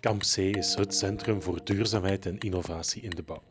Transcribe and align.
Kamp 0.00 0.20
C 0.20 0.36
is 0.36 0.74
het 0.74 0.94
centrum 0.94 1.42
voor 1.42 1.60
duurzaamheid 1.64 2.26
en 2.26 2.38
innovatie 2.38 3.02
in 3.02 3.10
de 3.10 3.22
bouw. 3.22 3.42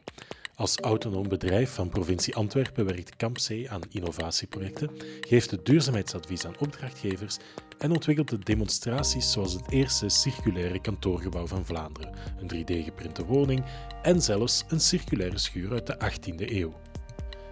Als 0.55 0.79
autonoom 0.79 1.27
bedrijf 1.27 1.73
van 1.73 1.89
provincie 1.89 2.35
Antwerpen 2.35 2.85
werkt 2.85 3.15
Kamp 3.15 3.37
C 3.37 3.67
aan 3.67 3.81
innovatieprojecten, 3.91 4.89
geeft 5.21 5.51
het 5.51 5.65
duurzaamheidsadvies 5.65 6.45
aan 6.45 6.59
opdrachtgevers 6.59 7.37
en 7.77 7.91
ontwikkelt 7.91 8.29
de 8.29 8.39
demonstraties 8.39 9.31
zoals 9.31 9.53
het 9.53 9.71
eerste 9.71 10.09
circulaire 10.09 10.81
kantoorgebouw 10.81 11.47
van 11.47 11.65
Vlaanderen, 11.65 12.13
een 12.39 12.65
3D-geprinte 12.65 13.25
woning 13.25 13.63
en 14.01 14.21
zelfs 14.21 14.63
een 14.67 14.79
circulaire 14.79 15.37
schuur 15.37 15.71
uit 15.71 15.87
de 15.87 15.97
18e 15.97 16.51
eeuw. 16.51 16.73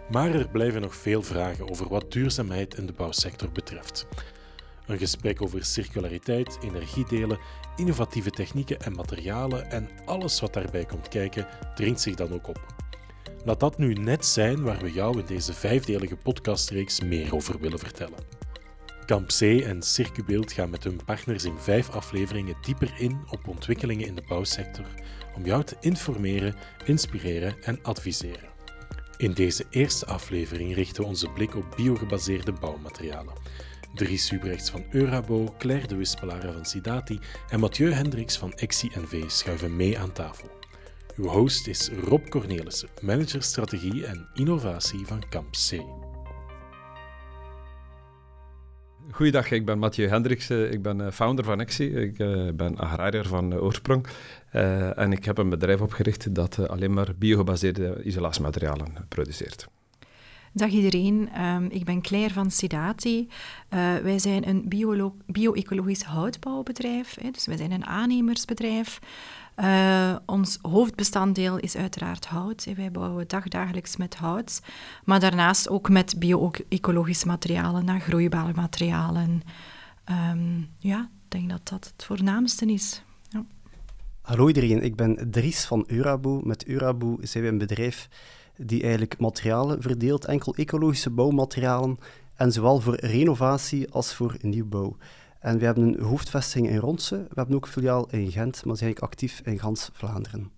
Maar 0.09 0.35
er 0.35 0.49
blijven 0.49 0.81
nog 0.81 0.95
veel 0.95 1.21
vragen 1.21 1.69
over 1.69 1.87
wat 1.87 2.11
duurzaamheid 2.11 2.77
in 2.77 2.85
de 2.85 2.93
bouwsector 2.93 3.51
betreft. 3.51 4.07
Een 4.87 4.97
gesprek 4.97 5.41
over 5.41 5.65
circulariteit, 5.65 6.57
energiedelen, 6.61 7.39
innovatieve 7.75 8.29
technieken 8.29 8.79
en 8.81 8.93
materialen 8.93 9.71
en 9.71 9.89
alles 10.05 10.39
wat 10.39 10.53
daarbij 10.53 10.85
komt 10.85 11.07
kijken, 11.07 11.47
dringt 11.75 12.01
zich 12.01 12.15
dan 12.15 12.33
ook 12.33 12.47
op. 12.47 12.65
Laat 13.45 13.59
dat 13.59 13.77
nu 13.77 13.93
net 13.93 14.25
zijn 14.25 14.63
waar 14.63 14.81
we 14.81 14.91
jou 14.91 15.19
in 15.19 15.25
deze 15.25 15.53
vijfdelige 15.53 16.15
podcastreeks 16.15 17.01
meer 17.01 17.35
over 17.35 17.59
willen 17.59 17.79
vertellen. 17.79 18.19
Kamp 19.05 19.27
C 19.27 19.41
en 19.41 19.81
Circubeeld 19.81 20.51
gaan 20.51 20.69
met 20.69 20.83
hun 20.83 20.99
partners 21.05 21.43
in 21.43 21.57
vijf 21.57 21.89
afleveringen 21.89 22.55
dieper 22.61 22.93
in 22.97 23.21
op 23.29 23.47
ontwikkelingen 23.47 24.07
in 24.07 24.15
de 24.15 24.23
bouwsector 24.27 24.85
om 25.35 25.45
jou 25.45 25.63
te 25.63 25.75
informeren, 25.79 26.55
inspireren 26.85 27.55
en 27.63 27.79
adviseren. 27.81 28.49
In 29.17 29.33
deze 29.33 29.65
eerste 29.69 30.05
aflevering 30.05 30.75
richten 30.75 31.03
we 31.03 31.09
onze 31.09 31.29
blik 31.29 31.55
op 31.55 31.73
biogebaseerde 31.75 32.51
bouwmaterialen. 32.51 33.33
Dries 33.93 34.25
Subrechts 34.25 34.69
van 34.69 34.85
Eurabo, 34.91 35.53
Claire 35.57 35.87
de 35.87 35.95
Wispelare 35.95 36.51
van 36.51 36.65
Sidati 36.65 37.19
en 37.49 37.59
Mathieu 37.59 37.91
Hendricks 37.91 38.37
van 38.37 38.53
Exi 38.53 38.91
NV 38.95 39.29
schuiven 39.29 39.75
mee 39.75 39.99
aan 39.99 40.11
tafel. 40.11 40.49
Uw 41.17 41.27
host 41.27 41.67
is 41.67 41.89
Rob 41.89 42.29
Cornelissen, 42.29 42.89
manager 43.01 43.43
strategie 43.43 44.05
en 44.05 44.29
innovatie 44.33 45.05
van 45.05 45.23
Kamp 45.29 45.51
C. 45.51 45.81
Goeiedag, 49.11 49.51
ik 49.51 49.65
ben 49.65 49.79
Mathieu 49.79 50.09
Hendricks. 50.09 50.49
Ik 50.49 50.81
ben 50.81 51.01
eh, 51.01 51.11
founder 51.11 51.45
van 51.45 51.59
Exi. 51.59 51.95
Ik 51.95 52.19
eh, 52.19 52.47
ben 52.55 52.77
agrariër 52.77 53.27
van 53.27 53.53
eh, 53.53 53.63
oorsprong. 53.63 54.07
en 54.95 55.11
ik 55.11 55.25
heb 55.25 55.37
een 55.37 55.49
bedrijf 55.49 55.81
opgericht 55.81 56.35
dat 56.35 56.69
alleen 56.69 56.93
maar 56.93 57.13
biogebaseerde 57.17 58.03
isolatiematerialen 58.03 59.05
produceert. 59.07 59.67
Dag 60.55 60.69
iedereen, 60.69 61.41
um, 61.43 61.67
ik 61.69 61.85
ben 61.85 62.01
Claire 62.01 62.33
van 62.33 62.51
Sidati. 62.51 63.27
Uh, 63.69 63.95
wij 63.95 64.19
zijn 64.19 64.47
een 64.47 64.65
bio-ecologisch 65.25 66.03
houtbouwbedrijf, 66.03 67.17
dus 67.31 67.45
wij 67.45 67.57
zijn 67.57 67.71
een 67.71 67.85
aannemersbedrijf. 67.85 68.99
Uh, 69.57 70.15
ons 70.25 70.59
hoofdbestanddeel 70.61 71.57
is 71.57 71.75
uiteraard 71.75 72.25
hout. 72.25 72.67
Wij 72.75 72.91
bouwen 72.91 73.27
dagdagelijks 73.27 73.97
met 73.97 74.15
hout, 74.15 74.61
maar 75.03 75.19
daarnaast 75.19 75.69
ook 75.69 75.89
met 75.89 76.19
bio-ecologische 76.19 77.27
materialen, 77.27 77.85
naar 77.85 77.99
groeibare 77.99 78.53
materialen. 78.55 79.41
Um, 80.31 80.69
ja, 80.79 80.99
ik 81.01 81.31
denk 81.31 81.49
dat 81.49 81.67
dat 81.69 81.93
het 81.95 82.05
voornaamste 82.05 82.65
is. 82.65 83.03
Ja. 83.29 83.45
Hallo 84.21 84.47
iedereen, 84.47 84.83
ik 84.83 84.95
ben 84.95 85.27
Dries 85.31 85.65
van 85.65 85.83
Urabo. 85.87 86.41
Met 86.43 86.67
Urabo 86.67 87.17
zijn 87.21 87.43
we 87.43 87.49
een 87.49 87.57
bedrijf 87.57 88.09
die 88.57 88.81
eigenlijk 88.81 89.19
materialen 89.19 89.81
verdeelt, 89.81 90.25
enkel 90.25 90.55
ecologische 90.55 91.09
bouwmaterialen, 91.09 91.97
en 92.35 92.51
zowel 92.51 92.79
voor 92.79 92.95
renovatie 92.95 93.91
als 93.91 94.13
voor 94.13 94.35
nieuwbouw. 94.41 94.97
En 95.39 95.57
we 95.59 95.65
hebben 95.65 95.83
een 95.83 96.03
hoofdvestiging 96.03 96.69
in 96.69 96.77
Ronse, 96.77 97.15
we 97.15 97.33
hebben 97.35 97.55
ook 97.55 97.65
een 97.65 97.71
filiaal 97.71 98.07
in 98.09 98.31
Gent, 98.31 98.65
maar 98.65 98.77
zijn 98.77 98.89
eigenlijk 98.89 98.99
actief 98.99 99.41
in 99.43 99.59
gans 99.59 99.89
Vlaanderen. 99.93 100.51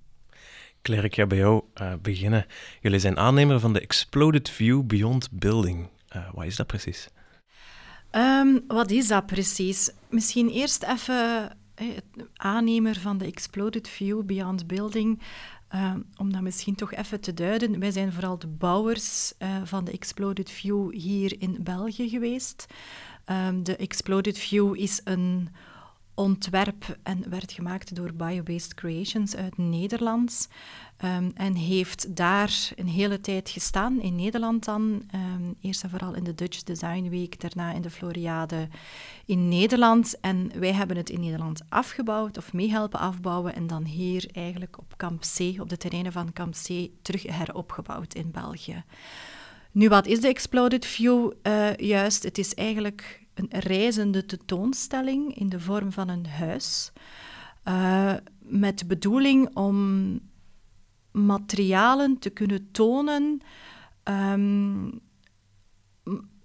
Claire, 0.81 1.07
ik 1.07 1.16
ga 1.16 1.25
bij 1.25 1.38
jou 1.38 1.63
uh, 1.81 1.93
beginnen. 2.01 2.45
Jullie 2.81 2.99
zijn 2.99 3.17
aannemer 3.17 3.59
van 3.59 3.73
de 3.73 3.79
Exploded 3.79 4.50
View 4.50 4.84
Beyond 4.84 5.31
Building. 5.31 5.89
Uh, 6.16 6.28
wat 6.34 6.45
is 6.45 6.55
dat 6.55 6.67
precies? 6.67 7.09
Um, 8.11 8.63
wat 8.67 8.91
is 8.91 9.07
dat 9.07 9.25
precies? 9.25 9.91
Misschien 10.09 10.50
eerst 10.50 10.84
even 10.84 11.57
hey, 11.75 12.00
aannemer 12.34 12.95
van 13.00 13.17
de 13.17 13.25
Exploded 13.25 13.88
View 13.88 14.23
Beyond 14.23 14.67
Building. 14.67 15.22
Uh, 15.75 15.94
om 16.18 16.31
dat 16.31 16.41
misschien 16.41 16.75
toch 16.75 16.94
even 16.94 17.22
te 17.22 17.34
duiden, 17.34 17.80
wij 17.80 17.91
zijn 17.91 18.13
vooral 18.13 18.40
de 18.40 18.47
bouwers 18.47 19.34
uh, 19.40 19.47
van 19.63 19.84
de 19.84 19.91
Exploded 19.91 20.50
View 20.50 20.94
hier 20.94 21.41
in 21.41 21.58
België 21.62 22.09
geweest. 22.09 22.66
Um, 23.25 23.63
de 23.63 23.75
Exploded 23.75 24.38
View 24.38 24.75
is 24.75 25.02
een 25.03 25.50
ontwerp 26.16 26.98
en 27.03 27.30
werd 27.30 27.52
gemaakt 27.52 27.96
door 27.96 28.14
Biobased 28.14 28.74
Creations 28.74 29.36
uit 29.36 29.58
Nederland. 29.58 30.48
Um, 31.03 31.31
en 31.34 31.56
heeft 31.56 32.16
daar 32.16 32.72
een 32.76 32.88
hele 32.88 33.22
tijd 33.22 33.50
gestaan, 33.50 34.02
in 34.02 34.16
Nederland 34.16 34.66
dan. 34.66 34.81
Um, 35.16 35.56
eerst 35.62 35.84
en 35.84 35.90
vooral 35.90 36.14
in 36.14 36.24
de 36.24 36.36
Dutch 36.36 36.64
Design 36.64 37.09
Week, 37.09 37.40
daarna 37.40 37.74
in 37.74 37.81
de 37.81 37.90
Floriade 37.90 38.68
in 39.26 39.48
Nederland. 39.48 40.20
En 40.20 40.52
wij 40.59 40.74
hebben 40.74 40.98
het 40.98 41.09
in 41.09 41.20
Nederland 41.20 41.62
afgebouwd 41.70 42.38
of 42.38 42.53
meehelpen 42.53 43.00
afbouwen 43.00 43.56
en 43.56 43.68
dan 43.68 43.84
hier 43.84 44.30
eigenlijk 44.32 44.78
op 44.80 44.94
Kamp 44.97 45.22
C, 45.22 45.62
op 45.62 45.70
de 45.70 45.78
terreinen 45.78 46.12
van 46.12 46.34
Kamp 46.34 46.53
C, 46.53 46.90
terug 47.02 47.24
heropgebouwd 47.24 48.14
in 48.14 48.32
België. 48.32 48.84
Nu, 49.72 49.90
wat 49.90 50.08
is 50.08 50.22
de 50.22 50.28
Exploded 50.28 50.86
View 50.86 51.32
uh, 51.44 51.76
juist? 51.76 52.24
Het 52.24 52.38
is 52.38 52.53
eigenlijk 52.53 53.25
een 53.35 53.59
reizende 53.59 54.25
tentoonstelling 54.25 55.38
in 55.38 55.50
de 55.50 55.59
vorm 55.59 55.91
van 55.91 56.09
een 56.09 56.28
huis. 56.28 56.91
Uh, 57.68 58.13
met 58.40 58.79
de 58.79 58.85
bedoeling 58.85 59.56
om 59.56 60.19
materialen 61.12 62.19
te 62.19 62.29
kunnen 62.29 62.72
tonen, 62.72 63.41
um, 64.03 65.00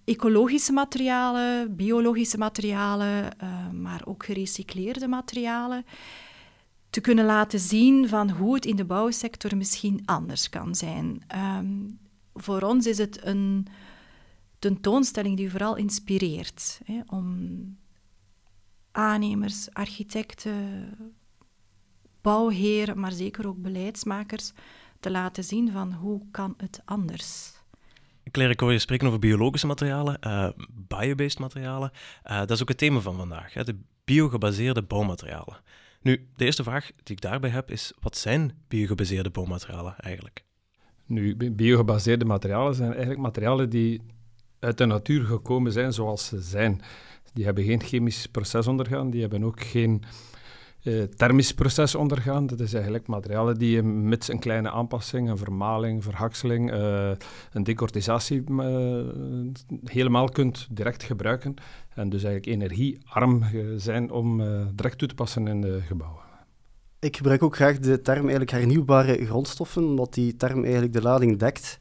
ecologische 0.05 0.73
materialen, 0.73 1.77
biologische 1.77 2.39
materialen, 2.39 3.25
uh, 3.43 3.71
maar 3.71 4.03
ook 4.05 4.25
gerecycleerde 4.25 5.09
materialen, 5.09 5.85
te 6.91 7.01
kunnen 7.01 7.25
laten 7.25 7.59
zien 7.59 8.09
van 8.09 8.31
hoe 8.31 8.55
het 8.55 8.67
in 8.67 8.77
de 8.77 8.85
bouwsector 8.85 9.57
misschien 9.57 10.03
anders 10.05 10.49
kan 10.49 10.75
zijn. 10.75 11.23
Um, 11.59 11.99
voor 12.35 12.63
ons 12.63 12.87
is 12.87 12.99
het 12.99 13.25
een 13.25 13.67
tentoonstelling 14.61 15.37
die 15.37 15.51
vooral 15.51 15.77
inspireert 15.77 16.81
hè, 16.85 17.01
om 17.07 17.79
aannemers, 18.91 19.73
architecten, 19.73 20.97
bouwheren, 22.21 23.01
maar 23.01 23.13
zeker 23.13 23.47
ook 23.47 23.63
beleidsmakers 23.63 24.53
te 25.01 25.11
laten 25.11 25.45
zien 25.45 25.73
van 25.73 25.93
hoe 25.93 26.23
kan 26.31 26.55
het 26.57 26.83
anders. 26.85 27.59
Claire, 28.31 28.55
ik 28.55 28.61
hoor 28.61 28.73
je 28.73 28.79
spreken 28.79 29.07
over 29.07 29.19
biologische 29.19 29.67
materialen, 29.67 30.19
uh, 30.27 30.49
biobased 30.71 31.39
materialen. 31.39 31.91
Uh, 32.31 32.39
dat 32.39 32.51
is 32.51 32.63
ook 32.63 32.69
het 32.69 32.79
thema 32.79 33.01
van 33.01 33.17
vandaag, 33.17 33.55
hè, 33.55 33.65
de 33.65 33.79
biogebaseerde 34.05 34.83
bouwmaterialen. 34.83 35.61
Nu, 36.01 36.29
de 36.37 36.45
eerste 36.45 36.63
vraag 36.63 36.87
die 37.03 37.17
ik 37.17 37.21
daarbij 37.21 37.51
heb 37.51 37.71
is, 37.71 37.93
wat 38.01 38.17
zijn 38.17 38.53
biogebaseerde 38.69 39.31
bouwmaterialen 39.31 39.99
eigenlijk? 39.99 40.45
Nu, 41.07 41.37
biogebaseerde 41.37 42.25
materialen 42.25 42.75
zijn 42.75 42.91
eigenlijk 42.91 43.21
materialen 43.21 43.71
die 43.71 44.03
uit 44.61 44.79
de 44.79 44.87
natuur 44.87 45.25
gekomen 45.25 45.73
zijn 45.73 45.93
zoals 45.93 46.27
ze 46.27 46.41
zijn. 46.41 46.81
Die 47.33 47.45
hebben 47.45 47.65
geen 47.65 47.83
chemisch 47.83 48.27
proces 48.27 48.67
ondergaan, 48.67 49.11
die 49.11 49.21
hebben 49.21 49.45
ook 49.45 49.61
geen 49.61 50.03
uh, 50.83 51.03
thermisch 51.03 51.55
proces 51.55 51.95
ondergaan. 51.95 52.47
Dat 52.47 52.61
is 52.61 52.73
eigenlijk 52.75 53.07
materialen 53.07 53.59
die 53.59 53.71
je 53.71 53.83
met 53.83 54.29
een 54.29 54.39
kleine 54.39 54.71
aanpassing, 54.71 55.29
een 55.29 55.39
vermaling, 55.39 56.05
verhakseling, 56.05 56.73
uh, 56.73 57.11
een 57.53 57.65
decortisatie 57.65 58.43
uh, 58.51 59.01
helemaal 59.85 60.29
kunt 60.29 60.67
direct 60.71 61.03
gebruiken. 61.03 61.55
En 61.95 62.09
dus 62.09 62.25
eigenlijk 62.25 62.55
energiearm 62.55 63.45
zijn 63.77 64.11
om 64.11 64.43
direct 64.75 64.99
toe 64.99 65.09
te 65.09 65.15
passen 65.15 65.49
in 65.49 65.61
de 65.61 65.81
gebouwen. 65.87 66.23
Ik 66.99 67.17
gebruik 67.17 67.43
ook 67.43 67.57
graag 67.57 67.79
de 67.79 68.01
term 68.01 68.21
eigenlijk 68.21 68.51
hernieuwbare 68.51 69.27
grondstoffen, 69.27 69.85
omdat 69.85 70.15
die 70.15 70.37
term 70.37 70.63
eigenlijk 70.63 70.93
de 70.93 71.03
lading 71.03 71.39
dekt. 71.39 71.79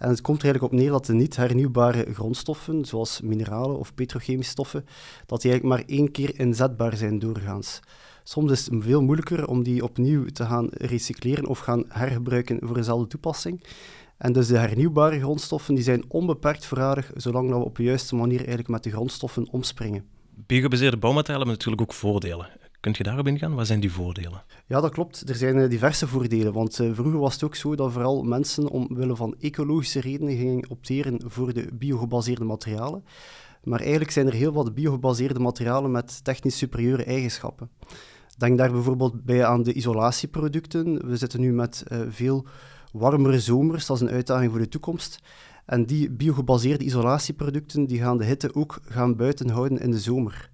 En 0.00 0.08
het 0.08 0.20
komt 0.20 0.38
er 0.38 0.44
eigenlijk 0.44 0.72
op 0.72 0.78
neer 0.80 0.90
dat 0.90 1.06
de 1.06 1.12
niet 1.12 1.36
hernieuwbare 1.36 2.12
grondstoffen, 2.12 2.84
zoals 2.84 3.20
mineralen 3.20 3.78
of 3.78 3.94
petrochemische 3.94 4.50
stoffen, 4.50 4.84
dat 5.26 5.42
die 5.42 5.50
eigenlijk 5.50 5.80
maar 5.80 5.96
één 5.96 6.10
keer 6.10 6.38
inzetbaar 6.38 6.96
zijn 6.96 7.18
doorgaans. 7.18 7.80
Soms 8.24 8.52
is 8.52 8.66
het 8.66 8.84
veel 8.84 9.02
moeilijker 9.02 9.48
om 9.48 9.62
die 9.62 9.82
opnieuw 9.82 10.26
te 10.26 10.44
gaan 10.44 10.68
recycleren 10.70 11.46
of 11.46 11.58
gaan 11.58 11.84
hergebruiken 11.88 12.58
voor 12.62 12.74
dezelfde 12.74 13.06
toepassing. 13.06 13.64
En 14.18 14.32
dus 14.32 14.46
de 14.46 14.58
hernieuwbare 14.58 15.20
grondstoffen 15.20 15.74
die 15.74 15.84
zijn 15.84 16.04
onbeperkt 16.08 16.66
voorradig, 16.66 17.10
zolang 17.14 17.50
we 17.50 17.56
op 17.56 17.76
de 17.76 17.82
juiste 17.82 18.14
manier 18.14 18.38
eigenlijk 18.38 18.68
met 18.68 18.82
de 18.82 18.90
grondstoffen 18.90 19.48
omspringen. 19.50 20.04
Biogebaseerde 20.34 20.96
bouwmaterialen 20.96 21.46
hebben 21.46 21.64
natuurlijk 21.64 21.90
ook 21.90 21.98
voordelen. 21.98 22.59
Kunt 22.80 22.96
je 22.96 23.02
daarop 23.02 23.26
ingaan? 23.26 23.54
Wat 23.54 23.66
zijn 23.66 23.80
die 23.80 23.92
voordelen? 23.92 24.42
Ja, 24.66 24.80
dat 24.80 24.92
klopt. 24.92 25.28
Er 25.28 25.34
zijn 25.34 25.58
eh, 25.58 25.70
diverse 25.70 26.06
voordelen. 26.06 26.52
Want 26.52 26.80
uh, 26.80 26.94
vroeger 26.94 27.18
was 27.18 27.32
het 27.32 27.44
ook 27.44 27.54
zo 27.54 27.74
dat 27.74 27.92
vooral 27.92 28.22
mensen 28.22 28.68
omwille 28.68 29.16
van 29.16 29.34
ecologische 29.40 30.00
redenen 30.00 30.36
gingen 30.36 30.70
opteren 30.70 31.20
voor 31.24 31.52
de 31.52 31.68
biogebaseerde 31.72 32.44
materialen. 32.44 33.04
Maar 33.64 33.80
eigenlijk 33.80 34.10
zijn 34.10 34.26
er 34.26 34.32
heel 34.32 34.52
wat 34.52 34.74
biogebaseerde 34.74 35.40
materialen 35.40 35.90
met 35.90 36.24
technisch 36.24 36.58
superieure 36.58 37.04
eigenschappen. 37.04 37.70
Denk 38.36 38.58
daar 38.58 38.72
bijvoorbeeld 38.72 39.24
bij 39.24 39.44
aan 39.44 39.62
de 39.62 39.72
isolatieproducten. 39.72 41.08
We 41.08 41.16
zitten 41.16 41.40
nu 41.40 41.52
met 41.52 41.84
uh, 41.88 42.00
veel 42.08 42.46
warmere 42.92 43.40
zomers, 43.40 43.86
dat 43.86 43.96
is 43.96 44.02
een 44.02 44.14
uitdaging 44.14 44.50
voor 44.50 44.60
de 44.60 44.68
toekomst. 44.68 45.18
En 45.66 45.86
die 45.86 46.10
biogebaseerde 46.10 46.84
isolatieproducten 46.84 47.86
die 47.86 48.00
gaan 48.00 48.18
de 48.18 48.24
hitte 48.24 48.54
ook 48.54 48.78
gaan 48.84 49.16
buiten 49.16 49.48
houden 49.48 49.78
in 49.78 49.90
de 49.90 49.98
zomer. 49.98 50.49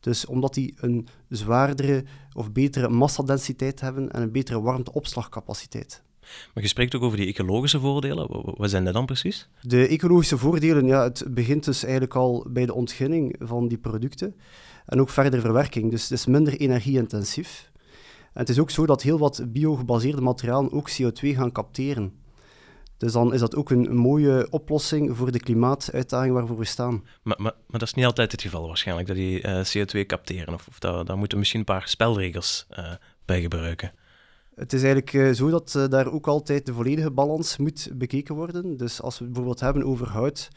Dus 0.00 0.26
omdat 0.26 0.54
die 0.54 0.74
een 0.76 1.08
zwaardere 1.28 2.04
of 2.32 2.52
betere 2.52 2.88
massadensiteit 2.88 3.80
hebben 3.80 4.10
en 4.12 4.22
een 4.22 4.32
betere 4.32 4.60
warmteopslagcapaciteit. 4.60 6.02
Maar 6.54 6.62
je 6.62 6.68
spreekt 6.68 6.94
ook 6.94 7.02
over 7.02 7.16
die 7.16 7.26
ecologische 7.26 7.80
voordelen. 7.80 8.28
Wat 8.56 8.70
zijn 8.70 8.84
dat 8.84 8.94
dan 8.94 9.06
precies? 9.06 9.48
De 9.62 9.86
ecologische 9.86 10.38
voordelen, 10.38 10.86
ja, 10.86 11.02
het 11.02 11.24
begint 11.30 11.64
dus 11.64 11.82
eigenlijk 11.82 12.14
al 12.14 12.46
bij 12.48 12.66
de 12.66 12.74
ontginning 12.74 13.36
van 13.38 13.68
die 13.68 13.78
producten 13.78 14.34
en 14.86 15.00
ook 15.00 15.08
verder 15.08 15.40
verwerking. 15.40 15.90
Dus 15.90 16.02
het 16.02 16.12
is 16.12 16.26
minder 16.26 16.60
energieintensief. 16.60 17.70
En 18.32 18.40
het 18.40 18.48
is 18.48 18.58
ook 18.58 18.70
zo 18.70 18.86
dat 18.86 19.02
heel 19.02 19.18
wat 19.18 19.44
biogebaseerde 19.48 20.20
materialen 20.20 20.72
ook 20.72 20.90
CO2 20.90 21.28
gaan 21.28 21.52
capteren. 21.52 22.12
Dus 23.00 23.12
dan 23.12 23.34
is 23.34 23.40
dat 23.40 23.56
ook 23.56 23.70
een, 23.70 23.96
mooie 23.96 24.46
oplossing 24.50 25.16
voor 25.16 25.32
de 25.32 25.40
klimaatuitdaging 25.40 26.34
waarvoor 26.34 26.58
we 26.58 26.64
staan. 26.64 27.04
Maar, 27.22 27.36
maar, 27.42 27.52
maar 27.66 27.78
dat 27.78 27.88
is 27.88 27.94
niet 27.94 28.04
altijd 28.04 28.32
het 28.32 28.42
geval 28.42 28.66
waarschijnlijk, 28.66 29.08
dat 29.08 29.16
die 29.16 29.42
uh, 29.42 29.64
CO2 29.64 30.06
capteren. 30.06 30.54
Of, 30.54 30.68
of 30.68 30.78
daar, 30.78 31.04
daar 31.04 31.18
moeten 31.18 31.38
misschien 31.38 31.60
een 31.60 31.66
paar 31.66 31.88
spelregels 31.88 32.66
uh, 32.78 32.92
bij 33.24 33.40
gebruiken. 33.40 33.92
Het 34.54 34.72
is 34.72 34.82
eigenlijk 34.82 35.12
uh, 35.12 35.32
zo 35.32 35.50
dat 35.50 35.90
daar 35.90 36.12
ook 36.12 36.26
altijd 36.26 36.66
de 36.66 36.72
volledige 36.72 37.10
balans 37.10 37.56
moet 37.56 37.88
bekeken 37.92 38.34
worden. 38.34 38.76
Dus 38.76 39.02
als 39.02 39.18
we 39.18 39.24
het 39.24 39.32
bijvoorbeeld 39.32 39.60
hebben 39.60 39.84
over 39.84 40.08
hout, 40.08 40.48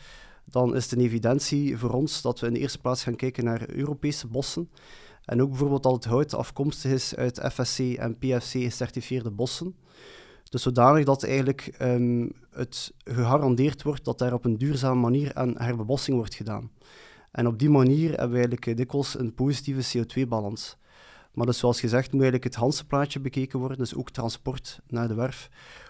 dan 0.45 0.75
is 0.75 0.83
het 0.83 0.91
een 0.91 1.05
evidentie 1.05 1.77
voor 1.77 1.91
ons 1.91 2.21
dat 2.21 2.39
we 2.39 2.47
in 2.47 2.53
de 2.53 2.59
eerste 2.59 2.79
plaats 2.79 3.03
gaan 3.03 3.15
kijken 3.15 3.43
naar 3.43 3.69
Europese 3.69 4.27
bossen. 4.27 4.69
En 5.25 5.41
ook 5.41 5.49
bijvoorbeeld 5.49 5.83
dat 5.83 5.93
het 5.93 6.05
hout 6.05 6.33
afkomstig 6.33 6.91
is 6.91 7.15
uit 7.15 7.41
FSC 7.53 7.79
en 7.79 8.17
PFC 8.17 8.51
gecertificeerde 8.51 9.31
bossen. 9.31 9.75
Dus 10.53 10.61
zodanig 10.61 11.05
dat 11.05 11.23
eigenlijk 11.23 11.75
um, 11.81 12.31
het 12.51 12.93
gegarandeerd 13.03 13.83
wordt 13.83 14.05
dat 14.05 14.17
daar 14.17 14.33
op 14.33 14.45
een 14.45 14.57
duurzame 14.57 14.99
manier 14.99 15.33
aan 15.33 15.57
herbebossing 15.57 16.17
wordt 16.17 16.35
gedaan. 16.35 16.71
En 17.31 17.47
op 17.47 17.59
die 17.59 17.69
manier 17.69 18.09
hebben 18.09 18.29
we 18.29 18.35
eigenlijk 18.35 18.65
eh, 18.65 18.75
dikwijls 18.75 19.19
een 19.19 19.33
positieve 19.33 19.97
CO2-balans. 19.97 20.77
Maar 21.31 21.45
dus 21.45 21.57
zoals 21.57 21.79
gezegd 21.79 22.11
moet 22.11 22.21
eigenlijk 22.21 22.43
het 22.43 22.55
Hansenplaatje 22.55 23.19
bekeken 23.19 23.59
worden, 23.59 23.77
dus 23.77 23.95
ook 23.95 24.09
transport 24.09 24.79
naar 24.87 25.07
de 25.07 25.13
werf, 25.13 25.49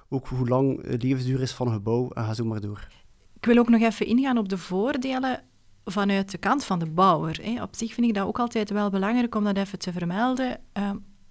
ook 0.10 0.28
hoe 0.28 0.48
lang 0.48 0.88
de 0.88 1.08
levensduur 1.08 1.42
is 1.42 1.52
van 1.52 1.68
een 1.68 1.74
gebouw 1.74 2.10
en 2.10 2.24
ga 2.24 2.34
zo 2.34 2.46
maar 2.46 2.62
door. 2.62 2.88
Ik 3.36 3.46
wil 3.46 3.58
ook 3.58 3.70
nog 3.70 3.82
even 3.82 4.06
ingaan 4.06 4.38
op 4.38 4.50
de 4.50 4.58
voordelen 4.58 5.44
vanuit 5.86 6.32
de 6.32 6.38
kant 6.38 6.64
van 6.64 6.80
de 6.80 6.90
bouwer. 6.90 7.62
Op 7.62 7.76
zich 7.76 7.94
vind 7.94 8.08
ik 8.08 8.14
dat 8.14 8.28
ook 8.28 8.40
altijd 8.40 8.70
wel 8.70 8.90
belangrijk 8.90 9.36
om 9.36 9.44
dat 9.44 9.58
even 9.58 9.80
te 9.80 9.92
vermelden. 9.92 10.60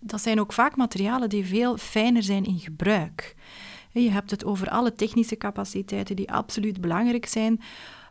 Dat 0.05 0.21
zijn 0.21 0.41
ook 0.41 0.53
vaak 0.53 0.77
materialen 0.77 1.29
die 1.29 1.47
veel 1.47 1.77
fijner 1.77 2.23
zijn 2.23 2.45
in 2.45 2.59
gebruik. 2.59 3.35
Je 3.93 4.11
hebt 4.11 4.31
het 4.31 4.45
over 4.45 4.69
alle 4.69 4.95
technische 4.95 5.37
capaciteiten 5.37 6.17
die 6.17 6.33
absoluut 6.33 6.81
belangrijk 6.81 7.27
zijn, 7.27 7.61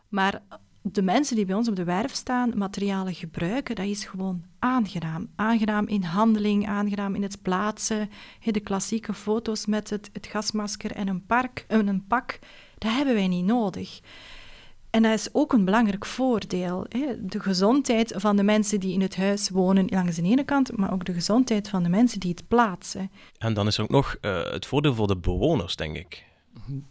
maar 0.08 0.42
de 0.82 1.02
mensen 1.02 1.36
die 1.36 1.44
bij 1.44 1.54
ons 1.54 1.68
op 1.68 1.76
de 1.76 1.84
werf 1.84 2.14
staan 2.14 2.58
materialen 2.58 3.14
gebruiken, 3.14 3.74
dat 3.74 3.86
is 3.86 4.04
gewoon 4.04 4.42
aangenaam. 4.58 5.28
Aangenaam 5.36 5.86
in 5.86 6.02
handeling, 6.02 6.68
aangenaam 6.68 7.14
in 7.14 7.22
het 7.22 7.42
plaatsen. 7.42 8.10
De 8.44 8.60
klassieke 8.60 9.14
foto's 9.14 9.66
met 9.66 9.90
het, 9.90 10.10
het 10.12 10.26
gasmasker 10.26 10.92
en 10.92 11.08
een, 11.08 11.26
park, 11.26 11.64
een 11.68 12.04
pak, 12.06 12.38
dat 12.78 12.92
hebben 12.92 13.14
wij 13.14 13.28
niet 13.28 13.44
nodig. 13.44 14.00
En 14.92 15.02
dat 15.02 15.12
is 15.12 15.28
ook 15.32 15.52
een 15.52 15.64
belangrijk 15.64 16.06
voordeel. 16.06 16.86
Hè? 16.88 17.26
De 17.26 17.40
gezondheid 17.40 18.14
van 18.16 18.36
de 18.36 18.42
mensen 18.42 18.80
die 18.80 18.92
in 18.92 19.00
het 19.00 19.16
huis 19.16 19.48
wonen 19.48 19.86
langs 19.88 20.16
de 20.16 20.22
ene 20.22 20.44
kant, 20.44 20.76
maar 20.76 20.92
ook 20.92 21.04
de 21.04 21.12
gezondheid 21.12 21.68
van 21.68 21.82
de 21.82 21.88
mensen 21.88 22.20
die 22.20 22.30
het 22.30 22.48
plaatsen. 22.48 23.10
En 23.38 23.54
dan 23.54 23.66
is 23.66 23.76
er 23.76 23.82
ook 23.82 23.90
nog 23.90 24.16
uh, 24.20 24.50
het 24.50 24.66
voordeel 24.66 24.94
voor 24.94 25.06
de 25.06 25.16
bewoners, 25.16 25.76
denk 25.76 25.96
ik. 25.96 26.24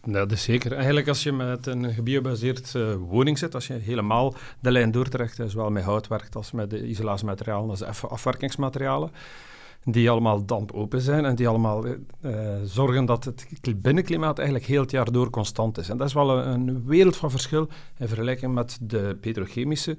dat 0.04 0.32
is 0.32 0.42
zeker. 0.42 0.72
Eigenlijk 0.72 1.08
als 1.08 1.22
je 1.22 1.32
met 1.32 1.66
een 1.66 1.92
gebiobaseerd 1.92 2.74
uh, 2.74 2.94
woning 2.94 3.38
zit, 3.38 3.54
als 3.54 3.66
je 3.66 3.74
helemaal 3.74 4.34
de 4.60 4.70
lijn 4.70 4.90
doortrekt, 4.90 5.40
zowel 5.46 5.70
met 5.70 5.84
hout 5.84 6.08
werkt 6.08 6.36
als 6.36 6.52
met 6.52 6.70
de 6.70 6.86
isolatiematerialen, 6.86 7.68
dat 7.68 7.88
is 7.88 8.02
afwerkingsmaterialen, 8.02 9.10
die 9.84 10.10
allemaal 10.10 10.44
dampopen 10.44 11.00
zijn 11.00 11.24
en 11.24 11.34
die 11.34 11.48
allemaal 11.48 11.86
uh, 11.86 11.96
zorgen 12.64 13.04
dat 13.04 13.24
het 13.24 13.82
binnenklimaat 13.82 14.36
eigenlijk 14.36 14.68
heel 14.68 14.80
het 14.80 14.90
jaar 14.90 15.12
door 15.12 15.30
constant 15.30 15.78
is. 15.78 15.88
En 15.88 15.96
dat 15.96 16.06
is 16.06 16.14
wel 16.14 16.38
een, 16.38 16.84
wereld 16.84 17.16
van 17.16 17.30
verschil 17.30 17.68
in 17.98 18.08
vergelijking 18.08 18.54
met 18.54 18.78
de 18.80 19.16
petrochemische 19.20 19.96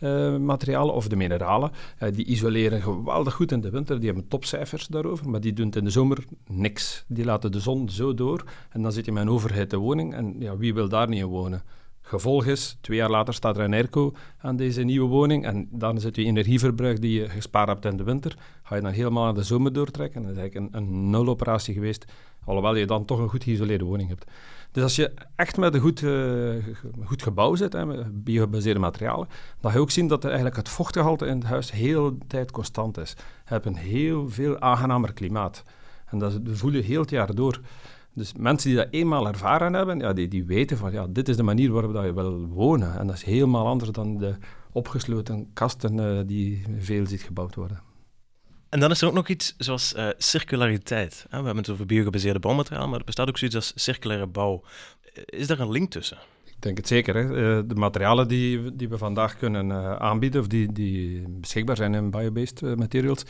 uh, 0.00 0.36
materialen 0.36 0.94
of 0.94 1.08
de 1.08 1.16
mineralen. 1.16 1.70
Uh, 2.02 2.12
die 2.12 2.24
isoleren 2.24 2.82
geweldig 2.82 3.34
goed 3.34 3.52
in 3.52 3.60
de 3.60 3.70
winter, 3.70 3.96
die 3.96 4.06
hebben 4.06 4.28
topcijfers 4.28 4.86
daarover, 4.86 5.28
maar 5.28 5.40
die 5.40 5.52
doen 5.52 5.72
in 5.72 5.84
de 5.84 5.90
zomer 5.90 6.24
niks. 6.46 7.04
Die 7.08 7.24
laten 7.24 7.52
de 7.52 7.60
zon 7.60 7.88
zo 7.88 8.14
door 8.14 8.44
en 8.70 8.82
dan 8.82 8.92
zit 8.92 9.04
je 9.04 9.12
met 9.12 9.22
een 9.22 9.30
overhitte 9.30 9.76
woning 9.76 10.14
en 10.14 10.34
ja, 10.38 10.56
wie 10.56 10.74
wil 10.74 10.88
daar 10.88 11.08
niet 11.08 11.20
in 11.20 11.26
wonen? 11.26 11.62
Gevolg 12.06 12.46
is, 12.46 12.78
twee 12.80 12.96
jaar 12.96 13.10
later 13.10 13.34
staat 13.34 13.56
er 13.56 13.64
een 13.64 13.72
airco 13.72 14.12
aan 14.38 14.56
deze 14.56 14.82
nieuwe 14.82 15.08
woning 15.08 15.44
en 15.44 15.68
dan 15.70 16.00
zit 16.00 16.16
je 16.16 16.24
energieverbruik 16.24 17.00
die 17.00 17.20
je 17.20 17.28
gespaard 17.28 17.68
hebt 17.68 17.84
in 17.84 17.96
de 17.96 18.04
winter, 18.04 18.36
ga 18.62 18.74
je 18.74 18.82
dan 18.82 18.92
helemaal 18.92 19.24
naar 19.24 19.34
de 19.34 19.42
zomer 19.42 19.72
doortrekken. 19.72 20.22
Dat 20.22 20.30
is 20.30 20.36
eigenlijk 20.36 20.74
een, 20.74 21.10
nuloperatie 21.10 21.74
geweest, 21.74 22.04
alhoewel 22.44 22.76
je 22.76 22.86
dan 22.86 23.04
toch 23.04 23.18
een 23.18 23.28
goed 23.28 23.44
geïsoleerde 23.44 23.84
woning 23.84 24.08
hebt. 24.08 24.24
Dus 24.72 24.82
als 24.82 24.96
je 24.96 25.12
echt 25.36 25.56
met 25.56 25.74
een 25.74 25.80
goed, 25.80 26.00
uh, 26.00 26.54
goed 27.04 27.22
gebouw 27.22 27.54
zit, 27.54 27.72
hè, 27.72 27.86
met 27.86 28.24
biogebaseerde 28.24 28.80
materialen, 28.80 29.28
dan 29.60 29.70
ga 29.70 29.76
je 29.76 29.82
ook 29.82 29.90
zien 29.90 30.08
dat 30.08 30.24
eigenlijk 30.24 30.56
het 30.56 30.68
vochtgehalte 30.68 31.26
in 31.26 31.38
het 31.38 31.46
huis 31.46 31.72
heel 31.72 32.18
de 32.18 32.26
tijd 32.26 32.50
constant 32.50 32.98
is. 32.98 33.10
Je 33.18 33.24
hebt 33.44 33.66
een 33.66 33.76
heel 33.76 34.30
veel 34.30 34.60
aangenamer 34.60 35.12
klimaat. 35.12 35.62
En 36.06 36.18
dat 36.18 36.40
voel 36.44 36.72
je 36.72 36.82
heel 36.82 37.00
het 37.00 37.10
jaar 37.10 37.34
door. 37.34 37.60
Dus 38.14 38.32
mensen 38.38 38.68
die 38.68 38.78
dat 38.78 38.88
eenmaal 38.90 39.26
ervaren 39.26 39.74
hebben, 39.74 39.98
ja, 39.98 40.12
die, 40.12 40.28
die 40.28 40.44
weten 40.44 40.76
van 40.76 40.92
ja, 40.92 41.06
dit 41.06 41.28
is 41.28 41.36
de 41.36 41.42
manier 41.42 41.72
waarop 41.72 41.92
dat 41.92 42.04
je 42.04 42.14
wil 42.14 42.46
wonen. 42.46 42.98
En 42.98 43.06
dat 43.06 43.16
is 43.16 43.22
helemaal 43.22 43.66
anders 43.66 43.90
dan 43.90 44.18
de 44.18 44.36
opgesloten 44.72 45.50
kasten 45.52 45.98
uh, 45.98 46.20
die 46.26 46.64
veel 46.78 47.06
ziet 47.06 47.22
gebouwd 47.22 47.54
worden. 47.54 47.82
En 48.68 48.80
dan 48.80 48.90
is 48.90 49.00
er 49.00 49.08
ook 49.08 49.14
nog 49.14 49.28
iets 49.28 49.54
zoals 49.58 49.94
uh, 49.94 50.08
circulariteit. 50.16 51.26
We 51.30 51.36
hebben 51.36 51.56
het 51.56 51.70
over 51.70 51.86
biogebaseerde 51.86 52.38
bouwmateriaal, 52.38 52.88
maar 52.88 52.98
er 52.98 53.04
bestaat 53.04 53.28
ook 53.28 53.38
zoiets 53.38 53.56
als 53.56 53.72
circulaire 53.74 54.26
bouw. 54.26 54.62
Is 55.24 55.46
daar 55.46 55.60
een 55.60 55.70
link 55.70 55.90
tussen? 55.90 56.18
Denk 56.64 56.76
het 56.76 56.86
zeker. 56.86 57.14
Hè. 57.14 57.22
Eh, 57.22 57.62
de 57.66 57.74
materialen 57.74 58.28
die, 58.28 58.76
die 58.76 58.88
we 58.88 58.98
vandaag 58.98 59.36
kunnen 59.36 60.00
aanbieden, 60.00 60.40
of 60.40 60.46
die, 60.46 60.72
die 60.72 61.28
beschikbaar 61.28 61.76
zijn 61.76 61.94
in 61.94 62.10
biobased 62.10 62.76
materials, 62.76 63.24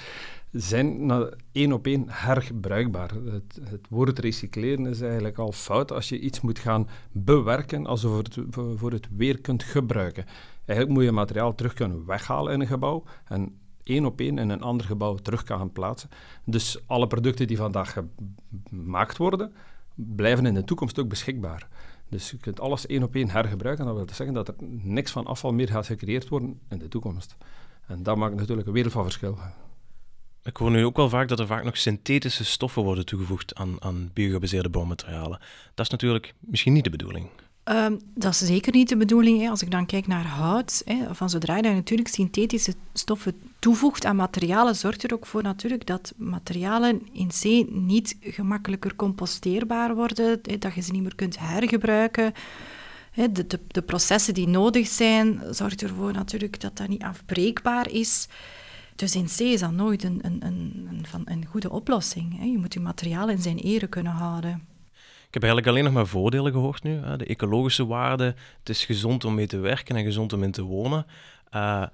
zijn 0.51 1.13
één 1.53 1.73
op 1.73 1.87
één 1.87 2.05
hergebruikbaar. 2.09 3.11
Het, 3.11 3.61
het, 3.71 3.87
woord 3.89 4.19
recycleren 4.19 4.87
is 4.87 5.01
eigenlijk 5.01 5.39
al 5.39 5.53
fout 5.53 5.93
als 5.93 6.09
je 6.09 6.19
iets 6.19 6.41
moet 6.41 6.59
gaan 6.59 6.89
bewerken 7.13 7.87
alsof 7.87 8.17
het 8.17 8.39
voor 8.51 8.93
het 8.93 9.09
weer 9.17 9.41
kunt 9.41 9.63
gebruiken. 9.63 10.25
Eigenlijk 10.65 10.99
moet 10.99 11.09
je 11.09 11.13
materiaal 11.13 11.55
terug 11.55 11.73
kunnen 11.75 12.07
weghalen 12.07 12.53
in 12.53 12.61
een 12.61 12.67
gebouw 12.67 13.05
en 13.25 13.59
één 13.83 14.05
op 14.05 14.21
één 14.21 14.39
in 14.39 14.51
een 14.51 14.63
ander 14.63 14.87
gebouw 14.87 15.15
terug 15.15 15.43
kan 15.43 15.73
plaatsen. 15.73 16.11
Dus 16.45 16.83
alle 16.87 17.07
producten 17.07 17.47
die 17.47 17.57
vandaag 17.57 17.97
gemaakt 18.71 19.17
worden, 19.17 19.53
blijven 19.95 20.47
in 20.47 20.55
de 20.55 20.65
toekomst 20.65 20.99
ook 20.99 21.09
beschikbaar. 21.09 21.69
Dus 22.15 22.31
je 22.31 22.37
kunt 22.37 22.61
alles 22.61 22.87
één 22.87 23.03
op 23.03 23.15
één 23.15 23.31
hergebruiken. 23.31 23.85
Dat 23.85 23.95
wil 23.95 24.07
zeggen 24.13 24.35
dat 24.35 24.49
er 24.49 24.55
niks 24.69 25.11
van 25.11 25.27
afval 25.27 25.53
meer 25.53 25.69
gaat 25.69 25.87
gecreëerd 25.87 26.29
worden 26.29 26.61
in 26.69 26.79
de 26.79 26.89
toekomst. 26.89 27.37
En 27.87 28.03
dat 28.03 28.17
maakt 28.17 28.35
natuurlijk 28.35 28.67
een 28.67 28.73
wereld 28.73 28.93
van 28.93 29.03
verschil. 29.03 29.39
Ik 30.43 30.57
hoor 30.57 30.71
nu 30.71 30.85
ook 30.85 30.97
wel 30.97 31.09
vaak 31.09 31.29
dat 31.29 31.41
er 31.41 31.47
vaak 31.47 31.65
nog 31.65 31.77
synthetische 31.77 32.45
stoffen 32.45 32.83
worden 32.83 33.07
toegevoegd 33.07 33.55
aan, 33.55 33.83
aan 33.83 34.11
biogebaseerde 34.13 34.69
bouwmaterialen. 34.69 35.39
Dat 35.75 35.85
is 35.85 35.93
natuurlijk 35.93 36.35
misschien 36.39 36.73
niet 36.73 36.85
de 36.85 36.91
bedoeling. 36.91 37.29
Um, 37.71 38.01
dat 38.15 38.33
is 38.33 38.39
zeker 38.39 38.73
niet 38.73 38.89
de 38.89 38.97
bedoeling. 38.97 39.41
Hè. 39.41 39.49
Als 39.49 39.63
ik 39.63 39.71
dan 39.71 39.87
kijk 39.87 40.07
naar 40.07 40.27
hout, 40.27 40.83
hè, 40.85 41.15
van 41.15 41.31
zodra 41.31 41.57
je 41.57 41.63
natuurlijk 41.63 42.09
synthetische 42.09 42.75
stoffen 42.93 43.35
toevoegt 43.59 44.05
aan 44.05 44.17
materialen, 44.17 44.77
zorgt 44.77 45.03
er 45.03 45.13
ook 45.13 45.27
voor 45.27 45.43
natuurlijk 45.43 45.87
dat 45.87 46.13
materialen 46.17 47.03
in 47.13 47.31
zee 47.31 47.71
niet 47.71 48.17
gemakkelijker 48.21 48.97
composteerbaar 48.97 49.95
worden, 49.95 50.39
hè, 50.43 50.59
dat 50.59 50.75
je 50.75 50.81
ze 50.81 50.93
niet 50.93 51.03
meer 51.03 51.15
kunt 51.15 51.39
hergebruiken. 51.39 52.33
De, 53.15 53.47
de, 53.47 53.61
de 53.67 53.83
processen 53.83 54.35
die 54.35 54.49
nodig 54.49 54.87
zijn, 54.87 55.41
zorgt 55.51 55.83
ervoor 55.83 56.13
natuurlijk 56.13 56.61
dat 56.61 56.77
dat 56.77 56.89
niet 56.89 57.03
afbreekbaar 57.03 57.91
is. 57.91 58.29
Dus 58.97 59.15
in 59.15 59.27
C 59.37 59.41
is 59.41 59.61
dat 59.61 59.73
nooit 59.73 60.05
een, 60.05 60.19
een, 60.23 60.45
een, 60.47 60.89
een, 61.13 61.23
een 61.25 61.47
goede 61.47 61.71
oplossing. 61.71 62.39
Je 62.43 62.59
moet 62.59 62.75
je 62.75 62.81
materiaal 62.81 63.29
in 63.29 63.43
zijn 63.43 63.59
ere 63.59 63.87
kunnen 63.87 64.13
houden. 64.13 64.74
Ik 65.35 65.41
heb 65.43 65.51
eigenlijk 65.51 65.73
alleen 65.73 65.93
nog 65.93 66.03
maar 66.03 66.13
voordelen 66.13 66.53
gehoord 66.53 66.83
nu. 66.83 66.99
Hè. 66.99 67.17
De 67.17 67.27
ecologische 67.27 67.87
waarde, 67.87 68.25
het 68.59 68.69
is 68.69 68.85
gezond 68.85 69.25
om 69.25 69.35
mee 69.35 69.47
te 69.47 69.59
werken 69.59 69.97
en 69.97 70.05
gezond 70.05 70.33
om 70.33 70.43
in 70.43 70.51
te 70.51 70.63
wonen. 70.63 71.07
Uh, 71.55 71.87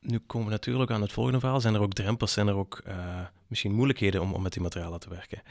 nu 0.00 0.18
komen 0.18 0.46
we 0.46 0.52
natuurlijk 0.52 0.90
aan 0.90 1.00
het 1.00 1.12
volgende 1.12 1.40
verhaal. 1.40 1.60
Zijn 1.60 1.74
er 1.74 1.80
ook 1.80 1.92
drempels, 1.92 2.32
zijn 2.32 2.48
er 2.48 2.54
ook 2.54 2.82
uh, 2.86 3.20
misschien 3.46 3.72
moeilijkheden 3.72 4.20
om, 4.20 4.32
om 4.32 4.42
met 4.42 4.52
die 4.52 4.62
materialen 4.62 5.00
te 5.00 5.08
werken? 5.08 5.42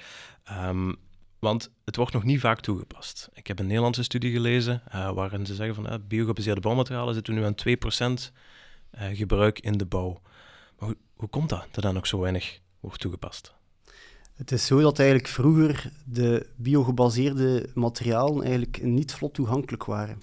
Um, 0.51 0.96
want 1.39 1.72
het 1.86 1.96
wordt 1.96 2.13
nog 2.13 2.24
niet 2.24 2.39
vaak 2.39 2.60
toegepast. 2.60 3.29
Ik 3.34 3.48
heb 3.48 3.60
een 3.60 3.67
Nederlandse 3.67 4.03
studie 4.03 4.32
gelezen 4.32 4.82
uh, 4.96 5.12
waarin 5.12 5.46
ze 5.46 5.55
zeggen 5.55 5.75
van 5.75 6.01
uh, 6.17 6.60
bouwmaterialen 6.60 7.13
zitten 7.13 7.34
nu 7.34 7.43
aan 7.43 7.55
2% 8.22 8.32
uh, 9.01 9.17
gebruik 9.17 9.60
in 9.60 9.77
de 9.77 9.86
bouw. 9.86 10.22
Maar 10.79 10.89
hoe, 10.89 10.98
Hoe 11.15 11.29
komt 11.29 11.50
dat, 11.50 11.67
dat 11.72 11.84
dan 11.84 11.93
nog 11.93 12.08
zo 12.08 12.20
weinig 12.20 12.60
wordt 12.79 13.00
toegepast? 13.00 13.53
Het 14.34 14.52
is 14.52 14.66
zo 14.66 14.82
dat 14.82 15.00
eigenlijk 15.00 15.30
vroeger 15.30 15.92
de 16.06 16.48
biogebaseerde 16.56 17.70
materialen 17.74 18.44
eigenlijk 18.44 18.84
niet 18.84 19.13
vlot 19.13 19.34
toegankelijk 19.34 19.86
waren. 19.86 20.22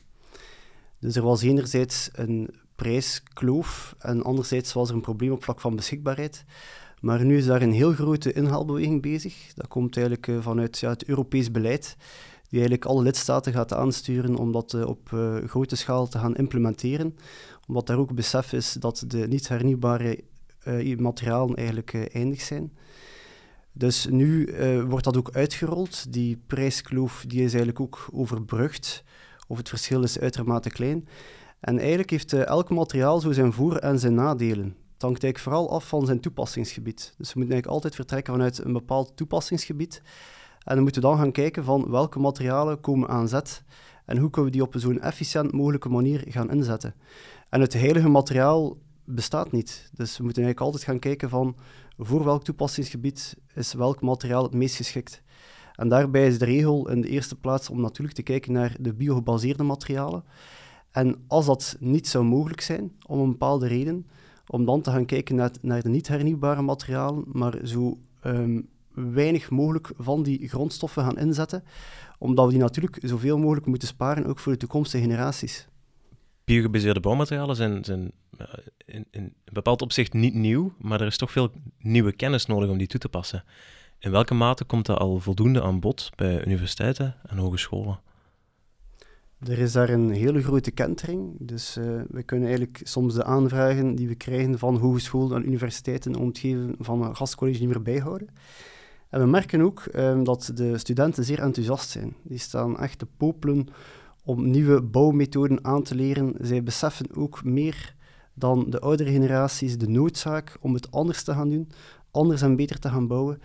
Dus 0.98 1.16
er 1.16 1.22
was 1.22 1.42
enerzijds 1.42 2.10
een 2.12 2.50
prijskloof 2.74 3.94
en 3.98 4.22
anderzijds 4.22 4.72
was 4.72 4.88
er 4.88 4.94
een 4.94 5.00
probleem 5.00 5.32
op 5.32 5.42
vlak 5.44 5.60
van 5.60 5.76
beschikbaarheid. 5.76 6.44
Maar 7.00 7.24
nu 7.24 7.36
is 7.36 7.46
daar 7.46 7.62
een 7.62 7.72
heel 7.72 7.92
grote 7.92 8.32
inhaalbeweging 8.32 9.02
bezig. 9.02 9.52
Dat 9.54 9.68
komt 9.68 9.96
eigenlijk 9.96 10.28
eh, 10.28 10.36
vanuit 10.40 10.78
ja, 10.78 10.90
het 10.90 11.04
Europees 11.04 11.50
beleid, 11.50 11.96
die 12.48 12.58
eigenlijk 12.58 12.84
alle 12.84 13.02
lidstaten 13.02 13.52
gaat 13.52 13.72
aansturen 13.72 14.36
om 14.36 14.52
dat 14.52 14.72
uh, 14.72 14.86
op 14.86 15.10
uh, 15.14 15.36
grote 15.46 15.76
schaal 15.76 16.08
te 16.08 16.18
gaan 16.18 16.36
implementeren. 16.36 17.16
Omdat 17.66 17.86
daar 17.86 17.98
ook 17.98 18.14
besef 18.14 18.52
is 18.52 18.72
dat 18.72 19.04
de 19.06 19.28
niet 19.28 19.48
hernieuwbare 19.48 20.20
materialen 20.96 21.56
eigenlijk 21.56 22.08
eindig 22.12 22.40
zijn. 22.40 22.72
Dus 23.72 24.06
nu 24.06 24.46
uh, 24.46 24.82
wordt 24.82 25.04
dat 25.04 25.16
ook 25.16 25.30
uitgerold. 25.32 26.12
Die 26.12 26.42
prijskloof 26.46 27.24
die 27.26 27.38
is 27.38 27.52
eigenlijk 27.54 27.80
ook 27.80 28.08
overbrugd. 28.12 29.04
Of 29.48 29.56
het 29.56 29.68
verschil 29.68 30.02
is 30.02 30.18
uitermate 30.18 30.70
klein. 30.70 31.08
En 31.60 31.78
eigenlijk 31.78 32.10
heeft 32.10 32.32
uh, 32.32 32.46
elk 32.46 32.70
materiaal 32.70 33.20
zo 33.20 33.32
zijn 33.32 33.52
voor- 33.52 33.76
en 33.76 33.98
zijn 33.98 34.14
nadelen. 34.14 34.76
Het 34.92 35.02
hangt 35.02 35.22
eigenlijk 35.22 35.38
vooral 35.38 35.70
af 35.70 35.88
van 35.88 36.06
zijn 36.06 36.20
toepassingsgebied. 36.20 37.14
Dus 37.16 37.32
we 37.32 37.38
moeten 37.38 37.54
eigenlijk 37.54 37.66
altijd 37.66 37.94
vertrekken 37.94 38.32
vanuit 38.32 38.64
een 38.64 38.72
bepaald 38.72 39.16
toepassingsgebied. 39.16 40.02
En 40.64 40.74
dan 40.74 40.82
moeten 40.82 41.02
we 41.02 41.08
dan 41.08 41.18
gaan 41.18 41.32
kijken 41.32 41.64
van 41.64 41.90
welke 41.90 42.18
materialen 42.18 42.80
komen 42.80 43.08
aan 43.08 43.28
zet 43.28 43.62
en 44.04 44.18
hoe 44.18 44.30
kunnen 44.30 44.50
we 44.50 44.56
die 44.56 44.66
op 44.66 44.74
zo'n 44.76 45.00
efficiënt 45.00 45.52
mogelijke 45.52 45.88
manier 45.88 46.24
gaan 46.28 46.50
inzetten. 46.50 46.94
En 47.48 47.60
het 47.60 47.72
heilige 47.72 48.08
materiaal 48.08 48.76
bestaat 49.04 49.52
niet. 49.52 49.90
Dus 49.92 50.16
we 50.16 50.24
moeten 50.24 50.42
eigenlijk 50.42 50.60
altijd 50.60 50.90
gaan 50.90 50.98
kijken 50.98 51.28
van 51.28 51.56
voor 52.02 52.24
welk 52.24 52.44
toepassingsgebied 52.44 53.36
is 53.54 53.72
welk 53.72 54.00
materiaal 54.00 54.42
het 54.42 54.54
meest 54.54 54.76
geschikt. 54.76 55.22
En 55.74 55.88
daarbij 55.88 56.26
is 56.26 56.38
de 56.38 56.44
regel 56.44 56.88
in 56.88 57.00
de 57.00 57.08
eerste 57.08 57.36
plaats 57.36 57.70
om 57.70 57.80
natuurlijk 57.80 58.16
te 58.16 58.22
kijken 58.22 58.52
naar 58.52 58.76
de 58.80 58.94
biogebaseerde 58.94 59.62
materialen. 59.62 60.24
En 60.90 61.24
als 61.26 61.46
dat 61.46 61.76
niet 61.80 62.08
zou 62.08 62.24
mogelijk 62.24 62.60
zijn, 62.60 62.92
om 63.06 63.20
een 63.20 63.30
bepaalde 63.30 63.66
reden, 63.66 64.06
om 64.46 64.64
dan 64.64 64.80
te 64.80 64.90
gaan 64.90 65.04
kijken 65.04 65.34
naar, 65.34 65.50
naar 65.60 65.82
de 65.82 65.88
niet 65.88 66.08
hernieuwbare 66.08 66.62
materialen, 66.62 67.24
maar 67.26 67.58
zo 67.64 67.98
um, 68.24 68.68
weinig 68.94 69.50
mogelijk 69.50 69.92
van 69.96 70.22
die 70.22 70.48
grondstoffen 70.48 71.04
gaan 71.04 71.18
inzetten, 71.18 71.64
omdat 72.18 72.44
we 72.44 72.50
die 72.50 72.60
natuurlijk 72.60 72.98
zoveel 73.02 73.38
mogelijk 73.38 73.66
moeten 73.66 73.88
sparen, 73.88 74.26
ook 74.26 74.38
voor 74.38 74.52
de 74.52 74.58
toekomstige 74.58 75.02
generaties. 75.02 75.68
Biogebaseerde 76.50 77.00
bouwmaterialen 77.00 77.56
zijn, 77.56 77.84
zijn 77.84 78.12
uh, 78.40 78.46
in, 78.84 79.06
een 79.10 79.34
bepaald 79.52 79.82
opzicht 79.82 80.12
niet 80.12 80.34
nieuw, 80.34 80.72
maar 80.78 81.00
er 81.00 81.06
is 81.06 81.16
toch 81.16 81.30
veel 81.30 81.50
nieuwe 81.78 82.12
kennis 82.12 82.46
nodig 82.46 82.68
om 82.68 82.78
die 82.78 82.86
toe 82.86 83.00
te 83.00 83.08
passen. 83.08 83.44
In 83.98 84.10
welke 84.10 84.34
mate 84.34 84.64
komt 84.64 84.86
dat 84.86 84.98
al 84.98 85.18
voldoende 85.18 85.62
aan 85.62 85.80
bod 85.80 86.10
bij 86.16 86.44
universiteiten 86.46 87.14
en 87.26 87.38
hogescholen? 87.38 88.00
Er 89.38 89.58
is 89.58 89.72
daar 89.72 89.88
een 89.88 90.10
hele 90.10 90.42
grote 90.42 90.70
kentering. 90.70 91.36
Dus 91.38 91.76
uh, 91.76 91.84
we 92.08 92.22
kunnen 92.22 92.48
eigenlijk 92.48 92.80
soms 92.84 93.14
de 93.14 93.24
aanvragen 93.24 93.94
die 93.94 94.08
we 94.08 94.14
krijgen 94.14 94.58
van 94.58 94.76
hogescholen 94.76 95.36
en 95.36 95.46
universiteiten 95.46 96.14
om 96.14 96.26
het 96.26 96.38
geven 96.38 96.74
van 96.78 97.02
een 97.02 97.16
gastcollege 97.16 97.60
niet 97.60 97.68
meer 97.68 97.82
bijhouden. 97.82 98.28
En 99.10 99.20
we 99.20 99.26
merken 99.26 99.60
ook 99.60 99.84
um, 99.96 100.24
dat 100.24 100.52
de 100.54 100.78
studenten 100.78 101.24
zeer 101.24 101.38
enthousiast 101.38 101.90
zijn. 101.90 102.16
Die 102.22 102.38
staan 102.38 102.78
echt 102.78 102.98
te 102.98 103.06
popelen 103.16 103.68
om 104.24 104.50
nieuwe 104.50 104.82
bouwmethoden 104.82 105.64
aan 105.64 105.82
te 105.82 105.94
leren. 105.94 106.34
Zij 106.40 106.62
beseffen 106.62 107.16
ook 107.16 107.44
meer 107.44 107.94
dan 108.34 108.70
de 108.70 108.80
oudere 108.80 109.10
generaties 109.10 109.78
de 109.78 109.88
noodzaak 109.88 110.56
om 110.60 110.74
het 110.74 110.90
anders 110.90 111.22
te 111.22 111.32
gaan 111.32 111.48
doen, 111.48 111.68
anders 112.10 112.42
en 112.42 112.56
beter 112.56 112.78
te 112.78 112.88
gaan 112.88 113.06
bouwen. 113.06 113.40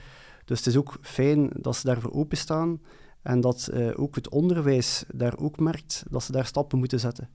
Dus 0.46 0.58
het 0.58 0.68
is 0.68 0.78
ook 0.78 0.98
fijn 1.02 1.50
dat 1.54 1.76
ze 1.76 1.88
daarvoor 1.88 2.14
openstaan 2.14 2.80
en 3.22 3.42
dat 3.42 3.70
uh, 3.74 3.92
ook 3.96 4.16
het 4.16 4.30
onderwijs 4.30 5.04
daar 5.14 5.38
ook 5.38 5.60
merkt 5.60 6.04
dat 6.10 6.24
ze 6.24 6.32
daar 6.32 6.46
stappen 6.46 6.80
moeten 6.80 7.00
zetten. 7.00 7.30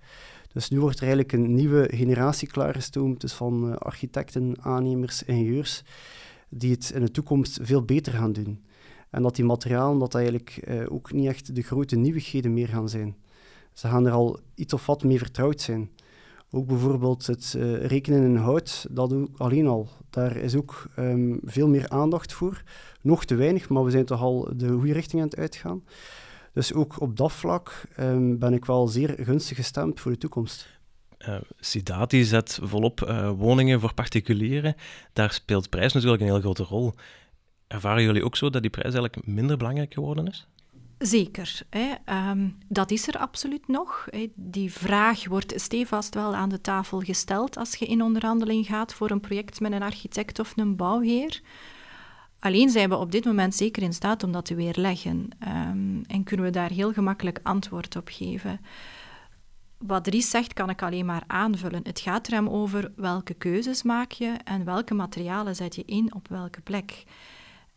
Dus 0.53 0.69
nu 0.69 0.81
wordt 0.81 0.97
er 0.97 1.03
eigenlijk 1.03 1.33
een 1.33 1.55
nieuwe 1.55 1.91
generatie 1.95 2.49
klaargestoomd, 2.49 3.21
dus 3.21 3.33
van 3.33 3.69
uh, 3.69 3.77
architecten, 3.77 4.57
aannemers, 4.61 5.23
ingenieurs, 5.23 5.85
die 6.49 6.71
het 6.71 6.91
in 6.95 7.01
de 7.01 7.11
toekomst 7.11 7.59
veel 7.63 7.83
beter 7.83 8.13
gaan 8.13 8.33
doen. 8.33 8.65
En 9.11 9.23
dat 9.23 9.37
die 9.37 9.45
materialen 9.45 9.99
dat 9.99 10.15
eigenlijk 10.15 10.65
uh, 10.69 10.93
ook 10.93 11.13
niet 11.13 11.27
echt 11.27 11.55
de 11.55 11.63
grote 11.63 11.97
nieuwigheden 11.97 12.53
meer 12.53 12.69
gaan 12.69 12.89
zijn. 12.89 13.17
Ze 13.81 13.89
gaan 13.89 14.07
er 14.07 14.13
al 14.13 14.39
iets 14.55 14.73
of 14.73 14.87
wat 14.87 15.05
mee 15.05 15.19
vertrouwd 15.19 15.61
zijn. 15.61 15.91
Ook 16.51 16.67
bijvoorbeeld 16.67 17.27
het 17.27 17.55
uh, 17.57 17.87
rekenen 17.87 18.23
in 18.23 18.37
hout, 18.37 18.87
dat 18.91 19.13
ook 19.13 19.37
alleen 19.37 19.67
al. 19.67 19.89
Daar 20.11 20.37
is 20.37 20.57
ook 20.57 20.89
um, 20.99 21.41
veel 21.45 21.69
meer 21.69 21.89
aandacht 21.89 22.33
voor. 22.33 22.63
Nog 23.01 23.25
te 23.25 23.35
weinig, 23.35 23.69
maar 23.69 23.85
we 23.85 23.91
zijn 23.91 24.05
toch 24.05 24.21
al 24.21 24.49
de 24.57 24.69
goede 24.69 24.93
richting 24.93 25.23
aan 25.23 25.29
het 25.29 25.39
uitgaan. 25.39 25.85
Dus 26.53 26.73
ook 26.73 27.01
op 27.01 27.17
dat 27.17 27.33
vlak 27.33 27.85
um, 28.01 28.39
ben 28.39 28.53
ik 28.53 28.65
wel 28.65 28.89
zeer 28.89 29.15
gunstig 29.21 29.57
gestemd 29.57 30.01
voor 30.01 30.13
de 30.13 30.19
toekomst. 30.19 30.69
Uh, 31.19 31.37
Sidati 31.61 32.25
zet 32.25 32.59
volop 32.63 33.01
uh, 33.01 33.31
woningen 33.31 33.81
voor 33.81 33.95
particulieren. 33.95 34.75
Daar 35.13 35.33
speelt 35.33 35.71
prijs 35.71 35.93
natuurlijk 35.93 36.23
een 36.23 36.29
heel 36.29 36.41
grote 36.41 36.63
rol. 36.63 36.93
Ervaren 37.67 38.03
jullie 38.03 38.25
ook 38.25 38.37
zo 38.37 38.51
dat 38.51 38.63
die 38.63 38.71
prijs 38.71 38.95
eigenlijk 38.95 39.27
minder 39.27 39.57
belangrijk 39.57 39.95
geworden 39.95 40.27
is? 40.27 40.49
Zeker. 41.01 41.61
Hè. 41.71 41.95
Um, 42.31 42.59
dat 42.69 42.91
is 42.91 43.09
er 43.09 43.19
absoluut 43.19 43.69
nog. 43.69 44.07
Hè. 44.11 44.33
Die 44.35 44.73
vraag 44.73 45.29
wordt 45.29 45.61
stevast 45.61 46.15
wel 46.15 46.35
aan 46.35 46.49
de 46.49 46.61
tafel 46.61 47.01
gesteld 47.01 47.57
als 47.57 47.75
je 47.75 47.87
in 47.87 48.03
onderhandeling 48.03 48.67
gaat 48.67 48.95
voor 48.95 49.11
een 49.11 49.21
project 49.21 49.61
met 49.61 49.73
een 49.73 49.83
architect 49.83 50.39
of 50.39 50.53
een 50.57 50.77
bouwheer. 50.77 51.41
Alleen 52.39 52.71
zijn 52.71 52.89
we 52.89 52.97
op 52.97 53.13
dit 53.13 53.25
moment 53.25 53.55
zeker 53.55 53.83
in 53.83 53.93
staat 53.93 54.23
om 54.23 54.33
dat 54.33 54.45
te 54.45 54.55
weerleggen 54.55 55.29
um, 55.49 56.03
en 56.07 56.25
kunnen 56.25 56.47
we 56.47 56.53
daar 56.53 56.71
heel 56.71 56.93
gemakkelijk 56.93 57.41
antwoord 57.43 57.97
op 57.97 58.09
geven. 58.13 58.61
Wat 59.79 60.05
Dries 60.05 60.31
zegt, 60.31 60.53
kan 60.53 60.71
ik 60.71 60.83
alleen 60.83 61.07
maar 61.07 61.25
aanvullen. 61.27 61.81
Het 61.83 62.01
gaat 62.01 62.27
er 62.27 62.33
hem 62.33 62.49
over 62.49 62.93
welke 62.97 63.35
keuzes 63.35 63.83
maak 63.83 64.13
je 64.13 64.35
en 64.45 64.65
welke 64.65 64.95
materialen 64.95 65.57
zet 65.57 65.75
je 65.75 65.85
in 65.85 66.15
op 66.15 66.29
welke 66.29 66.61
plek. 66.61 67.05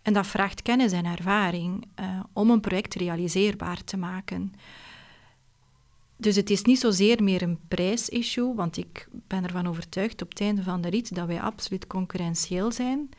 En 0.04 0.14
dat 0.14 0.28
vraagt 0.28 0.62
kennis 0.62 0.92
en 0.92 1.06
ervaring 1.06 1.88
uh, 2.00 2.20
om 2.34 2.50
een 2.50 2.60
project 2.60 2.94
realiseerbaar 2.94 3.84
te 3.84 3.98
maken. 3.98 4.54
Dus 6.18 6.36
het 6.36 6.50
is 6.50 6.62
niet 6.62 6.80
zozeer 6.80 7.24
meer 7.24 7.42
een 7.42 7.60
prijsissue, 7.68 8.56
want 8.56 8.78
ik 8.78 9.08
ben 9.12 9.44
ervan 9.44 9.68
overtuigd 9.68 10.22
op 10.22 10.30
het 10.30 10.42
einde 10.42 10.64
van 10.64 10.82
de 10.82 10.90
rit 10.90 11.16
dat 11.16 11.28
wij 11.28 11.42
absoluut 11.42 11.88
concurrentieel 11.88 12.72
zijn. 12.72 13.10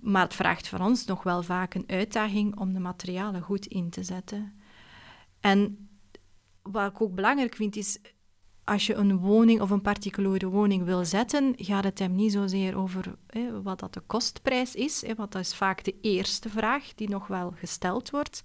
Maar 0.00 0.22
het 0.22 0.34
vraagt 0.34 0.68
van 0.68 0.80
ons 0.80 1.04
nog 1.04 1.22
wel 1.22 1.42
vaak 1.42 1.74
een 1.74 1.84
uitdaging 1.86 2.58
om 2.58 2.72
de 2.72 2.80
materialen 2.80 3.42
goed 3.42 3.66
in 3.66 3.90
te 3.90 4.02
zetten. 4.02 4.52
En 5.40 5.88
wat 6.62 6.90
ik 6.90 7.00
ook 7.00 7.14
belangrijk 7.14 7.54
vind, 7.54 7.76
is 7.76 7.98
als 8.68 8.86
je 8.86 8.94
een 8.94 9.18
woning 9.18 9.60
of 9.60 9.70
een 9.70 9.82
particuliere 9.82 10.48
woning 10.48 10.84
wil 10.84 11.04
zetten, 11.04 11.54
gaat 11.56 11.84
het 11.84 11.98
hem 11.98 12.14
niet 12.14 12.32
zozeer 12.32 12.76
over 12.76 13.14
hè, 13.26 13.62
wat 13.62 13.80
dat 13.80 13.94
de 13.94 14.00
kostprijs 14.00 14.74
is, 14.74 15.06
hè, 15.06 15.14
want 15.14 15.32
dat 15.32 15.42
is 15.42 15.54
vaak 15.54 15.84
de 15.84 15.94
eerste 16.00 16.48
vraag 16.48 16.94
die 16.94 17.08
nog 17.08 17.26
wel 17.26 17.52
gesteld 17.56 18.10
wordt. 18.10 18.42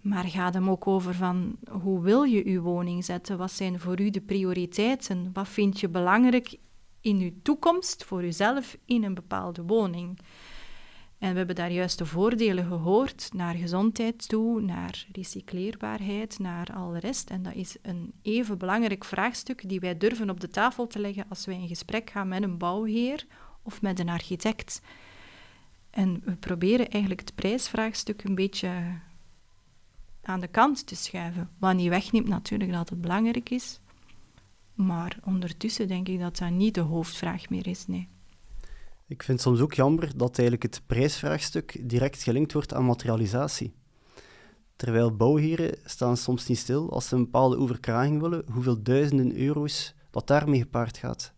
Maar 0.00 0.24
gaat 0.24 0.54
hem 0.54 0.70
ook 0.70 0.86
over 0.86 1.14
van 1.14 1.56
hoe 1.82 2.00
wil 2.00 2.22
je 2.22 2.44
uw 2.44 2.60
woning 2.60 3.04
zetten? 3.04 3.38
Wat 3.38 3.52
zijn 3.52 3.80
voor 3.80 4.00
u 4.00 4.10
de 4.10 4.20
prioriteiten? 4.20 5.30
Wat 5.32 5.48
vind 5.48 5.80
je 5.80 5.88
belangrijk 5.88 6.56
in 7.00 7.16
uw 7.16 7.32
toekomst 7.42 8.04
voor 8.04 8.24
uzelf 8.24 8.76
in 8.84 9.04
een 9.04 9.14
bepaalde 9.14 9.62
woning? 9.62 10.18
En 11.18 11.30
we 11.30 11.38
hebben 11.38 11.56
daar 11.56 11.72
juist 11.72 11.98
de 11.98 12.06
voordelen 12.06 12.66
gehoord 12.66 13.30
naar 13.32 13.54
gezondheid 13.54 14.28
toe, 14.28 14.60
naar 14.60 15.06
recycleerbaarheid, 15.12 16.38
naar 16.38 16.74
al 16.74 16.90
de 16.90 16.98
rest. 16.98 17.30
En 17.30 17.42
dat 17.42 17.54
is 17.54 17.76
een 17.82 18.12
even 18.22 18.58
belangrijk 18.58 19.04
vraagstuk 19.04 19.68
die 19.68 19.80
wij 19.80 19.96
durven 19.98 20.30
op 20.30 20.40
de 20.40 20.48
tafel 20.48 20.86
te 20.86 20.98
leggen 20.98 21.26
als 21.28 21.46
wij 21.46 21.54
in 21.54 21.68
gesprek 21.68 22.10
gaan 22.10 22.28
met 22.28 22.42
een 22.42 22.58
bouwheer 22.58 23.26
of 23.62 23.82
met 23.82 23.98
een 23.98 24.08
architect. 24.08 24.80
En 25.90 26.20
we 26.24 26.36
proberen 26.36 26.88
eigenlijk 26.88 27.20
het 27.20 27.34
prijsvraagstuk 27.34 28.24
een 28.24 28.34
beetje 28.34 28.70
aan 30.22 30.40
de 30.40 30.48
kant 30.48 30.86
te 30.86 30.96
schuiven. 30.96 31.50
Wat 31.58 31.74
niet 31.74 31.88
wegneemt 31.88 32.28
natuurlijk 32.28 32.72
dat 32.72 32.88
het 32.88 33.00
belangrijk 33.00 33.50
is. 33.50 33.80
Maar 34.74 35.18
ondertussen 35.24 35.88
denk 35.88 36.08
ik 36.08 36.18
dat 36.18 36.38
dat 36.38 36.50
niet 36.50 36.74
de 36.74 36.80
hoofdvraag 36.80 37.48
meer 37.48 37.66
is, 37.66 37.86
nee. 37.86 38.08
Ik 39.08 39.22
vind 39.22 39.40
soms 39.40 39.60
ook 39.60 39.74
jammer 39.74 40.16
dat 40.16 40.38
eigenlijk 40.38 40.62
het 40.62 40.82
prijsvraagstuk 40.86 41.88
direct 41.88 42.22
gelinkt 42.22 42.52
wordt 42.52 42.74
aan 42.74 42.84
materialisatie. 42.84 43.74
Terwijl 44.76 45.16
bouwheren 45.16 45.78
staan 45.84 46.16
soms 46.16 46.46
niet 46.46 46.58
stil 46.58 46.92
als 46.92 47.08
ze 47.08 47.14
een 47.14 47.24
bepaalde 47.24 47.58
overkraging 47.58 48.20
willen, 48.20 48.44
hoeveel 48.52 48.82
duizenden 48.82 49.36
euro's 49.36 49.94
dat 50.10 50.26
daarmee 50.26 50.60
gepaard 50.60 50.96
gaat. 50.96 51.32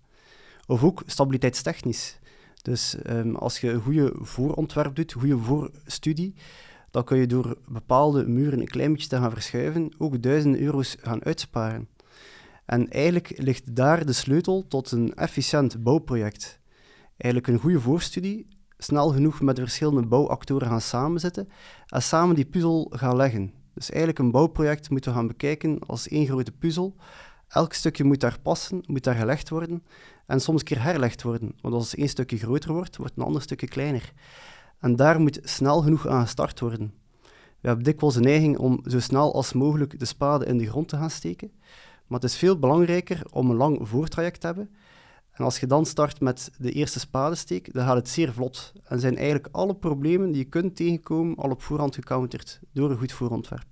Of 0.66 0.84
ook 0.84 1.02
stabiliteitstechnisch. 1.06 2.18
Dus 2.62 2.96
um, 3.06 3.36
als 3.36 3.60
je 3.60 3.70
een 3.70 3.80
goede 3.80 4.12
voorontwerp 4.14 4.94
doet, 4.96 5.12
goede 5.12 5.38
voorstudie, 5.38 6.34
dan 6.90 7.04
kun 7.04 7.18
je 7.18 7.26
door 7.26 7.58
bepaalde 7.68 8.26
muren 8.26 8.60
een 8.60 8.68
klein 8.68 8.92
beetje 8.92 9.08
te 9.08 9.16
gaan 9.16 9.30
verschuiven 9.30 9.94
ook 9.98 10.22
duizenden 10.22 10.60
euro's 10.60 10.96
gaan 11.00 11.24
uitsparen. 11.24 11.88
En 12.64 12.88
eigenlijk 12.88 13.32
ligt 13.36 13.76
daar 13.76 14.06
de 14.06 14.12
sleutel 14.12 14.66
tot 14.68 14.90
een 14.90 15.14
efficiënt 15.14 15.82
bouwproject. 15.82 16.59
Eigenlijk 17.20 17.46
een 17.46 17.58
goede 17.58 17.80
voorstudie, 17.80 18.46
snel 18.78 19.08
genoeg 19.08 19.40
met 19.40 19.56
de 19.56 19.62
verschillende 19.62 20.06
bouwactoren 20.06 20.68
gaan 20.68 20.80
samenzitten 20.80 21.48
en 21.86 22.02
samen 22.02 22.34
die 22.34 22.44
puzzel 22.44 22.86
gaan 22.90 23.16
leggen. 23.16 23.52
Dus 23.74 23.90
eigenlijk 23.90 24.18
een 24.18 24.30
bouwproject 24.30 24.90
moeten 24.90 25.10
we 25.10 25.16
gaan 25.16 25.26
bekijken 25.26 25.78
als 25.86 26.08
één 26.08 26.26
grote 26.26 26.52
puzzel. 26.52 26.96
Elk 27.48 27.72
stukje 27.72 28.04
moet 28.04 28.20
daar 28.20 28.38
passen, 28.42 28.82
moet 28.86 29.04
daar 29.04 29.14
gelegd 29.14 29.48
worden 29.48 29.82
en 30.26 30.40
soms 30.40 30.60
een 30.60 30.66
keer 30.66 30.82
herlegd 30.82 31.22
worden. 31.22 31.54
Want 31.60 31.74
als 31.74 31.94
één 31.94 32.08
stukje 32.08 32.38
groter 32.38 32.72
wordt, 32.72 32.96
wordt 32.96 33.12
een 33.16 33.24
ander 33.24 33.42
stukje 33.42 33.68
kleiner. 33.68 34.12
En 34.78 34.96
daar 34.96 35.20
moet 35.20 35.40
snel 35.42 35.82
genoeg 35.82 36.06
aan 36.06 36.22
gestart 36.22 36.60
worden. 36.60 36.94
We 37.60 37.66
hebben 37.66 37.84
dikwijls 37.84 38.14
de 38.14 38.20
neiging 38.20 38.58
om 38.58 38.80
zo 38.86 39.00
snel 39.00 39.34
als 39.34 39.52
mogelijk 39.52 39.98
de 39.98 40.04
spade 40.04 40.44
in 40.44 40.58
de 40.58 40.68
grond 40.68 40.88
te 40.88 40.96
gaan 40.96 41.10
steken. 41.10 41.52
Maar 42.06 42.20
het 42.20 42.30
is 42.30 42.36
veel 42.36 42.58
belangrijker 42.58 43.22
om 43.30 43.50
een 43.50 43.56
lang 43.56 43.88
voortraject 43.88 44.40
te 44.40 44.46
hebben. 44.46 44.70
En 45.32 45.44
als 45.44 45.60
je 45.60 45.66
dan 45.66 45.86
start 45.86 46.20
met 46.20 46.50
de 46.58 46.72
eerste 46.72 46.98
spadesteek, 46.98 47.72
dan 47.72 47.86
gaat 47.86 47.96
het 47.96 48.08
zeer 48.08 48.32
vlot. 48.32 48.72
En 48.84 49.00
zijn 49.00 49.16
eigenlijk 49.16 49.48
alle 49.50 49.74
problemen 49.74 50.32
die 50.32 50.42
je 50.42 50.48
kunt 50.48 50.76
tegenkomen 50.76 51.36
al 51.36 51.50
op 51.50 51.62
voorhand 51.62 51.94
gecounterd 51.94 52.60
door 52.72 52.90
een 52.90 52.98
goed 52.98 53.12
voorontwerp. 53.12 53.66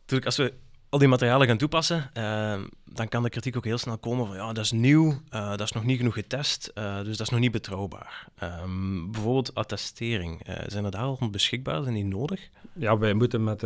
Natuurlijk, 0.00 0.26
als 0.26 0.36
we 0.36 0.54
al 0.92 0.98
die 0.98 1.08
materialen 1.08 1.46
gaan 1.46 1.56
toepassen, 1.56 2.10
uh, 2.18 2.54
dan 2.84 3.08
kan 3.08 3.22
de 3.22 3.28
kritiek 3.28 3.56
ook 3.56 3.64
heel 3.64 3.78
snel 3.78 3.98
komen 3.98 4.26
van 4.26 4.36
ja, 4.36 4.52
dat 4.52 4.64
is 4.64 4.72
nieuw, 4.72 5.08
uh, 5.08 5.50
dat 5.50 5.60
is 5.60 5.72
nog 5.72 5.84
niet 5.84 5.96
genoeg 5.96 6.14
getest, 6.14 6.72
uh, 6.74 6.96
dus 6.96 7.16
dat 7.16 7.26
is 7.26 7.28
nog 7.28 7.40
niet 7.40 7.50
betrouwbaar. 7.50 8.28
Um, 8.42 9.10
bijvoorbeeld 9.10 9.54
attestering, 9.54 10.46
zijn 10.66 10.84
er 10.84 10.90
daar 10.90 11.02
al 11.02 11.30
beschikbaar, 11.30 11.82
zijn 11.82 11.94
die 11.94 12.04
nodig? 12.04 12.48
Ja, 12.72 12.98
wij 12.98 13.14
moeten 13.14 13.44
met 13.44 13.64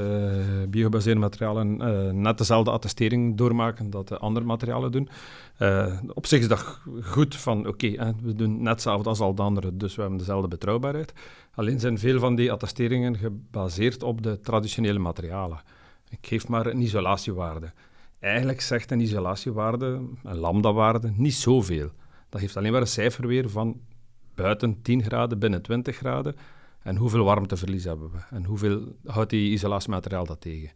biogebaseerde 0.70 1.20
materialen 1.20 1.76
net 2.20 2.38
dezelfde 2.38 2.70
attestering 2.70 3.36
doormaken 3.36 3.90
dat 3.90 4.08
de 4.08 4.18
andere 4.18 4.46
materialen 4.46 4.92
doen. 4.92 5.08
op 6.14 6.26
zich 6.26 6.40
is 6.40 6.48
dat 6.48 6.78
goed 7.02 7.36
van 7.36 7.66
oké, 7.66 8.14
we 8.22 8.34
doen 8.34 8.62
net 8.62 8.72
hetzelfde 8.72 9.08
als 9.08 9.20
al 9.20 9.34
de 9.34 9.42
anderen, 9.42 9.78
dus 9.78 9.94
we 9.94 10.00
hebben 10.00 10.18
dezelfde 10.18 10.48
betrouwbaarheid. 10.48 11.12
Alleen 11.54 11.80
zijn 11.80 11.98
veel 11.98 12.18
van 12.18 12.34
die 12.34 12.52
attesteringen 12.52 13.16
gebaseerd 13.16 14.02
op 14.02 14.22
de 14.22 14.40
traditionele 14.40 14.98
materialen. 14.98 15.60
Ik 16.20 16.26
geef 16.26 16.48
maar 16.48 16.66
een 16.66 16.80
isolatiewaarde. 16.80 17.72
Eigenlijk 18.18 18.60
zegt 18.60 18.90
een 18.90 19.00
isolatiewaarde, 19.00 20.00
een 20.22 20.36
lambda-waarde, 20.36 21.12
niet 21.14 21.34
zoveel. 21.34 21.90
Dat 22.28 22.40
geeft 22.40 22.56
alleen 22.56 22.72
maar 22.72 22.80
een 22.80 22.86
cijfer 22.86 23.26
weer 23.26 23.50
van 23.50 23.80
buiten 24.34 24.82
10 24.82 25.02
graden, 25.02 25.38
binnen 25.38 25.62
20 25.62 25.96
graden. 25.96 26.36
En 26.82 26.96
hoeveel 26.96 27.24
warmteverlies 27.24 27.84
hebben 27.84 28.10
we? 28.10 28.18
En 28.30 28.44
hoeveel 28.44 28.96
houdt 29.04 29.30
die 29.30 29.52
isolatiemateriaal 29.52 30.26
dat 30.26 30.40
tegen? 30.40 30.70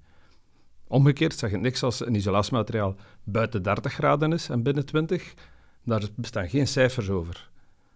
Omgekeerd 0.86 1.34
zeg 1.34 1.50
het 1.50 1.60
niks 1.60 1.82
als 1.82 2.06
een 2.06 2.14
isolatiemateriaal 2.14 2.94
buiten 3.24 3.62
30 3.62 3.92
graden 3.92 4.32
is 4.32 4.48
en 4.48 4.62
binnen 4.62 4.86
20. 4.86 5.34
Daar 5.84 6.02
bestaan 6.14 6.48
geen 6.48 6.68
cijfers 6.68 7.10
over. 7.10 7.50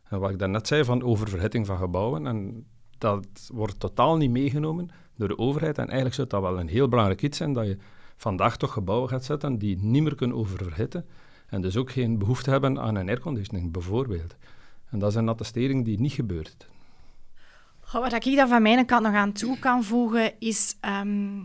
En 0.08 0.20
wat 0.20 0.30
ik 0.30 0.38
daarnet 0.38 0.66
zei 0.66 0.84
van 0.84 1.02
oververhitting 1.02 1.66
van 1.66 1.78
gebouwen, 1.78 2.26
en 2.26 2.66
dat 2.98 3.26
wordt 3.52 3.80
totaal 3.80 4.16
niet 4.16 4.30
meegenomen 4.30 4.90
door 5.16 5.28
de 5.28 5.38
overheid. 5.38 5.78
En 5.78 5.84
eigenlijk 5.84 6.14
zou 6.14 6.28
dat 6.28 6.40
wel 6.40 6.60
een 6.60 6.68
heel 6.68 6.88
belangrijk 6.88 7.22
iets 7.22 7.38
zijn, 7.38 7.52
dat 7.52 7.66
je 7.66 7.78
vandaag 8.16 8.56
toch 8.56 8.72
gebouwen 8.72 9.08
gaat 9.08 9.24
zetten 9.24 9.58
die 9.58 9.78
niet 9.78 10.02
meer 10.02 10.14
kunnen 10.14 10.36
oververhitten. 10.36 11.06
En 11.48 11.60
dus 11.60 11.76
ook 11.76 11.90
geen 11.90 12.18
behoefte 12.18 12.50
hebben 12.50 12.80
aan 12.80 12.94
een 12.94 13.08
airconditioning, 13.08 13.72
bijvoorbeeld. 13.72 14.36
En 14.90 14.98
dat 14.98 15.10
is 15.10 15.16
een 15.16 15.28
attestering 15.28 15.84
die 15.84 16.00
niet 16.00 16.12
gebeurt. 16.12 16.68
wat 17.92 18.12
ik 18.12 18.36
daar 18.36 18.48
van 18.48 18.62
mijn 18.62 18.86
kant 18.86 19.02
nog 19.02 19.14
aan 19.14 19.32
toe 19.32 19.58
kan 19.58 19.84
voegen, 19.84 20.32
is... 20.38 20.76
Ehm, 20.80 21.40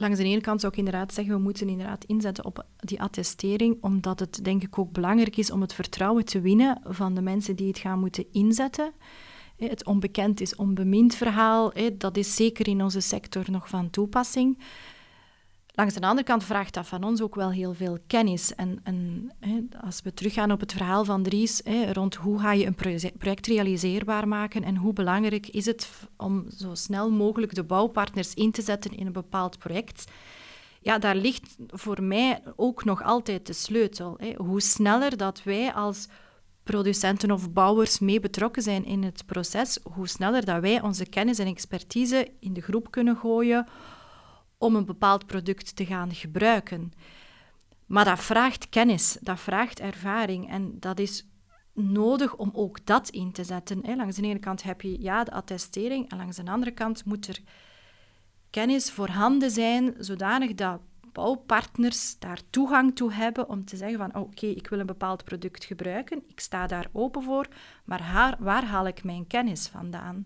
langs 0.00 0.18
de 0.18 0.24
ene 0.24 0.40
kant 0.40 0.60
zou 0.60 0.72
ik 0.72 0.78
inderdaad 0.78 1.14
zeggen, 1.14 1.34
we 1.34 1.40
moeten 1.40 1.68
inderdaad 1.68 2.04
inzetten 2.04 2.44
op 2.44 2.66
die 2.76 3.00
attestering, 3.00 3.76
omdat 3.80 4.20
het 4.20 4.44
denk 4.44 4.62
ik 4.62 4.78
ook 4.78 4.92
belangrijk 4.92 5.36
is 5.36 5.50
om 5.50 5.60
het 5.60 5.74
vertrouwen 5.74 6.24
te 6.24 6.40
winnen 6.40 6.80
van 6.84 7.14
de 7.14 7.22
mensen 7.22 7.56
die 7.56 7.68
het 7.68 7.78
gaan 7.78 7.98
moeten 7.98 8.24
inzetten. 8.32 8.92
Het 9.68 9.86
onbekend 9.86 10.40
is 10.40 10.56
onbemind 10.56 11.14
verhaal, 11.14 11.72
dat 11.98 12.16
is 12.16 12.34
zeker 12.34 12.68
in 12.68 12.82
onze 12.82 13.00
sector 13.00 13.50
nog 13.50 13.68
van 13.68 13.90
toepassing. 13.90 14.58
Langs 15.74 15.94
de 15.94 16.00
andere 16.00 16.26
kant 16.26 16.44
vraagt 16.44 16.74
dat 16.74 16.86
van 16.86 17.04
ons 17.04 17.22
ook 17.22 17.34
wel 17.34 17.50
heel 17.50 17.74
veel 17.74 17.98
kennis. 18.06 18.54
En, 18.54 18.80
en 18.82 19.30
als 19.80 20.02
we 20.02 20.14
teruggaan 20.14 20.52
op 20.52 20.60
het 20.60 20.72
verhaal 20.72 21.04
van 21.04 21.22
Dries, 21.22 21.62
rond 21.92 22.14
hoe 22.14 22.38
ga 22.38 22.52
je 22.52 22.66
een 22.66 22.74
project 23.18 23.46
realiseerbaar 23.46 24.28
maken 24.28 24.64
en 24.64 24.76
hoe 24.76 24.92
belangrijk 24.92 25.46
is 25.46 25.66
het 25.66 25.88
om 26.16 26.44
zo 26.56 26.74
snel 26.74 27.10
mogelijk 27.10 27.54
de 27.54 27.64
bouwpartners 27.64 28.34
in 28.34 28.50
te 28.50 28.62
zetten 28.62 28.96
in 28.96 29.06
een 29.06 29.12
bepaald 29.12 29.58
project, 29.58 30.04
ja, 30.80 30.98
daar 30.98 31.16
ligt 31.16 31.56
voor 31.66 32.02
mij 32.02 32.42
ook 32.56 32.84
nog 32.84 33.02
altijd 33.02 33.46
de 33.46 33.52
sleutel. 33.52 34.18
Hoe 34.36 34.60
sneller 34.60 35.16
dat 35.16 35.42
wij 35.42 35.72
als 35.72 36.08
producenten 36.62 37.30
of 37.30 37.52
bouwers 37.52 37.98
mee 37.98 38.20
betrokken 38.20 38.62
zijn 38.62 38.84
in 38.84 39.02
het 39.02 39.26
proces, 39.26 39.78
hoe 39.82 40.08
sneller 40.08 40.44
dat 40.44 40.60
wij 40.60 40.80
onze 40.80 41.06
kennis 41.06 41.38
en 41.38 41.46
expertise 41.46 42.32
in 42.40 42.52
de 42.52 42.60
groep 42.60 42.90
kunnen 42.90 43.16
gooien 43.16 43.66
om 44.58 44.74
een 44.74 44.84
bepaald 44.84 45.26
product 45.26 45.76
te 45.76 45.86
gaan 45.86 46.14
gebruiken. 46.14 46.92
Maar 47.86 48.04
dat 48.04 48.20
vraagt 48.20 48.68
kennis, 48.68 49.16
dat 49.20 49.40
vraagt 49.40 49.80
ervaring 49.80 50.50
en 50.50 50.76
dat 50.80 50.98
is 50.98 51.26
nodig 51.74 52.36
om 52.36 52.50
ook 52.52 52.86
dat 52.86 53.08
in 53.08 53.32
te 53.32 53.44
zetten. 53.44 53.96
Langs 53.96 54.16
de 54.16 54.22
ene 54.22 54.38
kant 54.38 54.62
heb 54.62 54.80
je 54.80 55.00
ja, 55.00 55.24
de 55.24 55.32
attestering 55.32 56.10
en 56.10 56.16
langs 56.16 56.36
de 56.36 56.50
andere 56.50 56.70
kant 56.70 57.04
moet 57.04 57.26
er 57.26 57.40
kennis 58.50 58.90
voorhanden 58.90 59.50
zijn 59.50 59.94
zodanig 59.98 60.54
dat 60.54 60.80
bouwpartners 61.12 62.18
daar 62.18 62.40
toegang 62.50 62.96
toe 62.96 63.12
hebben 63.12 63.48
om 63.48 63.64
te 63.64 63.76
zeggen 63.76 63.98
van 63.98 64.14
oké, 64.14 64.46
ik 64.46 64.68
wil 64.68 64.78
een 64.78 64.86
bepaald 64.86 65.24
product 65.24 65.64
gebruiken, 65.64 66.22
ik 66.26 66.40
sta 66.40 66.66
daar 66.66 66.88
open 66.92 67.22
voor, 67.22 67.46
maar 67.84 68.36
waar 68.38 68.64
haal 68.64 68.86
ik 68.86 69.04
mijn 69.04 69.26
kennis 69.26 69.66
vandaan? 69.66 70.24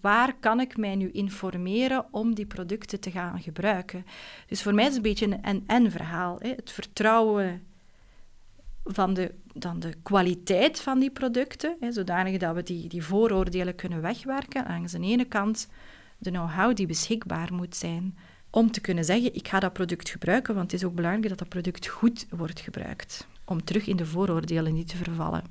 waar 0.00 0.34
kan 0.40 0.60
ik 0.60 0.76
mij 0.76 0.94
nu 0.94 1.10
informeren 1.10 2.06
om 2.10 2.34
die 2.34 2.46
producten 2.46 3.00
te 3.00 3.10
gaan 3.10 3.40
gebruiken? 3.40 4.06
Dus 4.46 4.62
voor 4.62 4.74
mij 4.74 4.84
is 4.86 4.88
het 4.88 4.96
een 4.96 5.02
beetje 5.02 5.26
een 5.26 5.42
en-en 5.42 5.90
verhaal. 5.90 6.36
Het 6.40 6.70
vertrouwen 6.70 7.62
van 8.84 9.14
de, 9.14 9.34
dan 9.54 9.80
de 9.80 9.94
kwaliteit 10.02 10.80
van 10.80 10.98
die 10.98 11.10
producten, 11.10 11.76
zodanig 11.88 12.38
dat 12.38 12.54
we 12.54 12.62
die, 12.62 12.88
die 12.88 13.04
vooroordelen 13.04 13.74
kunnen 13.74 14.00
wegwerken. 14.00 14.66
Aan 14.66 14.86
de 14.86 15.00
ene 15.00 15.24
kant 15.24 15.68
de 16.18 16.30
know-how 16.30 16.76
die 16.76 16.86
beschikbaar 16.86 17.54
moet 17.54 17.76
zijn 17.76 18.16
om 18.54 18.70
te 18.70 18.80
kunnen 18.80 19.04
zeggen, 19.04 19.34
ik 19.34 19.48
ga 19.48 19.60
dat 19.60 19.72
product 19.72 20.08
gebruiken, 20.08 20.54
want 20.54 20.72
het 20.72 20.80
is 20.80 20.86
ook 20.86 20.94
belangrijk 20.94 21.28
dat 21.28 21.38
dat 21.38 21.48
product 21.48 21.86
goed 21.86 22.26
wordt 22.30 22.60
gebruikt, 22.60 23.26
om 23.44 23.64
terug 23.64 23.86
in 23.86 23.96
de 23.96 24.06
vooroordelen 24.06 24.74
niet 24.74 24.88
te 24.88 24.96
vervallen. 24.96 25.42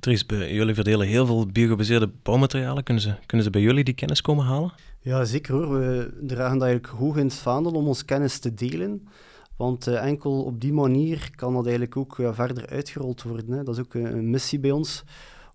Dries, 0.00 0.24
jullie 0.28 0.74
verdelen 0.74 1.06
heel 1.06 1.26
veel 1.26 1.46
biogebaseerde 1.46 2.10
bouwmaterialen. 2.22 2.82
Kunnen 2.82 3.02
ze, 3.02 3.14
kunnen 3.26 3.46
ze 3.46 3.52
bij 3.52 3.60
jullie 3.60 3.84
die 3.84 3.94
kennis 3.94 4.20
komen 4.20 4.44
halen? 4.44 4.72
Ja, 5.00 5.24
zeker 5.24 5.54
hoor. 5.54 5.78
We 5.78 6.14
dragen 6.20 6.58
dat 6.58 6.68
eigenlijk 6.68 6.98
hoog 6.98 7.16
in 7.16 7.24
het 7.24 7.34
vaandel 7.34 7.72
om 7.72 7.86
ons 7.86 8.04
kennis 8.04 8.38
te 8.38 8.54
delen. 8.54 9.08
Want 9.56 9.88
uh, 9.88 10.06
enkel 10.06 10.42
op 10.42 10.60
die 10.60 10.72
manier 10.72 11.30
kan 11.34 11.52
dat 11.52 11.62
eigenlijk 11.62 11.96
ook 11.96 12.18
uh, 12.18 12.34
verder 12.34 12.68
uitgerold 12.68 13.22
worden. 13.22 13.52
Hè. 13.52 13.62
Dat 13.62 13.74
is 13.74 13.84
ook 13.84 13.94
uh, 13.94 14.10
een 14.10 14.30
missie 14.30 14.58
bij 14.58 14.70
ons, 14.70 15.04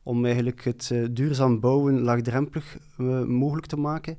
om 0.04 0.26
eigenlijk 0.26 0.64
het 0.64 0.94
duurzaam 1.12 1.60
bouwen 1.60 2.02
laagdrempelig 2.02 2.78
mogelijk 3.26 3.66
te 3.66 3.78
maken. 3.78 4.18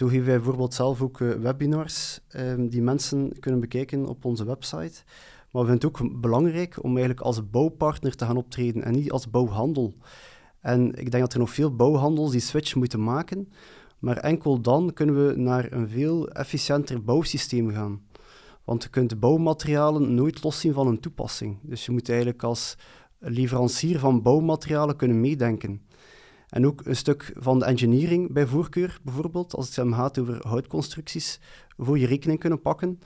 Zo 0.00 0.06
geven 0.06 0.26
wij 0.26 0.36
bijvoorbeeld 0.36 0.74
zelf 0.74 1.02
ook 1.02 1.20
uh, 1.20 1.32
webinars 1.32 2.20
um, 2.36 2.68
die 2.68 2.82
mensen 2.82 3.38
kunnen 3.40 3.60
bekijken 3.60 4.06
op 4.06 4.24
onze 4.24 4.44
website. 4.44 5.02
Maar 5.50 5.62
we 5.62 5.68
vinden 5.68 5.74
het 5.74 5.84
ook 5.84 6.20
belangrijk 6.20 6.82
om 6.82 6.90
eigenlijk 6.90 7.20
als 7.20 7.50
bouwpartner 7.50 8.16
te 8.16 8.24
gaan 8.24 8.36
optreden 8.36 8.82
en 8.82 8.92
niet 8.92 9.12
als 9.12 9.30
bouwhandel. 9.30 9.94
En 10.60 10.86
ik 10.86 11.10
denk 11.10 11.22
dat 11.22 11.32
er 11.32 11.38
nog 11.38 11.50
veel 11.50 11.76
bouwhandels 11.76 12.30
die 12.30 12.40
switch 12.40 12.74
moeten 12.74 13.02
maken, 13.02 13.52
maar 13.98 14.16
enkel 14.16 14.60
dan 14.60 14.92
kunnen 14.92 15.26
we 15.26 15.36
naar 15.36 15.72
een 15.72 15.88
veel 15.88 16.28
efficiënter 16.28 17.04
bouwsysteem 17.04 17.70
gaan. 17.70 18.00
Want 18.64 18.82
je 18.82 18.88
kunt 18.88 19.20
bouwmaterialen 19.20 20.14
nooit 20.14 20.42
loszien 20.42 20.72
van 20.72 20.86
een 20.86 21.00
toepassing. 21.00 21.58
Dus 21.62 21.86
je 21.86 21.92
moet 21.92 22.08
eigenlijk 22.08 22.42
als 22.42 22.76
leverancier 23.18 23.98
van 23.98 24.22
bouwmaterialen 24.22 24.96
kunnen 24.96 25.20
meedenken. 25.20 25.82
En 26.50 26.66
ook 26.66 26.80
een 26.84 26.96
stuk 26.96 27.32
van 27.36 27.58
de 27.58 27.64
engineering 27.64 28.32
bij 28.32 28.46
voorkeur, 28.46 28.98
bijvoorbeeld, 29.02 29.54
als 29.54 29.76
het 29.76 29.94
gaat 29.94 30.18
over 30.18 30.46
houtconstructies, 30.48 31.40
voor 31.76 31.98
je 31.98 32.06
rekening 32.06 32.38
kunnen 32.38 32.60
pakken. 32.60 33.00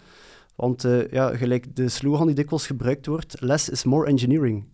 Want 0.57 0.85
uh, 0.85 1.11
ja, 1.11 1.37
gelijk 1.37 1.77
de 1.77 1.89
slogan 1.89 2.27
die 2.27 2.35
dikwijls 2.35 2.67
gebruikt 2.67 3.07
wordt, 3.07 3.41
less 3.41 3.69
is 3.69 3.85
more 3.85 4.07
engineering. 4.07 4.65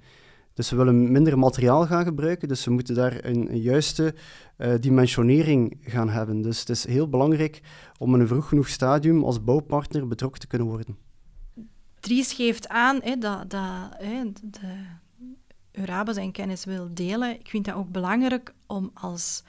Dus 0.54 0.70
we 0.70 0.76
willen 0.76 1.12
minder 1.12 1.38
materiaal 1.38 1.87
gaan 1.87 2.04
gebruiken, 2.04 2.48
dus 2.48 2.64
we 2.64 2.70
moeten 2.70 2.94
daar 2.94 3.24
een, 3.24 3.61
juiste 3.61 4.14
uh, 4.59 4.74
dimensionering 4.80 5.78
gaan 5.80 6.09
hebben. 6.09 6.42
Dus 6.42 6.61
het 6.61 6.68
is 6.68 6.87
heel 6.87 7.09
belangrijk 7.09 7.61
om 7.98 8.14
in 8.14 8.20
een 8.20 8.28
vroeg 8.28 8.48
genoeg 8.48 8.68
stadium 8.68 9.24
als 9.24 9.44
bouwpartner 9.44 10.09
betrokken 10.09 10.40
te 10.40 10.46
kunnen 10.46 10.68
worden. 10.68 10.96
Dries 12.00 12.33
geeft 12.33 12.68
aan 12.68 13.00
hè, 13.02 13.16
dat, 13.16 13.50
dat 13.50 13.88
hè, 13.98 14.22
de, 14.42 14.87
Euraba 15.80 16.12
zijn 16.12 16.32
kennis 16.32 16.64
wil 16.64 16.88
delen. 16.94 17.40
Ik 17.40 17.48
vind 17.48 17.64
dat 17.64 17.74
ook 17.74 17.90
belangrijk 17.90 18.54
om 18.66 18.90
als 18.94 19.42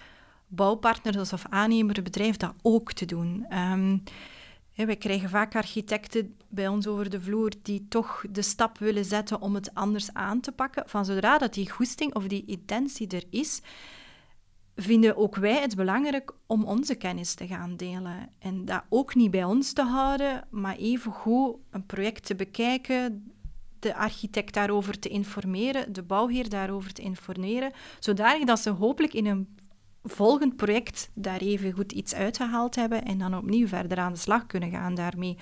bouwpartner 0.48 1.20
of 1.20 1.46
aannemer 1.50 2.04
bedrijf 2.04 2.38
dat 2.38 2.54
ook 2.62 2.94
te 2.94 3.06
doen. 3.06 3.46
Um, 3.58 4.04
wij 4.76 4.96
krijgen 4.96 5.30
vaak 5.30 5.56
architecten 5.56 6.36
bij 6.50 6.68
ons 6.68 6.88
over 6.88 7.10
de 7.10 7.22
vloer 7.22 7.52
die 7.62 7.86
toch 7.90 8.24
de 8.30 8.42
stap 8.42 8.78
willen 8.78 9.06
zetten 9.06 9.42
om 9.42 9.56
het 9.56 9.74
anders 9.74 10.14
aan 10.14 10.40
te 10.40 10.52
pakken. 10.52 10.84
Van 10.90 11.06
zodra 11.06 11.38
dat 11.38 11.54
die 11.54 11.70
goesting 11.70 12.16
of 12.16 12.28
die 12.28 12.46
intentie 12.46 13.08
er 13.08 13.24
is, 13.30 13.62
vinden 14.76 15.18
ook 15.18 15.36
wij 15.36 15.62
het 15.62 15.76
belangrijk 15.76 16.34
om 16.46 16.64
onze 16.64 16.96
kennis 16.96 17.34
te 17.34 17.48
gaan 17.48 17.76
delen. 17.76 18.30
En 18.40 18.66
dat 18.66 18.84
ook 18.90 19.16
niet 19.16 19.32
bij 19.32 19.44
ons 19.44 19.74
te 19.74 19.84
houden, 19.84 20.48
maar 20.50 20.76
even 20.76 21.12
goed 21.12 21.56
een 21.70 21.86
project 21.86 22.26
te 22.26 22.36
bekijken, 22.36 23.32
de 23.82 23.96
architect 23.96 24.54
daarover 24.54 25.00
te 25.00 25.10
informeren, 25.10 25.94
de 25.94 26.04
bouwheer 26.04 26.50
daarover 26.50 26.94
te 26.94 27.02
informeren, 27.02 27.72
zodanig 28.00 28.46
dat 28.46 28.60
ze 28.60 28.70
hopelijk 28.70 29.14
in 29.14 29.26
een 29.26 29.58
volgend 30.04 30.56
project 30.56 31.12
daar 31.14 31.40
even 31.40 31.72
goed 31.72 31.92
iets 31.92 32.14
uitgehaald 32.14 32.76
hebben 32.76 33.06
en 33.06 33.18
dan 33.18 33.38
opnieuw 33.38 33.68
verder 33.68 33.98
aan 33.98 34.14
de 34.14 34.20
slag 34.20 34.46
kunnen 34.46 34.72
gaan 34.72 34.96
daarmee. 34.96 35.38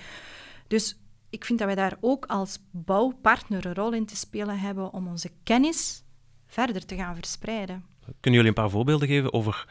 Dus 0.66 0.98
ik 1.30 1.44
vind 1.44 1.58
dat 1.58 1.66
wij 1.66 1.76
daar 1.76 1.96
ook 2.00 2.26
als 2.26 2.58
bouwpartner 2.70 3.66
een 3.66 3.74
rol 3.74 3.92
in 3.92 4.06
te 4.06 4.16
spelen 4.16 4.58
hebben 4.58 4.92
om 4.92 5.08
onze 5.08 5.30
kennis 5.42 6.04
verder 6.46 6.86
te 6.86 6.96
gaan 6.96 7.14
verspreiden. 7.14 7.84
Kunnen 8.00 8.40
jullie 8.40 8.46
een 8.46 8.62
paar 8.62 8.70
voorbeelden 8.70 9.08
geven 9.08 9.32
over 9.32 9.68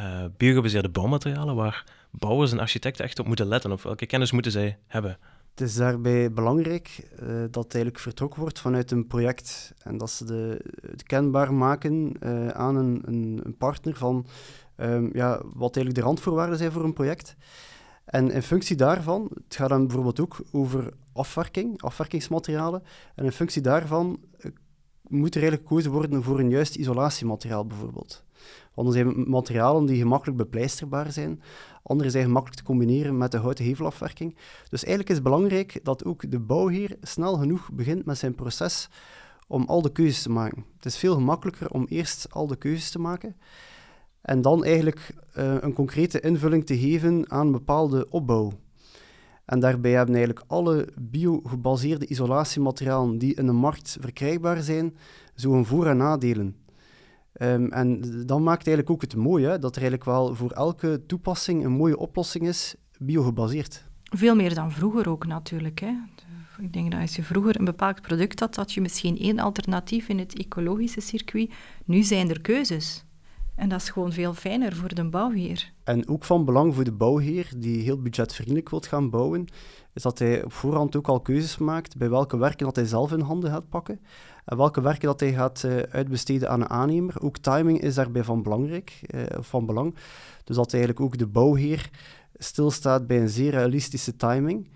uh, 0.00 0.24
biogebaseerde 0.36 0.88
bouwmaterialen 0.88 1.54
waar 1.54 1.84
bouwers 2.10 2.52
en 2.52 2.58
architecten 2.58 3.04
echt 3.04 3.18
op 3.18 3.26
moeten 3.26 3.46
letten? 3.46 3.72
Of 3.72 3.82
welke 3.82 4.06
kennis 4.06 4.32
moeten 4.32 4.52
zij 4.52 4.78
hebben? 4.86 5.18
Het 5.60 5.68
is 5.68 5.74
daarbij 5.74 6.32
belangrijk 6.32 7.08
uh, 7.22 7.44
dat 7.50 7.64
eigenlijk 7.64 7.98
vertrokken 7.98 8.40
wordt 8.40 8.58
vanuit 8.58 8.90
een 8.90 9.06
project 9.06 9.74
en 9.82 9.96
dat 9.96 10.10
ze 10.10 10.24
de, 10.24 10.64
het 10.90 11.02
kenbaar 11.02 11.54
maken 11.54 12.12
uh, 12.20 12.48
aan 12.48 12.76
een, 12.76 13.02
een, 13.04 13.40
een, 13.42 13.56
partner 13.56 13.96
van 13.96 14.26
um, 14.76 15.10
ja, 15.12 15.42
wat 15.54 15.76
eigenlijk 15.76 15.94
de 15.94 16.00
randvoorwaarden 16.00 16.58
zijn 16.58 16.72
voor 16.72 16.84
een 16.84 16.92
project. 16.92 17.36
En 18.04 18.30
in 18.30 18.42
functie 18.42 18.76
daarvan, 18.76 19.30
het 19.44 19.56
gaat 19.56 19.68
dan 19.68 19.86
bijvoorbeeld 19.86 20.20
ook 20.20 20.40
over 20.52 20.92
afwerking, 21.12 21.82
afwerkingsmaterialen, 21.82 22.82
en 23.14 23.24
in 23.24 23.32
functie 23.32 23.62
daarvan 23.62 24.20
uh, 24.38 24.52
moet 25.10 25.34
er 25.34 25.40
eigenlijk 25.40 25.68
gekozen 25.68 25.90
worden 25.90 26.22
voor 26.22 26.38
een 26.38 26.50
juist 26.50 26.76
isolatiemateriaal 26.76 27.66
bijvoorbeeld. 27.66 28.24
Want 28.74 28.88
er 28.88 28.94
zijn 28.94 29.30
materialen 29.30 29.86
die 29.86 29.98
gemakkelijk 29.98 30.38
bepleisterbaar 30.38 31.12
zijn, 31.12 31.42
andere 31.82 32.10
zijn 32.10 32.24
gemakkelijk 32.24 32.58
te 32.58 32.66
combineren 32.66 33.18
met 33.18 33.32
de 33.32 33.38
houten 33.38 33.64
hevelafwerking. 33.64 34.36
Dus 34.68 34.80
eigenlijk 34.80 35.08
is 35.08 35.14
het 35.14 35.24
belangrijk 35.24 35.80
dat 35.82 36.04
ook 36.04 36.30
de 36.30 36.38
bouwheer 36.38 36.96
snel 37.00 37.36
genoeg 37.36 37.70
begint 37.72 38.04
met 38.04 38.18
zijn 38.18 38.34
proces 38.34 38.88
om 39.46 39.64
al 39.66 39.82
de 39.82 39.92
keuzes 39.92 40.22
te 40.22 40.30
maken. 40.30 40.64
Het 40.76 40.84
is 40.84 40.96
veel 40.96 41.14
gemakkelijker 41.14 41.70
om 41.70 41.86
eerst 41.88 42.26
al 42.30 42.46
de 42.46 42.56
keuzes 42.56 42.90
te 42.90 42.98
maken 42.98 43.36
en 44.20 44.42
dan 44.42 44.64
eigenlijk 44.64 45.14
uh, 45.38 45.54
een 45.60 45.72
concrete 45.72 46.20
invulling 46.20 46.66
te 46.66 46.78
geven 46.78 47.30
aan 47.30 47.52
bepaalde 47.52 48.08
opbouw. 48.08 48.52
En 49.50 49.60
daarbij 49.60 49.90
hebben 49.90 50.14
eigenlijk 50.14 50.44
alle 50.46 50.88
biogebaseerde 51.00 52.06
isolatiematerialen 52.06 53.18
die 53.18 53.34
in 53.34 53.46
de 53.46 53.52
markt 53.52 53.96
verkrijgbaar 54.00 54.62
zijn, 54.62 54.96
zo'n 55.34 55.66
voor- 55.66 55.86
en 55.86 55.96
nadelen. 55.96 56.56
Um, 57.40 57.72
en 57.72 58.00
dan 58.26 58.42
maakt 58.42 58.66
eigenlijk 58.66 58.90
ook 58.90 59.00
het 59.00 59.16
mooie 59.16 59.58
dat 59.58 59.76
er 59.76 59.82
eigenlijk 59.82 60.04
wel 60.04 60.34
voor 60.34 60.50
elke 60.50 61.02
toepassing 61.06 61.64
een 61.64 61.72
mooie 61.72 61.98
oplossing 61.98 62.48
is, 62.48 62.74
biogebaseerd. 62.98 63.84
Veel 64.02 64.34
meer 64.34 64.54
dan 64.54 64.72
vroeger 64.72 65.08
ook 65.08 65.26
natuurlijk. 65.26 65.80
Hè. 65.80 65.92
Ik 66.58 66.72
denk 66.72 66.90
dat 66.90 67.00
als 67.00 67.16
je 67.16 67.22
vroeger 67.22 67.58
een 67.58 67.64
bepaald 67.64 68.00
product 68.00 68.40
had, 68.40 68.56
had 68.56 68.72
je 68.72 68.80
misschien 68.80 69.18
één 69.18 69.38
alternatief 69.38 70.08
in 70.08 70.18
het 70.18 70.38
ecologische 70.38 71.00
circuit. 71.00 71.50
Nu 71.84 72.02
zijn 72.02 72.28
er 72.30 72.40
keuzes. 72.40 73.04
En 73.60 73.68
dat 73.68 73.80
is 73.80 73.90
gewoon 73.90 74.12
veel 74.12 74.34
fijner 74.34 74.76
voor 74.76 74.94
de 74.94 75.04
bouwheer. 75.04 75.72
En 75.84 76.08
ook 76.08 76.24
van 76.24 76.44
belang 76.44 76.74
voor 76.74 76.84
de 76.84 76.92
bouwheer 76.92 77.52
die 77.56 77.82
heel 77.82 78.02
budgetvriendelijk 78.02 78.70
wilt 78.70 78.86
gaan 78.86 79.10
bouwen, 79.10 79.46
is 79.92 80.02
dat 80.02 80.18
hij 80.18 80.44
op 80.44 80.52
voorhand 80.52 80.96
ook 80.96 81.08
al 81.08 81.20
keuzes 81.20 81.58
maakt 81.58 81.96
bij 81.96 82.10
welke 82.10 82.36
werken 82.36 82.66
dat 82.66 82.76
hij 82.76 82.84
zelf 82.84 83.12
in 83.12 83.20
handen 83.20 83.50
gaat 83.50 83.68
pakken 83.68 84.00
en 84.44 84.56
welke 84.56 84.80
werken 84.80 85.06
dat 85.06 85.20
hij 85.20 85.32
gaat 85.32 85.62
uh, 85.66 85.76
uitbesteden 85.76 86.50
aan 86.50 86.60
een 86.60 86.68
aannemer. 86.68 87.22
Ook 87.22 87.38
timing 87.38 87.80
is 87.80 87.94
daarbij 87.94 88.24
van, 88.24 88.42
belangrijk, 88.42 89.00
uh, 89.14 89.22
van 89.30 89.66
belang. 89.66 89.94
Dus 90.44 90.56
dat 90.56 90.72
eigenlijk 90.72 91.02
ook 91.02 91.18
de 91.18 91.26
bouwheer 91.26 91.90
stilstaat 92.34 93.06
bij 93.06 93.20
een 93.20 93.28
zeer 93.28 93.50
realistische 93.50 94.16
timing. 94.16 94.70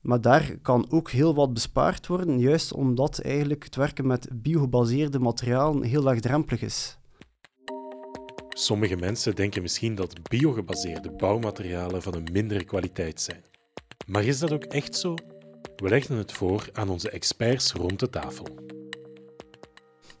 Maar 0.00 0.20
daar 0.20 0.56
kan 0.62 0.86
ook 0.90 1.10
heel 1.10 1.34
wat 1.34 1.52
bespaard 1.52 2.06
worden, 2.06 2.38
juist 2.38 2.72
omdat 2.72 3.18
eigenlijk 3.18 3.64
het 3.64 3.76
werken 3.76 4.06
met 4.06 4.28
biogebaseerde 4.32 5.18
materialen 5.18 5.82
heel 5.82 6.02
laagdrempelig 6.02 6.62
is. 6.62 6.98
Sommige 8.60 8.96
mensen 8.96 9.34
denken 9.34 9.62
misschien 9.62 9.94
dat 9.94 10.28
biogebaseerde 10.28 11.10
bouwmaterialen 11.10 12.02
van 12.02 12.14
een 12.14 12.28
mindere 12.32 12.64
kwaliteit 12.64 13.20
zijn. 13.20 13.44
Maar 14.06 14.24
is 14.24 14.38
dat 14.38 14.52
ook 14.52 14.64
echt 14.64 14.96
zo? 14.96 15.14
We 15.76 15.88
legden 15.88 16.16
het 16.16 16.32
voor 16.32 16.68
aan 16.72 16.88
onze 16.88 17.10
experts 17.10 17.72
rond 17.72 18.00
de 18.00 18.10
tafel. 18.10 18.46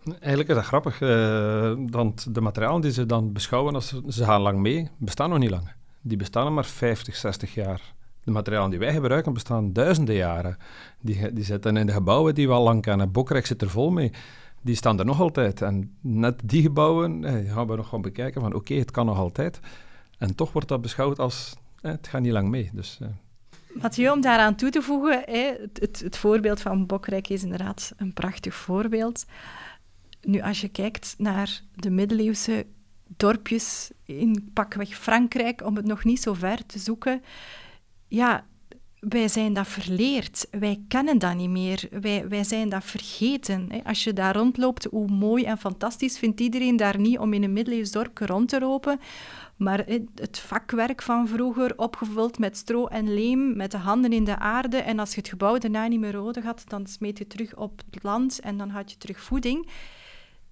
Eigenlijk 0.04 0.48
is 0.48 0.54
dat 0.54 0.64
grappig, 0.64 1.00
uh, 1.00 1.72
want 1.90 2.34
de 2.34 2.40
materialen 2.40 2.80
die 2.80 2.92
ze 2.92 3.06
dan 3.06 3.32
beschouwen 3.32 3.74
als 3.74 4.02
ze 4.08 4.24
gaan 4.24 4.40
lang 4.40 4.58
mee, 4.58 4.90
bestaan 4.98 5.30
nog 5.30 5.38
niet 5.38 5.50
lang. 5.50 5.72
Die 6.00 6.16
bestaan 6.16 6.54
maar 6.54 6.64
50, 6.64 7.16
60 7.16 7.54
jaar. 7.54 7.94
De 8.24 8.30
materialen 8.30 8.70
die 8.70 8.78
wij 8.78 8.92
gebruiken 8.92 9.32
bestaan 9.32 9.72
duizenden 9.72 10.14
jaren. 10.14 10.56
Die, 11.00 11.32
die 11.32 11.44
zitten 11.44 11.76
in 11.76 11.86
de 11.86 11.92
gebouwen 11.92 12.34
die 12.34 12.46
we 12.46 12.52
al 12.52 12.62
lang 12.62 12.82
kennen. 12.82 13.12
Bokrek 13.12 13.46
zit 13.46 13.62
er 13.62 13.70
vol 13.70 13.90
mee. 13.90 14.12
Die 14.62 14.74
staan 14.74 14.98
er 14.98 15.04
nog 15.04 15.20
altijd. 15.20 15.62
En 15.62 15.96
net 16.00 16.40
die 16.44 16.62
gebouwen 16.62 17.24
eh, 17.24 17.52
gaan 17.52 17.66
we 17.66 17.76
nog 17.76 17.88
gaan 17.88 18.02
bekijken 18.02 18.40
van 18.40 18.54
oké, 18.54 18.74
het 18.74 18.90
kan 18.90 19.06
nog 19.06 19.18
altijd. 19.18 19.60
En 20.18 20.34
toch 20.34 20.52
wordt 20.52 20.68
dat 20.68 20.80
beschouwd 20.80 21.18
als 21.18 21.56
eh, 21.80 21.90
het 21.90 22.08
gaat 22.08 22.20
niet 22.20 22.32
lang 22.32 22.48
mee. 22.48 22.70
Dus, 22.72 22.98
eh. 23.00 24.12
Om 24.12 24.20
daaraan 24.20 24.54
toe 24.54 24.70
te 24.70 24.82
voegen, 24.82 25.22
het, 25.26 25.80
het, 25.80 26.00
het, 26.00 26.16
voorbeeld 26.16 26.60
van 26.60 26.86
Bokrijk 26.86 27.28
is 27.28 27.42
inderdaad 27.42 27.92
een 27.96 28.12
prachtig 28.12 28.54
voorbeeld. 28.54 29.26
Nu, 30.22 30.40
als 30.40 30.60
je 30.60 30.68
kijkt 30.68 31.14
naar 31.18 31.62
de 31.74 31.90
middeleeuwse 31.90 32.66
dorpjes 33.16 33.90
in 34.04 34.50
pakweg 34.52 34.88
Frankrijk, 34.88 35.64
om 35.64 35.76
het 35.76 35.86
nog 35.86 36.04
niet 36.04 36.20
zo 36.20 36.34
ver 36.34 36.66
te 36.66 36.78
zoeken, 36.78 37.22
ja, 38.08 38.44
wij 39.00 39.28
zijn 39.28 39.52
dat 39.52 39.68
verleerd. 39.68 40.46
Wij 40.50 40.80
kennen 40.88 41.18
dat 41.18 41.34
niet 41.34 41.50
meer. 41.50 41.88
Wij, 42.00 42.28
wij 42.28 42.44
zijn 42.44 42.68
dat 42.68 42.84
vergeten. 42.84 43.68
Als 43.84 44.04
je 44.04 44.12
daar 44.12 44.36
rondloopt, 44.36 44.84
hoe 44.84 45.08
mooi 45.08 45.44
en 45.44 45.58
fantastisch 45.58 46.18
vindt 46.18 46.40
iedereen 46.40 46.76
daar 46.76 46.98
niet 46.98 47.18
om 47.18 47.32
in 47.32 47.42
een 47.42 47.52
middeleeuws 47.52 47.90
dorp 47.90 48.18
rond 48.18 48.48
te 48.48 48.60
lopen. 48.60 49.00
Maar 49.56 49.84
het 50.14 50.38
vakwerk 50.38 51.02
van 51.02 51.28
vroeger, 51.28 51.72
opgevuld 51.76 52.38
met 52.38 52.56
stro 52.56 52.86
en 52.86 53.14
leem, 53.14 53.56
met 53.56 53.70
de 53.70 53.76
handen 53.76 54.12
in 54.12 54.24
de 54.24 54.38
aarde. 54.38 54.76
En 54.76 54.98
als 54.98 55.14
je 55.14 55.20
het 55.20 55.28
gebouw 55.28 55.58
daarna 55.58 55.86
niet 55.86 56.00
meer 56.00 56.12
nodig 56.12 56.44
had, 56.44 56.64
dan 56.66 56.86
smeet 56.86 57.18
je 57.18 57.26
terug 57.26 57.56
op 57.56 57.82
het 57.90 58.02
land 58.02 58.40
en 58.40 58.56
dan 58.56 58.68
had 58.68 58.90
je 58.90 58.96
terug 58.96 59.20
voeding. 59.20 59.68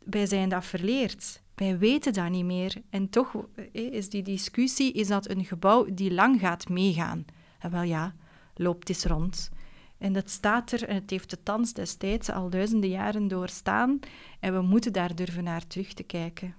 Wij 0.05 0.27
zijn 0.27 0.49
dat 0.49 0.65
verleerd. 0.65 1.43
Wij 1.55 1.79
weten 1.79 2.13
dat 2.13 2.31
niet 2.31 2.45
meer. 2.45 2.75
En 2.91 3.11
toch 3.11 3.35
is 3.73 4.09
die 4.09 4.23
discussie, 4.23 4.93
is 4.93 5.09
dat 5.09 5.29
een 5.29 5.45
gebouw 5.45 5.87
die 5.95 6.13
lang 6.15 6.41
gaat 6.41 6.69
meegaan? 6.69 7.25
En 7.59 7.71
wel 7.71 7.83
ja, 7.83 8.15
loopt 8.59 8.89
eens 8.89 9.05
rond. 9.05 9.51
En 9.99 10.13
dat 10.13 10.31
staat 10.31 10.73
er 10.73 10.89
en 10.89 10.95
het 10.95 11.11
heeft 11.11 11.31
de 11.31 11.43
thans 11.43 11.73
destijds 11.73 12.31
al 12.31 12.51
duizenden 12.51 12.91
jaren 12.91 13.29
doorstaan. 13.29 13.99
En 14.41 14.53
we 14.55 14.61
moeten 14.61 14.93
daar 14.93 15.15
durven 15.15 15.45
naar 15.45 15.67
terug 15.67 15.93
te 15.93 16.03
kijken. 16.03 16.55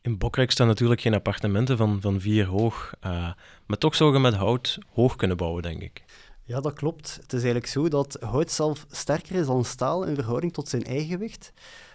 In 0.00 0.18
Bokrijk 0.18 0.50
staan 0.50 0.66
natuurlijk 0.66 1.00
geen 1.00 1.14
appartementen 1.14 1.76
van, 1.76 2.00
van 2.00 2.20
vier 2.20 2.46
hoog. 2.46 2.92
Uh, 3.06 3.32
maar 3.66 3.78
toch 3.78 3.94
zou 3.94 4.12
je 4.12 4.18
met 4.18 4.34
hout 4.34 4.78
hoog 4.86 5.16
kunnen 5.16 5.36
bouwen, 5.36 5.62
denk 5.62 5.82
ik. 5.82 6.04
Ja, 6.44 6.60
dat 6.60 6.72
klopt. 6.72 7.14
Het 7.14 7.32
is 7.32 7.42
eigenlijk 7.42 7.66
zo 7.66 7.88
dat 7.88 8.16
hout 8.20 8.50
zelf 8.50 8.86
sterker 8.90 9.34
is 9.34 9.46
dan 9.46 9.64
staal 9.64 10.04
in 10.04 10.14
verhouding 10.14 10.52
tot 10.52 10.68
zijn 10.68 10.84
eigen 10.84 11.08
gewicht. 11.08 11.52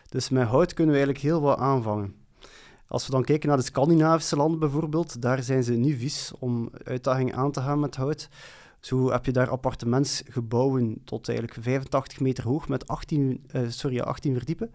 Dus 0.10 0.30
met 0.30 0.47
hout 0.47 0.73
kunnen 0.73 0.93
we 0.93 1.00
eigenlijk 1.00 1.28
heel 1.28 1.41
wat 1.41 1.60
aanvangen. 1.60 2.15
Als 2.88 3.06
we 3.06 3.12
dan 3.12 3.23
kijken 3.23 3.47
naar 3.47 3.58
de 3.58 3.63
Scandinavische 3.63 4.36
landen 4.36 4.60
bijvoorbeeld, 4.60 5.21
daar 5.21 5.43
zijn 5.43 5.63
ze 5.63 5.73
nu 5.73 5.97
vies 5.97 6.32
om 6.39 6.69
uitdagingen 6.84 7.36
aan 7.36 7.52
te 7.52 7.62
gaan 7.62 7.80
met 7.80 7.95
hout. 7.95 8.30
Zo 8.80 9.12
heb 9.12 9.26
je 9.26 9.32
daar 9.32 9.50
appartementsgebouwen 9.50 11.02
tot 11.04 11.30
eigenlijk 11.30 11.58
85 11.62 12.20
meter 12.20 12.44
hoog 12.44 12.68
met 12.68 12.88
18, 12.88 13.44
uh, 13.52 13.62
eh, 13.62 13.70
sorry, 13.70 14.00
18 14.00 14.34
verdiepen. 14.34 14.72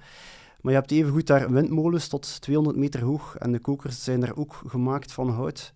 Maar 0.61 0.73
je 0.73 0.79
hebt 0.79 0.91
evengoed 0.91 1.27
daar 1.27 1.53
windmolens 1.53 2.09
tot 2.09 2.41
200 2.41 2.77
meter 2.77 3.03
hoog 3.03 3.37
en 3.37 3.53
de 3.53 3.59
kokers 3.59 4.05
zijn 4.05 4.21
daar 4.21 4.37
ook 4.37 4.63
gemaakt 4.67 5.13
van 5.13 5.31
hout. 5.31 5.73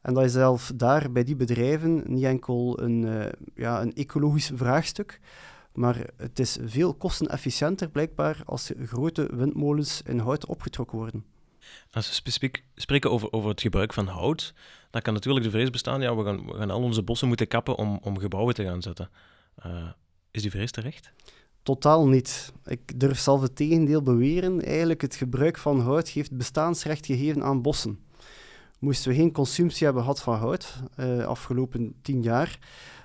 En 0.00 0.14
dat 0.14 0.24
is 0.24 0.32
zelf 0.32 0.72
daar 0.74 1.12
bij 1.12 1.24
die 1.24 1.36
bedrijven 1.36 2.02
niet 2.06 2.24
enkel 2.24 2.80
een, 2.80 3.02
uh, 3.02 3.26
ja, 3.54 3.82
een 3.82 3.94
ecologisch 3.94 4.50
vraagstuk, 4.54 5.20
maar 5.72 6.06
het 6.16 6.38
is 6.38 6.58
veel 6.62 6.94
kostenefficiënter 6.94 7.88
blijkbaar 7.88 8.42
als 8.44 8.72
grote 8.84 9.28
windmolens 9.32 10.02
in 10.02 10.18
hout 10.18 10.46
opgetrokken 10.46 10.98
worden. 10.98 11.24
Als 11.90 12.22
we 12.24 12.50
spreken 12.74 13.10
over, 13.10 13.32
over 13.32 13.50
het 13.50 13.60
gebruik 13.60 13.92
van 13.92 14.06
hout, 14.06 14.54
dan 14.90 15.02
kan 15.02 15.14
natuurlijk 15.14 15.44
de 15.44 15.50
vrees 15.50 15.70
bestaan, 15.70 16.00
ja, 16.00 16.16
we 16.16 16.24
gaan, 16.24 16.50
gaan 16.54 16.70
al 16.70 16.82
onze 16.82 17.02
bossen 17.02 17.28
moeten 17.28 17.48
kappen 17.48 17.76
om, 17.76 17.98
om 18.02 18.18
gebouwen 18.18 18.54
te 18.54 18.64
gaan 18.64 18.82
zetten. 18.82 19.10
Uh, 19.66 19.88
is 20.30 20.42
die 20.42 20.50
vrees 20.50 20.70
terecht? 20.70 21.12
Totaal 21.62 22.08
niet. 22.08 22.52
Ik 22.64 23.00
durf 23.00 23.18
zelf 23.18 23.40
het 23.40 23.56
tegendeel 23.56 24.02
beweren. 24.02 24.64
Eigenlijk 24.64 25.00
het 25.00 25.14
gebruik 25.16 25.58
van 25.58 25.80
hout 25.80 26.08
geeft 26.08 26.36
bestaansrecht 26.36 27.06
gegeven 27.06 27.42
aan 27.42 27.62
bossen. 27.62 27.98
moesten 28.78 29.10
we 29.10 29.16
geen 29.16 29.32
consumptie 29.32 29.84
hebben 29.84 30.02
gehad 30.02 30.22
van 30.22 30.36
hout, 30.36 30.82
uh, 30.96 31.24
afgelopen 31.24 31.94
tien 32.02 32.22
jaar, 32.22 32.58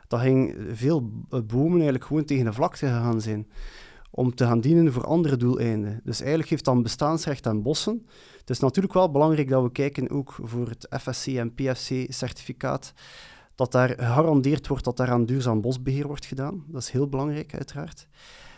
dan 0.08 0.20
ging 0.20 0.56
veel 0.72 1.12
bomen 1.30 1.74
eigenlijk 1.74 2.06
gewoon 2.06 2.26
tegen 2.26 2.46
de 2.46 2.54
vlakte 2.54 2.86
gegaan 2.86 3.22
zijn 3.22 3.48
om 4.16 4.36
te 4.36 4.46
gaan 4.46 4.62
dienen 4.62 4.94
voor 4.94 5.06
andere 5.06 5.38
doeleinden. 5.38 6.02
Dus 6.04 6.20
eigenlijk 6.20 6.50
heeft 6.50 6.66
dan 6.66 6.84
bestaansrecht 6.84 7.48
aan 7.48 7.62
bossen. 7.62 8.08
Het 8.40 8.50
is 8.50 8.60
natuurlijk 8.60 8.94
wel 8.94 9.12
belangrijk 9.12 9.50
dat 9.50 9.64
we 9.64 9.72
kijken 9.72 10.10
ook 10.10 10.36
voor 10.42 10.70
het 10.70 10.88
FSC 11.02 11.28
en 11.28 11.54
PFC-certificaat, 11.54 12.94
dat 13.56 13.72
daar 13.72 13.90
gegarandeerd 13.90 14.68
wordt 14.68 14.84
dat 14.84 14.98
daar 14.98 15.12
aan 15.12 15.26
duurzaam 15.26 15.62
bosbeheer 15.62 16.08
wordt 16.08 16.26
gedaan. 16.26 16.64
Dat 16.68 16.82
is 16.82 16.90
heel 16.90 17.08
belangrijk, 17.08 17.54
uiteraard. 17.54 18.08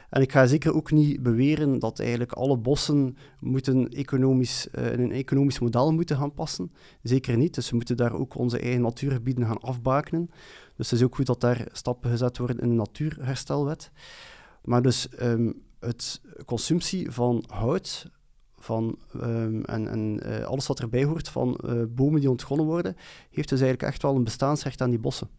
En 0.09 0.21
ik 0.21 0.31
ga 0.31 0.45
zeker 0.45 0.75
ook 0.75 0.91
niet 0.91 1.23
beweren 1.23 1.79
dat 1.79 1.99
eigenlijk 1.99 2.31
alle 2.31 2.57
bossen 2.57 3.17
moeten 3.39 3.89
economisch, 3.89 4.67
uh, 4.75 4.91
in 4.91 4.99
een 4.99 5.11
economisch 5.11 5.59
model 5.59 5.93
moeten 5.93 6.17
gaan 6.17 6.33
passen. 6.33 6.71
Zeker 7.01 7.37
niet. 7.37 7.55
Dus 7.55 7.69
we 7.69 7.75
moeten 7.75 7.97
daar 7.97 8.13
ook 8.13 8.35
onze 8.35 8.59
eigen 8.59 8.81
natuurgebieden 8.81 9.45
gaan 9.45 9.61
afbakenen. 9.61 10.29
Dus 10.75 10.89
het 10.89 10.99
is 10.99 11.05
ook 11.05 11.15
goed 11.15 11.25
dat 11.25 11.41
daar 11.41 11.67
stappen 11.71 12.09
gezet 12.09 12.37
worden 12.37 12.59
in 12.59 12.69
de 12.69 12.75
natuurherstelwet. 12.75 13.91
Maar 14.65 14.81
dus 14.81 15.07
um, 15.21 15.63
het 15.79 16.21
consumptie 16.45 17.11
van 17.11 17.43
hout 17.47 18.09
van, 18.57 18.97
um, 19.15 19.65
en, 19.65 19.87
en 19.87 20.19
uh, 20.23 20.45
alles 20.45 20.67
wat 20.67 20.79
erbij 20.79 21.03
hoort 21.03 21.29
van 21.29 21.59
uh, 21.65 21.81
bomen 21.89 22.19
die 22.19 22.29
ontgonnen 22.29 22.65
worden, 22.65 22.95
heeft 23.29 23.49
dus 23.49 23.61
eigenlijk 23.61 23.91
echt 23.91 24.01
wel 24.01 24.15
een 24.15 24.23
bestaansrecht 24.23 24.81
aan 24.81 24.89
die 24.89 24.99
bossen. 24.99 25.29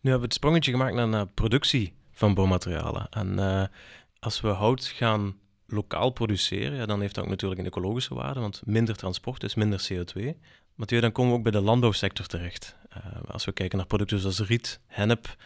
Nu 0.00 0.10
hebben 0.10 0.20
we 0.20 0.24
het 0.24 0.34
sprongetje 0.34 0.70
gemaakt 0.70 0.94
naar, 0.94 1.08
naar 1.08 1.26
productie 1.26 1.94
van 2.12 2.34
bouwmaterialen. 2.34 3.06
En 3.10 3.38
uh, 3.38 3.64
als 4.18 4.40
we 4.40 4.48
hout 4.48 4.84
gaan 4.84 5.36
lokaal 5.66 6.10
produceren, 6.10 6.76
ja, 6.76 6.86
dan 6.86 7.00
heeft 7.00 7.14
dat 7.14 7.24
ook 7.24 7.30
natuurlijk 7.30 7.60
een 7.60 7.66
ecologische 7.66 8.14
waarde, 8.14 8.40
want 8.40 8.62
minder 8.64 8.96
transport 8.96 9.42
is 9.42 9.54
minder 9.54 9.88
CO2. 9.92 10.22
Maar 10.74 10.86
dan 10.86 11.12
komen 11.12 11.32
we 11.32 11.36
ook 11.36 11.42
bij 11.42 11.52
de 11.52 11.60
landbouwsector 11.60 12.26
terecht. 12.26 12.76
als 13.26 13.44
we 13.44 13.52
kijken 13.52 13.78
naar 13.78 13.86
producten 13.86 14.18
zoals 14.18 14.40
riet, 14.40 14.80
hennep, 14.86 15.36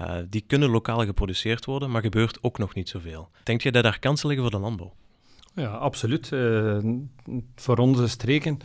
uh, 0.00 0.16
die 0.28 0.44
kunnen 0.46 0.70
lokaal 0.70 1.04
geproduceerd 1.04 1.64
worden, 1.64 1.90
maar 1.90 2.02
gebeurt 2.02 2.42
ook 2.42 2.58
nog 2.58 2.74
niet 2.74 2.88
zoveel. 2.88 3.30
Denk 3.42 3.62
je 3.62 3.72
dat 3.72 3.82
daar 3.82 3.98
kansen 3.98 4.28
liggen 4.28 4.46
voor 4.50 4.58
de 4.58 4.64
landbouw? 4.64 4.92
Ja, 5.54 5.68
absoluut. 5.68 6.30
Uh, 6.30 6.78
voor 7.54 7.76
onze 7.76 8.08
streken 8.08 8.58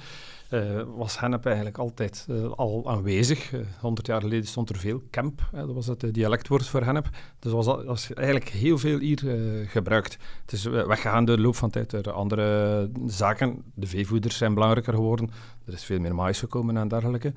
uh, 0.54 0.82
was 0.96 1.20
hennep 1.20 1.46
eigenlijk 1.46 1.78
altijd 1.78 2.28
al 2.56 2.84
aanwezig. 2.86 3.52
100 3.80 4.08
jaar 4.08 4.22
geleden 4.22 4.48
stond 4.48 4.70
er 4.70 4.78
veel 4.78 5.02
camp, 5.12 5.50
dat 5.52 5.74
was 5.74 5.88
het 5.88 6.14
dialectwoord 6.14 6.68
voor 6.68 6.84
hennep. 6.84 7.10
Dus 7.40 7.52
was, 7.52 7.66
was 7.66 8.14
eigenlijk 8.14 8.50
heel 8.50 8.78
veel 8.78 9.00
hier 9.00 9.20
gebruikt. 9.68 10.18
Het 10.42 10.52
is 10.52 10.64
weggegaan 10.64 11.26
door 11.26 11.36
de 11.36 11.42
loop 11.42 11.56
van 11.56 11.70
tijd 11.70 12.04
door 12.04 12.12
andere 12.12 12.90
zaken. 13.06 13.64
De 13.74 13.88
veevoeders 13.88 14.38
zijn 14.38 14.54
belangrijker 14.54 14.94
geworden. 14.94 15.30
Er 15.66 15.74
is 15.74 15.84
veel 15.84 16.00
meer 16.00 16.16
mais 16.16 16.40
gekomen 16.40 16.78
en 16.78 16.88
dergelijke. 16.88 17.34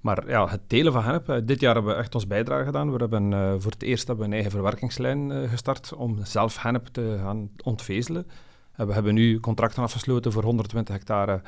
Maar 0.00 0.28
ja, 0.28 0.48
het 0.48 0.68
telen 0.68 0.92
van 0.92 1.02
hennep, 1.02 1.28
eh, 1.28 1.36
dit 1.44 1.60
jaar 1.60 1.74
hebben 1.74 1.92
we 1.92 1.98
echt 1.98 2.14
ons 2.14 2.26
bijdrage 2.26 2.64
gedaan. 2.64 2.92
We 2.92 2.98
hebben 2.98 3.62
voor 3.62 3.72
het 3.72 3.82
eerst 3.82 4.06
hebben 4.06 4.24
we 4.24 4.30
een 4.30 4.36
eigen 4.36 4.52
verwerkingslijn 4.52 5.48
gestart 5.48 5.94
om 5.94 6.18
zelf 6.24 6.62
hennep 6.62 6.86
te 6.86 7.16
gaan 7.22 7.50
ontvezelen. 7.62 8.26
we 8.76 8.92
hebben 8.92 9.14
nu 9.14 9.40
contracten 9.40 9.82
afgesloten 9.82 10.32
voor 10.32 10.44
120 10.44 10.94
hectare 10.94 11.42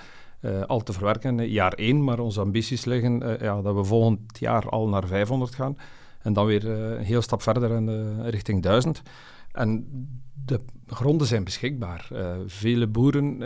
al 0.66 0.82
te 0.82 0.92
verwerken, 0.92 1.48
jaar 1.48 1.72
één. 1.72 2.04
Maar 2.04 2.18
onze 2.18 2.40
ambities 2.40 2.84
liggen 2.84 3.38
ja, 3.40 3.62
dat 3.62 3.74
we 3.74 3.84
volgend 3.84 4.38
jaar 4.38 4.68
al 4.68 4.88
naar 4.88 5.06
500 5.06 5.54
gaan. 5.54 5.76
En 6.22 6.32
dan 6.32 6.46
weer 6.46 6.68
een 6.68 7.04
heel 7.04 7.22
stap 7.22 7.42
verder 7.42 7.70
in, 7.70 8.22
richting 8.22 8.62
1000. 8.62 9.02
En 9.52 9.86
de 10.44 10.60
gronden 10.86 11.26
zijn 11.26 11.44
beschikbaar. 11.44 12.08
vele 12.46 12.86
boeren 12.86 13.38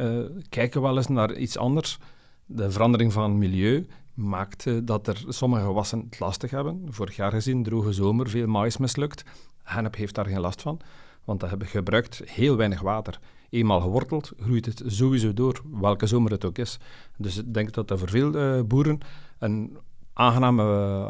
kijken 0.48 0.82
wel 0.82 0.96
eens 0.96 1.08
naar 1.08 1.36
iets 1.36 1.58
anders. 1.58 1.98
De 2.46 2.70
verandering 2.70 3.12
van 3.12 3.38
milieu 3.38 3.86
maakt 4.14 4.86
dat 4.86 5.06
er 5.06 5.24
sommige 5.28 5.64
gewassen 5.64 6.06
het 6.10 6.20
lastig 6.20 6.50
hebben. 6.50 6.86
Vorig 6.88 7.16
jaar 7.16 7.30
gezien, 7.30 7.62
droge 7.62 7.92
zomer, 7.92 8.28
veel 8.28 8.46
mais 8.46 8.76
mislukt. 8.76 9.24
Hennep 9.62 9.96
heeft 9.96 10.14
daar 10.14 10.26
geen 10.26 10.40
last 10.40 10.62
van, 10.62 10.80
want 11.24 11.40
dat 11.40 11.48
hebben 11.48 11.68
gebruikt 11.68 12.22
heel 12.24 12.56
weinig 12.56 12.80
water. 12.80 13.18
Eenmaal 13.50 13.80
geworteld, 13.80 14.32
groeit 14.40 14.66
het 14.66 14.82
sowieso 14.86 15.32
door, 15.32 15.62
welke 15.80 16.06
zomer 16.06 16.30
het 16.30 16.44
ook 16.44 16.58
is. 16.58 16.78
Dus 17.16 17.36
ik 17.36 17.54
denk 17.54 17.72
dat 17.72 17.88
dat 17.88 17.98
voor 17.98 18.08
veel 18.08 18.34
uh, 18.34 18.62
boeren 18.62 18.98
een 19.38 19.78
aangename 20.12 20.62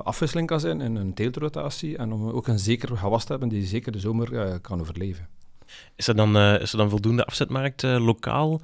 afwisseling 0.05 0.47
kan 0.47 0.61
zijn 0.61 0.81
in 0.81 0.97
een 0.97 1.15
teeltrotatie 1.15 1.97
en 1.97 2.13
om 2.13 2.29
ook 2.29 2.49
een 2.49 2.59
zeker 2.59 2.97
gewas 2.97 3.25
te 3.25 3.31
hebben 3.31 3.49
die 3.49 3.67
zeker 3.67 3.93
de 3.93 3.99
zomer 3.99 4.33
uh, 4.33 4.55
kan 4.61 4.81
overleven. 4.81 5.29
Is 5.97 6.09
er 6.09 6.17
dan, 6.17 6.37
uh, 6.37 6.61
is 6.61 6.73
er 6.73 6.79
dan 6.79 6.91
voldoende 6.91 7.25
afzetmarkt 7.25 7.83
lokaal 7.83 8.61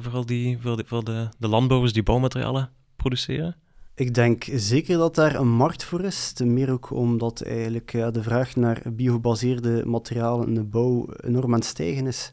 voor, 0.00 0.26
die, 0.26 0.58
voor, 0.60 0.76
de, 0.76 0.84
voor 0.86 1.04
de, 1.04 1.28
de 1.38 1.48
landbouwers 1.48 1.92
die 1.92 2.02
bouwmaterialen 2.02 2.70
produceren? 2.96 3.56
Ik 3.96 4.14
denk 4.14 4.44
zeker 4.52 4.98
dat 4.98 5.14
daar 5.14 5.34
een 5.34 5.48
markt 5.48 5.84
voor 5.84 6.00
is. 6.00 6.32
Ten 6.32 6.52
meer 6.52 6.70
ook 6.70 6.90
omdat 6.90 7.42
eigenlijk 7.42 7.92
ja, 7.92 8.10
de 8.10 8.22
vraag 8.22 8.56
naar 8.56 8.82
biogebaseerde 8.84 9.82
materialen 9.86 10.46
in 10.46 10.54
de 10.54 10.64
bouw 10.64 11.08
enorm 11.20 11.52
aan 11.52 11.58
het 11.58 11.68
stijgen 11.68 12.06
is. 12.06 12.32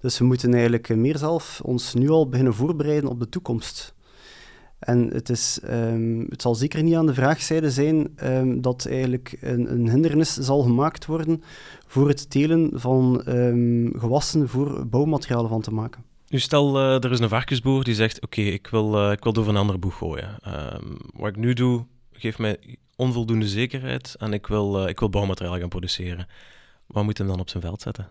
Dus 0.00 0.18
we 0.18 0.24
moeten 0.24 0.52
eigenlijk 0.52 0.96
meer 0.96 1.18
zelf 1.18 1.60
ons 1.62 1.94
nu 1.94 2.08
al 2.08 2.28
beginnen 2.28 2.54
voorbereiden 2.54 3.10
op 3.10 3.20
de 3.20 3.28
toekomst. 3.28 3.94
En 4.78 5.10
het, 5.12 5.28
is, 5.28 5.60
um, 5.70 6.26
het 6.28 6.42
zal 6.42 6.54
zeker 6.54 6.82
niet 6.82 6.94
aan 6.94 7.06
de 7.06 7.14
vraagzijde 7.14 7.70
zijn 7.70 8.12
um, 8.24 8.60
dat 8.60 8.86
eigenlijk 8.86 9.36
een, 9.40 9.72
een, 9.72 9.90
hindernis 9.90 10.34
zal 10.34 10.62
gemaakt 10.62 11.06
worden 11.06 11.42
voor 11.86 12.08
het 12.08 12.30
telen 12.30 12.70
van 12.72 13.22
um, 13.28 13.92
gewassen 13.98 14.48
voor 14.48 14.86
bouwmaterialen 14.86 15.48
van 15.48 15.60
te 15.60 15.72
maken. 15.72 16.04
Nu 16.28 16.38
stel, 16.38 16.76
uh, 16.76 17.04
er 17.04 17.12
is 17.12 17.18
een 17.18 17.28
varkensboer 17.28 17.84
die 17.84 17.94
zegt, 17.94 18.22
oké, 18.22 18.40
ik, 18.40 18.66
wil, 18.66 19.04
uh, 19.04 19.12
ik 19.12 19.22
wil 19.22 19.32
door 19.32 19.48
een 19.48 19.56
andere 19.56 19.78
boeg 19.78 19.96
gooien. 19.96 20.38
Wat 21.12 21.28
ik 21.28 21.36
nu 21.36 21.52
doe, 21.52 21.84
geeft 22.12 22.38
mij 22.38 22.78
onvoldoende 22.96 23.48
zekerheid 23.48 24.14
en 24.18 24.32
ik 24.32 24.46
wil, 24.46 24.82
uh, 24.82 24.88
ik 24.88 24.98
wil 24.98 25.10
bouwmateriaal 25.10 25.58
gaan 25.58 25.68
produceren. 25.68 26.26
Wat 26.86 27.04
moet 27.04 27.18
hem 27.18 27.26
dan 27.26 27.40
op 27.40 27.48
zijn 27.48 27.62
veld 27.62 27.82
zetten? 27.82 28.10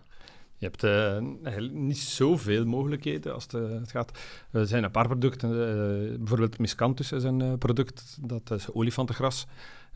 Je 0.58 0.66
hebt 0.66 0.84
uh, 0.84 1.68
niet 1.70 1.98
zoveel 1.98 2.64
mogelijkheden 2.64 3.34
als 3.34 3.42
het, 3.42 3.52
het, 3.52 3.90
gaat. 3.90 4.18
Er 4.50 4.66
zijn 4.66 4.84
een 4.84 4.90
paar 4.90 5.06
producten. 5.06 5.50
Uh, 5.50 6.16
bijvoorbeeld 6.18 6.58
Miscanthus 6.58 7.12
is 7.12 7.22
een 7.22 7.58
product, 7.58 8.18
dat 8.20 8.50
is 8.50 8.72
olifantengras. 8.72 9.46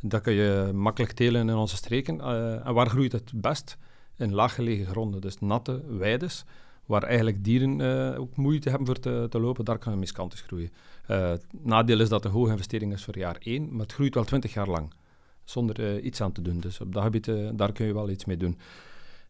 Dat 0.00 0.20
kun 0.20 0.32
je 0.32 0.70
makkelijk 0.74 1.12
telen 1.12 1.48
in 1.48 1.54
onze 1.54 1.76
streken. 1.76 2.20
En 2.64 2.74
waar 2.74 2.88
groeit 2.88 3.12
het 3.12 3.32
best? 3.34 3.76
In 4.16 4.34
laaggelegen 4.34 4.86
gronden, 4.86 5.20
dus 5.20 5.38
natte 5.38 5.82
weides 5.98 6.44
waar 6.86 7.02
eigenlijk 7.02 7.44
dieren 7.44 7.80
ook 8.18 8.36
moeite 8.36 8.68
hebben 8.68 8.86
voor 8.86 9.28
te, 9.28 9.40
lopen, 9.40 9.64
daar 9.64 9.78
kan 9.78 9.98
miscanthus 9.98 10.40
groeien. 10.40 10.70
Het 11.02 11.44
nadeel 11.62 12.00
is 12.00 12.08
dat 12.08 12.22
het 12.22 12.32
een 12.32 12.38
hoge 12.38 12.50
investering 12.50 12.92
is 12.92 13.04
voor 13.04 13.18
jaar 13.18 13.36
één, 13.40 13.68
maar 13.70 13.80
het 13.80 13.92
groeit 13.92 14.14
wel 14.14 14.24
twintig 14.24 14.54
jaar 14.54 14.68
lang, 14.68 14.92
zonder 15.44 16.00
iets 16.00 16.20
aan 16.20 16.32
te 16.32 16.42
doen. 16.42 16.60
Dus 16.60 16.80
op 16.80 16.92
dat 16.92 17.02
gebied, 17.02 17.30
daar 17.54 17.72
kun 17.72 17.86
je 17.86 17.94
wel 17.94 18.10
iets 18.10 18.24
mee 18.24 18.36
doen. 18.36 18.58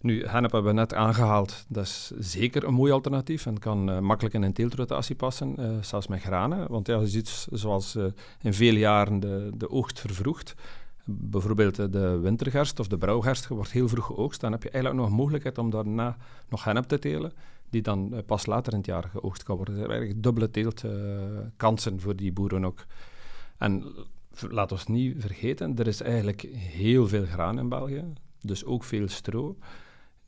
Nu, 0.03 0.27
hennep 0.27 0.53
hebben 0.53 0.75
we 0.75 0.79
net 0.79 0.95
aangehaald. 0.95 1.65
Dat 1.69 1.85
is 1.85 2.13
zeker 2.19 2.65
een 2.65 2.75
mooi 2.75 2.93
alternatief 2.93 3.47
en 3.47 3.59
kan 3.59 4.05
makkelijk 4.05 4.35
in 4.35 4.43
een 4.43 4.53
teeltrotatie 4.53 5.15
passen, 5.15 5.79
zelfs 5.85 6.07
met 6.07 6.21
granen. 6.21 6.69
Want 6.69 6.87
ja, 6.87 7.01
je 7.01 7.07
ziet 7.07 7.47
zoals 7.51 7.97
in 8.41 8.55
vele 8.55 8.79
jaren 8.79 9.21
de, 9.21 9.51
de 9.55 9.71
oogst 9.71 10.01
vervroegt. 10.01 10.55
Bijvoorbeeld 11.05 11.93
de 11.93 12.19
wintergerst 12.23 12.81
of 12.81 12.89
de 12.89 12.99
brouwgerst 12.99 13.49
wordt 13.49 13.73
heel 13.73 13.89
vroeg 13.89 14.07
geoogst. 14.07 14.41
Dan 14.41 14.53
heb 14.53 14.63
je 14.63 14.71
eigenlijk 14.71 15.05
nog 15.05 15.15
mogelijkheid 15.17 15.59
om 15.59 15.71
daarna 15.71 16.17
nog 16.49 16.65
hennep 16.65 16.85
te 16.85 16.99
telen, 16.99 17.33
die 17.71 17.83
dan 17.83 18.15
eh, 18.15 18.25
pas 18.27 18.47
later 18.47 18.73
in 18.73 18.79
het 18.79 18.87
jaar 18.87 19.09
geoogst 19.13 19.43
kan 19.43 19.57
worden. 19.57 19.75
Er 19.75 19.81
zijn 19.81 19.93
eigenlijk 19.93 20.23
dubbele 20.23 20.51
teeltkansen 20.51 22.01
voor 22.01 22.17
die 22.17 22.33
boeren 22.33 22.65
ook. 22.65 22.85
En 23.59 23.85
laat 24.41 24.73
ons 24.73 24.87
niet 24.87 25.15
vergeten, 25.19 25.77
er 25.77 25.87
is 25.87 26.01
eigenlijk 26.01 26.43
heel 26.55 27.09
veel 27.09 27.25
graan 27.25 27.59
in 27.59 27.69
België, 27.69 28.05
dus 28.41 28.65
ook 28.65 28.85
veel 28.85 29.09
stro, 29.09 29.57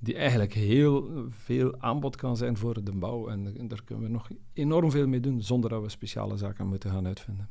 die 0.04 0.16
eigenlijk 0.16 0.52
heel 0.52 1.26
veel 1.30 1.74
aanbod 1.78 2.16
kan 2.16 2.36
zijn 2.36 2.56
voor 2.56 2.84
de 2.84 2.92
bouw. 2.92 3.28
En 3.28 3.68
daar 3.68 3.84
kunnen 3.84 4.04
we 4.04 4.10
nog 4.10 4.28
enorm 4.52 4.90
veel 4.90 5.06
mee 5.06 5.20
doen, 5.20 5.42
zonder 5.42 5.70
dat 5.70 5.82
we 5.82 5.88
speciale 5.88 6.36
zaken 6.36 6.66
moeten 6.66 6.90
gaan 6.90 7.06
uitvinden. 7.06 7.48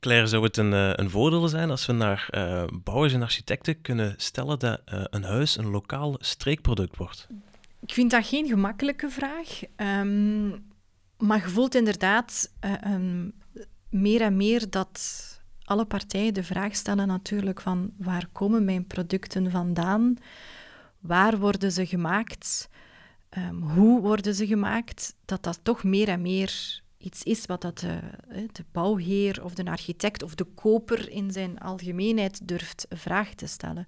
Claire, 0.00 0.26
zou 0.26 0.42
het 0.44 0.56
een, 0.56 0.72
eh, 0.72 0.90
een 0.92 1.10
voordeel 1.10 1.48
zijn 1.48 1.70
als 1.70 1.86
we 1.86 1.92
naar 1.92 2.28
uh, 2.30 2.64
bouwers 2.82 3.12
en 3.12 3.22
architecten 3.22 3.80
kunnen 3.80 4.14
stellen 4.16 4.58
dat 4.58 4.80
uh, 4.92 5.04
een 5.04 5.22
huis 5.22 5.56
een 5.56 5.70
lokaal 5.70 6.14
streekproduct 6.18 6.96
wordt? 6.96 7.26
Ik 7.80 7.92
vind 7.92 8.10
dat 8.10 8.26
geen 8.26 8.46
gemakkelijke 8.46 9.08
vraag. 9.08 9.60
Um, 9.76 10.66
maar 11.18 11.38
je 11.38 11.48
voelt 11.48 11.74
inderdaad 11.74 12.52
um, 12.84 13.32
meer 13.90 14.20
en 14.20 14.36
meer 14.36 14.70
dat 14.70 15.00
alle 15.64 15.84
partijen 15.84 16.34
de 16.34 16.42
vraag 16.42 16.74
stellen 16.74 17.06
natuurlijk 17.06 17.60
van 17.60 17.90
waar 17.96 18.28
komen 18.32 18.64
mijn 18.64 18.86
producten 18.86 19.50
vandaan? 19.50 20.16
Waar 20.98 21.38
worden 21.38 21.72
ze 21.72 21.86
gemaakt? 21.86 22.68
Um, 23.38 23.62
hoe 23.62 24.00
worden 24.00 24.34
ze 24.34 24.46
gemaakt? 24.46 25.14
Dat 25.24 25.42
dat 25.42 25.60
toch 25.62 25.84
meer 25.84 26.08
en 26.08 26.22
meer 26.22 26.82
iets 26.98 27.22
is 27.22 27.46
wat 27.46 27.60
dat 27.60 27.78
de, 27.78 28.00
de, 28.52 28.64
bouwheer 28.72 29.44
of 29.44 29.54
de 29.54 29.64
architect 29.64 30.22
of 30.22 30.34
de 30.34 30.44
koper 30.44 31.10
in 31.10 31.30
zijn 31.30 31.58
algemeenheid 31.58 32.48
durft 32.48 32.86
vraag 32.90 33.34
te 33.34 33.46
stellen. 33.46 33.86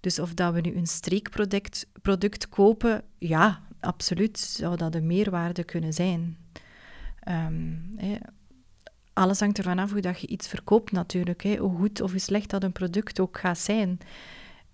Dus 0.00 0.18
of 0.18 0.34
dat 0.34 0.54
we 0.54 0.60
nu 0.60 0.76
een 0.76 0.86
streekproduct 0.86 1.86
product 2.02 2.48
kopen, 2.48 3.02
ja, 3.18 3.62
absoluut 3.80 4.38
zou 4.38 4.76
dat 4.76 4.94
een 4.94 5.06
meerwaarde 5.06 5.64
kunnen 5.64 5.92
zijn. 5.92 6.36
Um, 7.28 7.96
alles 9.12 9.40
hangt 9.40 9.58
ervan 9.58 9.78
af 9.78 9.90
hoe 9.90 10.00
dat 10.00 10.20
je 10.20 10.26
iets 10.26 10.48
verkoopt 10.48 10.92
natuurlijk. 10.92 11.42
Hoe 11.42 11.76
goed 11.76 12.00
of 12.00 12.10
hoe 12.10 12.20
slecht 12.20 12.50
dat 12.50 12.62
een 12.62 12.72
product 12.72 13.20
ook 13.20 13.38
gaat 13.38 13.58
zijn. 13.58 13.98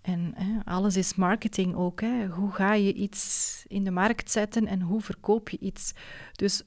En 0.08 0.34
alles 0.64 0.96
is 0.96 1.14
marketing 1.14 1.74
ook. 1.74 2.00
Hè. 2.00 2.26
Hoe 2.26 2.52
ga 2.52 2.74
je 2.74 2.92
iets 2.92 3.64
in 3.66 3.84
de 3.84 3.90
markt 3.90 4.30
zetten 4.30 4.66
en 4.66 4.80
hoe 4.80 5.00
verkoop 5.00 5.48
je 5.48 5.58
iets? 5.58 5.92
Dus 6.32 6.62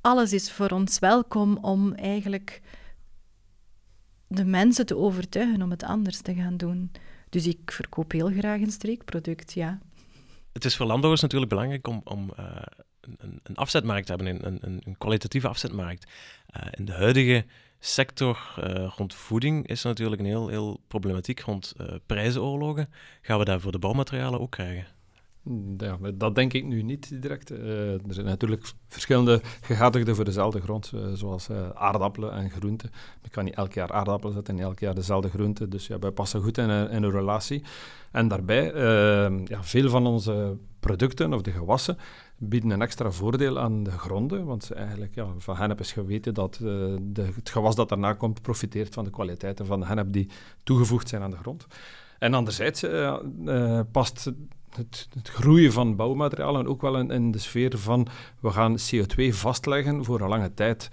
alles 0.00 0.32
is 0.32 0.52
voor 0.52 0.68
ons 0.68 0.98
welkom 0.98 1.56
om 1.56 1.92
eigenlijk 1.94 2.60
de 4.26 4.44
mensen 4.44 4.86
te 4.86 4.96
overtuigen 4.96 5.62
om 5.62 5.70
het 5.70 5.82
anders 5.82 6.20
te 6.20 6.34
gaan 6.34 6.56
doen. 6.56 6.92
Dus 7.28 7.46
ik 7.46 7.70
verkoop 7.70 8.12
heel 8.12 8.30
graag 8.30 8.60
een 8.60 8.70
streekproduct, 8.70 9.52
ja. 9.52 9.78
Het 10.52 10.64
is 10.64 10.76
voor 10.76 10.86
landbouwers 10.86 11.22
natuurlijk 11.22 11.50
belangrijk 11.50 11.86
om, 11.86 12.00
om 12.04 12.32
uh, 12.38 12.62
een, 13.00 13.40
een, 13.42 13.56
afzetmarkt 13.56 14.06
te 14.06 14.12
hebben, 14.12 14.44
een, 14.46 14.58
een, 14.60 14.82
een 14.84 14.98
kwalitatieve 14.98 15.48
afzetmarkt. 15.48 16.10
Uh, 16.56 16.62
in 16.70 16.84
de 16.84 16.92
huidige 16.92 17.44
sector 17.84 18.54
uh, 18.58 18.92
rond 18.96 19.14
voeding 19.14 19.66
is 19.66 19.82
natuurlijk 19.82 20.20
een 20.20 20.26
heel, 20.26 20.48
heel 20.48 20.80
problematiek 20.88 21.40
rond 21.40 21.74
prijzenoorlogen. 22.06 22.90
Gaan 23.22 23.38
we 23.38 23.44
daar 23.44 23.60
voor 23.60 23.72
de 23.72 23.78
bouwmaterialen 23.78 24.40
ook 24.40 24.50
krijgen? 24.50 24.86
Ja, 25.78 25.98
dat 26.14 26.34
denk 26.34 26.52
ik 26.52 26.64
nu 26.64 26.82
niet 26.82 27.22
direct. 27.22 27.52
Uh, 27.52 27.92
er 27.92 28.00
zijn 28.14 28.26
natuurlijk 28.26 28.72
verschillende 28.88 29.40
gegadigden 29.60 30.14
voor 30.14 30.24
dezelfde 30.24 30.60
grond, 30.60 30.92
uh, 30.94 31.12
zoals 31.12 31.48
uh, 31.48 31.70
aardappelen 31.70 32.32
en 32.32 32.50
groenten. 32.50 32.90
Je 33.22 33.28
kan 33.28 33.44
niet 33.44 33.54
elk 33.54 33.72
jaar 33.72 33.92
aardappelen 33.92 34.34
zetten 34.34 34.58
en 34.58 34.62
elk 34.62 34.78
jaar 34.78 34.94
dezelfde 34.94 35.28
groenten, 35.28 35.70
dus 35.70 35.86
ja, 35.86 35.98
wij 35.98 36.10
passen 36.10 36.42
goed 36.42 36.58
in, 36.58 36.70
in 36.70 37.02
een 37.02 37.10
relatie. 37.10 37.62
En 38.10 38.28
daarbij, 38.28 38.64
ja, 39.44 39.62
veel 39.62 39.88
van 39.88 40.06
onze 40.06 40.56
producten 40.80 41.32
of 41.32 41.42
de 41.42 41.50
gewassen 41.50 41.96
bieden 42.36 42.70
een 42.70 42.82
extra 42.82 43.10
voordeel 43.10 43.58
aan 43.58 43.82
de 43.82 43.90
gronden, 43.90 44.44
want 44.44 44.70
eigenlijk, 44.70 45.14
ja, 45.14 45.26
van 45.38 45.56
hennep 45.56 45.80
is 45.80 45.92
geweten 45.92 46.34
dat 46.34 46.54
de, 46.54 47.30
het 47.34 47.50
gewas 47.50 47.74
dat 47.74 47.88
daarna 47.88 48.12
komt 48.12 48.42
profiteert 48.42 48.94
van 48.94 49.04
de 49.04 49.10
kwaliteiten 49.10 49.66
van 49.66 49.80
de 49.80 49.86
hennep 49.86 50.12
die 50.12 50.30
toegevoegd 50.62 51.08
zijn 51.08 51.22
aan 51.22 51.30
de 51.30 51.36
grond. 51.36 51.66
En 52.18 52.34
anderzijds 52.34 52.86
past 53.92 54.32
het, 54.76 55.08
groeien 55.22 55.72
van 55.72 55.96
bouwmaterialen 55.96 56.66
ook 56.66 56.80
wel 56.80 56.98
in, 56.98 57.30
de 57.30 57.38
sfeer 57.38 57.78
van 57.78 58.06
we 58.40 58.50
gaan 58.50 58.76
CO2 58.78 59.28
vastleggen 59.28 60.04
voor 60.04 60.20
een 60.20 60.28
lange 60.28 60.54
tijd. 60.54 60.90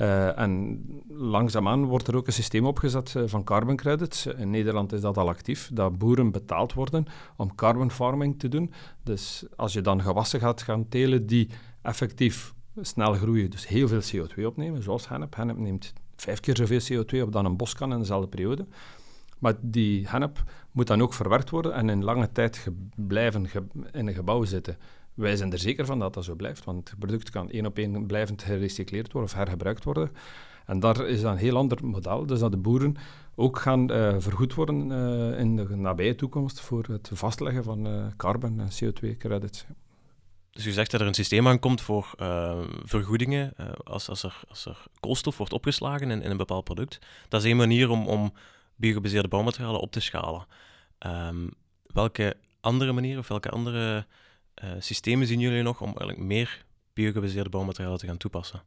Uh, 0.00 0.38
en 0.38 0.84
langzaamaan 1.08 1.84
wordt 1.84 2.08
er 2.08 2.16
ook 2.16 2.26
een 2.26 2.32
systeem 2.32 2.66
opgezet 2.66 3.14
uh, 3.16 3.22
van 3.26 3.44
carbon 3.44 3.76
credits. 3.76 4.26
In 4.26 4.50
Nederland 4.50 4.92
is 4.92 5.00
dat 5.00 5.16
al 5.16 5.28
actief, 5.28 5.70
dat 5.72 5.98
boeren 5.98 6.30
betaald 6.30 6.72
worden 6.72 7.06
om 7.36 7.54
carbon 7.54 7.90
farming 7.90 8.38
te 8.38 8.48
doen. 8.48 8.72
Dus 9.02 9.44
als 9.56 9.72
je 9.72 9.80
dan 9.80 10.02
gewassen 10.02 10.40
gaat 10.40 10.62
gaan 10.62 10.88
telen 10.88 11.26
die 11.26 11.48
effectief 11.82 12.54
snel 12.80 13.12
groeien, 13.12 13.50
dus 13.50 13.68
heel 13.68 13.88
veel 13.88 14.00
CO2 14.00 14.44
opnemen, 14.44 14.82
zoals 14.82 15.08
hennep. 15.08 15.36
Hennep 15.36 15.56
neemt 15.56 15.92
vijf 16.16 16.40
keer 16.40 16.56
zoveel 16.56 16.80
CO2 16.80 17.22
op 17.22 17.32
dan 17.32 17.44
een 17.44 17.56
bos 17.56 17.74
kan 17.74 17.92
in 17.92 17.98
dezelfde 17.98 18.28
periode. 18.28 18.66
Maar 19.38 19.54
die 19.60 20.08
hennep 20.08 20.42
moet 20.76 20.86
dan 20.86 21.02
ook 21.02 21.14
verwerkt 21.14 21.50
worden 21.50 21.72
en 21.72 21.88
in 21.88 22.04
lange 22.04 22.32
tijd 22.32 22.68
blijven 22.94 23.48
in 23.92 24.06
een 24.06 24.14
gebouw 24.14 24.44
zitten. 24.44 24.76
Wij 25.14 25.36
zijn 25.36 25.52
er 25.52 25.58
zeker 25.58 25.86
van 25.86 25.98
dat 25.98 26.14
dat 26.14 26.24
zo 26.24 26.34
blijft, 26.34 26.64
want 26.64 26.90
het 26.90 26.98
product 26.98 27.30
kan 27.30 27.50
één 27.50 27.66
op 27.66 27.78
één 27.78 28.06
blijvend 28.06 28.42
gerecycleerd 28.42 29.12
worden 29.12 29.30
of 29.30 29.36
hergebruikt 29.36 29.84
worden. 29.84 30.10
En 30.66 30.80
daar 30.80 31.06
is 31.06 31.20
dan 31.20 31.32
een 31.32 31.38
heel 31.38 31.56
ander 31.56 31.86
model, 31.86 32.26
dus 32.26 32.38
dat 32.38 32.50
de 32.50 32.56
boeren 32.56 32.96
ook 33.34 33.58
gaan 33.58 33.92
uh, 33.92 34.14
vergoed 34.18 34.54
worden 34.54 34.90
uh, 34.90 35.38
in 35.38 35.56
de 35.56 35.76
nabije 35.76 36.14
toekomst 36.14 36.60
voor 36.60 36.84
het 36.88 37.10
vastleggen 37.12 37.64
van 37.64 37.86
uh, 37.86 38.06
carbon- 38.16 38.60
en 38.60 38.68
CO2-credits. 38.68 39.66
Dus 40.50 40.66
u 40.66 40.70
zegt 40.70 40.90
dat 40.90 41.00
er 41.00 41.06
een 41.06 41.14
systeem 41.14 41.48
aankomt 41.48 41.80
voor 41.80 42.14
vergoedingen 42.84 43.52
als, 43.84 44.08
als, 44.08 44.22
er, 44.22 44.40
als 44.48 44.66
er 44.66 44.84
koolstof 45.00 45.36
wordt 45.36 45.52
opgeslagen 45.52 46.10
in, 46.10 46.22
in 46.22 46.30
een 46.30 46.36
bepaald 46.36 46.64
product. 46.64 46.98
Dat 47.28 47.40
is 47.40 47.46
één 47.46 47.56
manier 47.56 47.90
om, 47.90 48.06
om 48.06 48.32
biogebaseerde 48.76 49.28
bouwmaterialen 49.28 49.80
op 49.80 49.92
te 49.92 50.00
schalen. 50.00 50.46
Um, 51.06 51.50
welke 51.92 52.36
andere 52.60 52.92
manieren 52.92 53.20
of 53.20 53.28
welke 53.28 53.50
andere 53.50 54.06
uh, 54.64 54.70
systemen 54.78 55.26
zien 55.26 55.40
jullie 55.40 55.62
nog 55.62 55.80
om 55.80 55.86
eigenlijk 55.86 56.18
meer 56.18 56.64
biogebaseerde 56.92 57.50
bouwmaterialen 57.50 57.98
te 57.98 58.06
gaan 58.06 58.16
toepassen? 58.16 58.62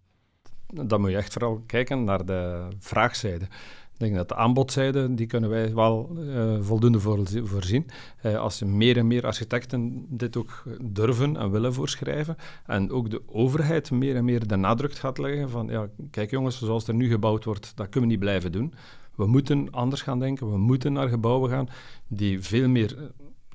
Dan 0.68 1.02
moet 1.02 1.10
je 1.10 1.18
echt 1.18 1.34
vooral 1.34 1.64
kijken 1.66 2.04
naar 2.04 2.26
de 2.26 2.68
vraagzijde. 2.80 3.46
Ik 3.94 4.06
denk 4.06 4.18
dat 4.18 4.30
de 4.30 4.36
aanbodzijde, 4.36 5.14
die 5.14 5.28
kunnen 5.28 5.50
wij 5.50 5.74
wel 5.74 6.12
uh, 6.18 6.58
voldoende 6.62 7.00
voor, 7.00 7.20
voorzien. 7.44 7.86
Uh, 8.24 8.40
als 8.40 8.64
meer 8.64 8.98
en 8.98 9.08
meer 9.08 9.26
architecten 9.26 10.06
dit 10.10 10.38
ook 10.38 10.64
durven 10.82 11.38
en 11.38 11.52
willen 11.52 11.74
voorschrijven, 11.74 12.36
en 12.66 12.92
ook 12.92 13.10
de 13.10 13.22
overheid 13.26 13.92
meer 13.92 14.16
en 14.16 14.26
meer 14.26 14.48
de 14.48 14.56
nadruk 14.56 14.94
gaat 14.94 15.18
leggen 15.18 15.50
van, 15.50 15.68
ja, 15.68 15.88
kijk 16.12 16.30
jongens, 16.30 16.60
zoals 16.60 16.88
er 16.88 16.94
nu 16.94 17.10
gebouwd 17.10 17.44
wordt, 17.44 17.72
dat 17.76 17.90
kunnen 17.90 18.10
we 18.10 18.16
niet 18.16 18.24
blijven 18.24 18.52
doen. 18.52 18.74
We 19.20 19.28
moeten 19.28 19.72
anders 19.72 20.02
gaan 20.02 20.20
denken. 20.20 20.52
We 20.52 20.58
moeten 20.58 20.94
naar 20.94 21.10
gebouwen 21.10 21.50
gaan 21.50 21.70
die 22.08 22.42
veel 22.42 22.68
meer 22.68 22.98
eh, 22.98 23.04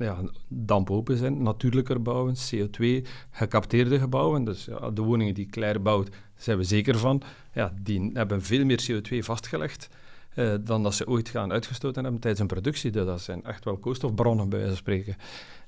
ja, 0.06 0.18
dampopen 0.48 1.16
zijn, 1.16 1.42
natuurlijker 1.42 2.02
bouwen, 2.02 2.34
CO2, 2.34 3.06
gecapteerde 3.30 3.98
gebouwen. 3.98 4.44
Dus 4.44 4.68
de 4.94 5.02
woningen 5.02 5.34
die 5.34 5.46
Claire 5.46 5.78
bouwt, 5.78 6.08
zijn 6.36 6.58
we 6.58 6.64
zeker 6.64 6.98
van. 6.98 7.22
Ja, 7.52 7.74
die 7.82 8.10
hebben 8.12 8.42
veel 8.42 8.64
meer 8.64 8.84
CO2 8.90 9.18
vastgelegd 9.18 9.88
eh, 10.34 10.54
dan 10.60 10.82
dat 10.82 10.94
ze 10.94 11.08
ooit 11.08 11.28
gaan 11.28 11.52
uitgestoten 11.52 12.02
hebben 12.02 12.20
tijdens 12.20 12.42
een 12.42 12.48
productie. 12.48 12.90
Dus 12.90 13.06
dat 13.06 13.20
zijn 13.20 13.44
echt 13.44 13.64
wel 13.64 13.76
koolstofbronnen, 13.76 14.48
bij 14.48 14.58
wijze 14.58 14.76
spreken. 14.76 15.16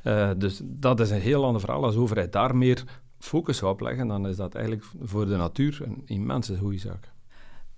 Uh, 0.05 0.31
dus 0.37 0.61
dat 0.65 1.01
is 1.01 1.11
een 1.11 1.21
heel 1.21 1.45
ander 1.45 1.61
verhaal. 1.61 1.85
Als 1.85 1.95
de 1.95 2.01
overheid 2.01 2.33
daar 2.33 2.57
meer 2.57 2.85
focus 3.19 3.63
op 3.63 3.81
leggen, 3.81 4.09
dan 4.09 4.27
is 4.27 4.37
dat 4.37 4.55
eigenlijk 4.55 4.87
voor 5.03 5.27
de 5.27 5.37
natuur 5.37 5.79
een 5.83 6.03
immense 6.05 6.57
goede 6.57 6.79
zaak. 6.79 7.15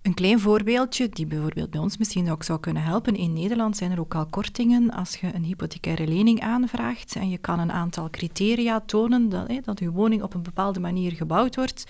Een 0.08 0.14
klein 0.14 0.40
voorbeeldje, 0.40 1.08
die 1.08 1.26
bijvoorbeeld 1.26 1.70
bij 1.70 1.80
ons 1.80 1.98
misschien 1.98 2.30
ook 2.30 2.42
zou 2.42 2.60
kunnen 2.60 2.82
helpen. 2.82 3.14
In 3.14 3.32
Nederland 3.32 3.76
zijn 3.76 3.90
er 3.90 4.00
ook 4.00 4.14
al 4.14 4.26
kortingen 4.26 4.90
als 4.90 5.16
je 5.16 5.34
een 5.34 5.44
hypothecaire 5.44 6.06
lening 6.06 6.40
aanvraagt 6.40 7.16
en 7.16 7.28
je 7.28 7.38
kan 7.38 7.58
een 7.58 7.72
aantal 7.72 8.10
criteria 8.10 8.80
tonen 8.80 9.28
dat, 9.28 9.50
dat 9.64 9.78
je 9.78 9.90
woning 9.90 10.22
op 10.22 10.34
een 10.34 10.42
bepaalde 10.42 10.80
manier 10.80 11.12
gebouwd 11.12 11.56
wordt, 11.56 11.86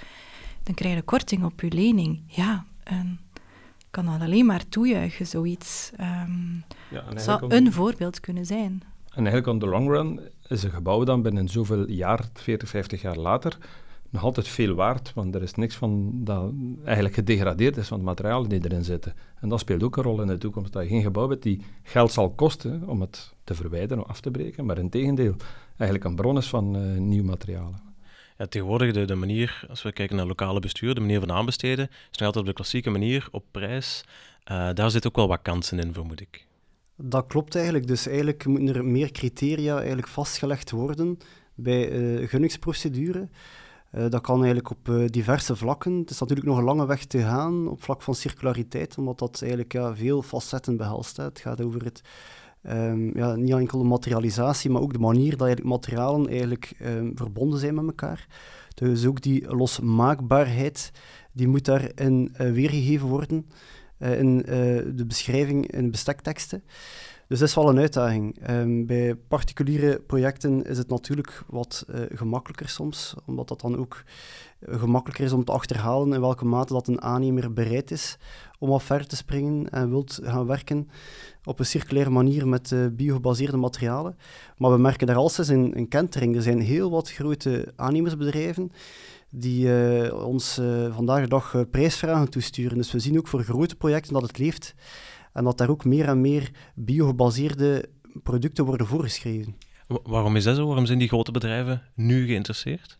dan 0.62 0.74
krijg 0.74 0.94
je 0.94 1.02
korting 1.02 1.44
op 1.44 1.60
je 1.60 1.70
lening. 1.72 2.22
Ja, 2.26 2.64
en 2.82 3.20
ik 3.78 3.86
kan 3.90 4.06
dat 4.06 4.20
alleen 4.20 4.46
maar 4.46 4.68
toejuichen, 4.68 5.26
zoiets. 5.26 5.90
Um, 6.00 6.64
ja, 6.90 7.18
zou 7.18 7.54
een 7.54 7.72
voorbeeld 7.72 8.20
kunnen 8.20 8.46
zijn. 8.46 8.82
En 9.10 9.26
eigenlijk 9.26 9.46
on 9.46 9.58
the 9.58 9.66
long 9.66 9.88
run 9.88 10.20
is 10.48 10.62
een 10.62 10.70
gebouw 10.70 11.04
dan 11.04 11.22
binnen 11.22 11.48
zoveel 11.48 11.88
jaar, 11.88 12.28
40, 12.34 12.68
50 12.68 13.02
jaar 13.02 13.16
later, 13.16 13.58
nog 14.10 14.22
altijd 14.22 14.48
veel 14.48 14.74
waard, 14.74 15.12
want 15.14 15.34
er 15.34 15.42
is 15.42 15.54
niks 15.54 15.74
van 15.76 16.10
dat 16.14 16.52
eigenlijk 16.84 17.14
gedegradeerd 17.14 17.76
is 17.76 17.88
van 17.88 17.96
het 17.96 18.06
materiaal 18.06 18.48
die 18.48 18.64
erin 18.64 18.84
zitten. 18.84 19.14
En 19.40 19.48
dat 19.48 19.60
speelt 19.60 19.82
ook 19.82 19.96
een 19.96 20.02
rol 20.02 20.20
in 20.20 20.26
de 20.26 20.38
toekomst, 20.38 20.72
dat 20.72 20.82
je 20.82 20.88
geen 20.88 21.02
gebouw 21.02 21.28
hebt 21.28 21.42
die 21.42 21.62
geld 21.82 22.12
zal 22.12 22.30
kosten 22.30 22.82
om 22.86 23.00
het 23.00 23.34
te 23.44 23.54
verwijderen 23.54 24.02
of 24.04 24.08
af 24.08 24.20
te 24.20 24.30
breken, 24.30 24.66
maar 24.66 24.78
in 24.78 24.90
tegendeel 24.90 25.34
eigenlijk 25.68 26.04
een 26.04 26.16
bron 26.16 26.36
is 26.36 26.48
van 26.48 26.76
uh, 26.76 26.98
nieuw 26.98 27.24
materiaal. 27.24 27.74
Ja, 28.38 28.46
tegenwoordig 28.46 28.92
de, 28.92 29.04
de 29.04 29.14
manier, 29.14 29.64
als 29.68 29.82
we 29.82 29.92
kijken 29.92 30.16
naar 30.16 30.26
lokale 30.26 30.60
bestuur, 30.60 30.94
de 30.94 31.00
manier 31.00 31.20
van 31.20 31.32
aanbesteden, 31.32 31.88
is 31.88 32.18
nog 32.18 32.26
altijd 32.26 32.36
op 32.36 32.46
de 32.46 32.52
klassieke 32.52 32.90
manier, 32.90 33.28
op 33.30 33.44
prijs. 33.50 34.04
Uh, 34.50 34.68
daar 34.74 34.90
zit 34.90 35.06
ook 35.06 35.16
wel 35.16 35.28
wat 35.28 35.42
kansen 35.42 35.78
in, 35.78 35.92
vermoed 35.92 36.20
ik. 36.20 36.46
Dat 36.96 37.26
klopt 37.26 37.54
eigenlijk. 37.54 37.86
Dus 37.86 38.06
eigenlijk 38.06 38.46
moeten 38.46 38.74
er 38.74 38.84
meer 38.84 39.12
criteria 39.12 39.76
eigenlijk 39.76 40.08
vastgelegd 40.08 40.70
worden 40.70 41.18
bij 41.54 41.90
uh, 41.90 42.28
gunningsprocedure. 42.28 43.28
Uh, 43.92 44.08
dat 44.08 44.20
kan 44.20 44.36
eigenlijk 44.36 44.70
op 44.70 44.88
uh, 44.88 45.06
diverse 45.06 45.56
vlakken. 45.56 45.98
Het 45.98 46.10
is 46.10 46.18
natuurlijk 46.18 46.48
nog 46.48 46.58
een 46.58 46.64
lange 46.64 46.86
weg 46.86 47.04
te 47.04 47.18
gaan 47.18 47.68
op 47.68 47.82
vlak 47.82 48.02
van 48.02 48.14
circulariteit, 48.14 48.98
omdat 48.98 49.18
dat 49.18 49.38
eigenlijk 49.40 49.72
ja, 49.72 49.96
veel 49.96 50.22
facetten 50.22 50.76
behelst. 50.76 51.16
Het 51.16 51.38
gaat 51.38 51.62
over 51.62 51.84
het, 51.84 52.00
um, 52.62 53.16
ja, 53.16 53.34
niet 53.34 53.52
enkel 53.52 53.78
de 53.78 53.84
materialisatie, 53.84 54.70
maar 54.70 54.82
ook 54.82 54.92
de 54.92 54.98
manier 54.98 55.30
dat 55.30 55.46
eigenlijk 55.46 55.70
materialen 55.70 56.28
eigenlijk 56.28 56.74
um, 56.82 57.12
verbonden 57.14 57.58
zijn 57.58 57.74
met 57.74 57.84
elkaar. 57.84 58.26
Dus 58.74 59.06
ook 59.06 59.22
die 59.22 59.54
losmaakbaarheid, 59.54 60.90
die 61.32 61.48
moet 61.48 61.64
daarin 61.64 62.34
uh, 62.40 62.52
weergegeven 62.52 63.08
worden 63.08 63.46
in 63.98 64.36
de 64.94 65.04
beschrijving 65.06 65.72
in 65.72 65.90
bestekteksten. 65.90 66.62
Dus 67.28 67.38
dat 67.38 67.48
is 67.48 67.54
wel 67.54 67.68
een 67.68 67.78
uitdaging. 67.78 68.50
Um, 68.50 68.86
bij 68.86 69.14
particuliere 69.14 70.00
projecten 70.06 70.64
is 70.64 70.78
het 70.78 70.88
natuurlijk 70.88 71.42
wat 71.46 71.84
uh, 71.88 72.00
gemakkelijker 72.12 72.68
soms, 72.68 73.14
omdat 73.26 73.48
dat 73.48 73.60
dan 73.60 73.76
ook 73.76 74.02
uh, 74.60 74.80
gemakkelijker 74.80 75.24
is 75.24 75.32
om 75.32 75.44
te 75.44 75.52
achterhalen 75.52 76.12
in 76.12 76.20
welke 76.20 76.44
mate 76.44 76.72
dat 76.72 76.88
een 76.88 77.02
aannemer 77.02 77.52
bereid 77.52 77.90
is 77.90 78.18
om 78.58 78.72
af 78.72 78.84
ver 78.84 79.06
te 79.06 79.16
springen 79.16 79.70
en 79.70 79.88
wilt 79.88 80.18
gaan 80.22 80.46
werken 80.46 80.88
op 81.44 81.58
een 81.58 81.66
circulaire 81.66 82.10
manier 82.10 82.48
met 82.48 82.70
uh, 82.70 82.86
biogebaseerde 82.92 83.56
materialen. 83.56 84.16
Maar 84.56 84.70
we 84.70 84.78
merken 84.78 85.06
daar 85.06 85.16
alles 85.16 85.48
in, 85.48 85.74
in 85.74 85.88
Kentering. 85.88 86.36
Er 86.36 86.42
zijn 86.42 86.60
heel 86.60 86.90
wat 86.90 87.10
grote 87.10 87.72
aannemersbedrijven 87.76 88.72
die 89.30 90.14
ons 90.14 90.60
vandaag 90.90 91.20
de 91.20 91.28
dag 91.28 91.64
prijsvragen 91.70 92.30
toesturen. 92.30 92.76
Dus 92.76 92.92
we 92.92 92.98
zien 92.98 93.18
ook 93.18 93.28
voor 93.28 93.42
grote 93.42 93.76
projecten 93.76 94.12
dat 94.12 94.22
het 94.22 94.38
leeft. 94.38 94.74
En 95.38 95.44
dat 95.44 95.58
daar 95.58 95.70
ook 95.70 95.84
meer 95.84 96.08
en 96.08 96.20
meer 96.20 96.50
biogebaseerde 96.74 97.88
producten 98.22 98.64
worden 98.64 98.86
voorgeschreven. 98.86 99.56
Waarom 99.86 100.36
is 100.36 100.44
dat 100.44 100.56
zo? 100.56 100.66
Waarom 100.66 100.86
zijn 100.86 100.98
die 100.98 101.08
grote 101.08 101.32
bedrijven 101.32 101.82
nu 101.94 102.26
geïnteresseerd? 102.26 102.98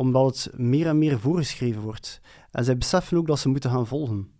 omdat 0.00 0.44
het 0.44 0.58
meer 0.58 0.86
en 0.86 0.98
meer 0.98 1.20
voorgeschreven 1.20 1.82
wordt. 1.82 2.20
En 2.50 2.64
zij 2.64 2.78
beseffen 2.78 3.16
ook 3.16 3.26
dat 3.26 3.38
ze 3.38 3.48
moeten 3.48 3.70
gaan 3.70 3.86
volgen. 3.86 4.32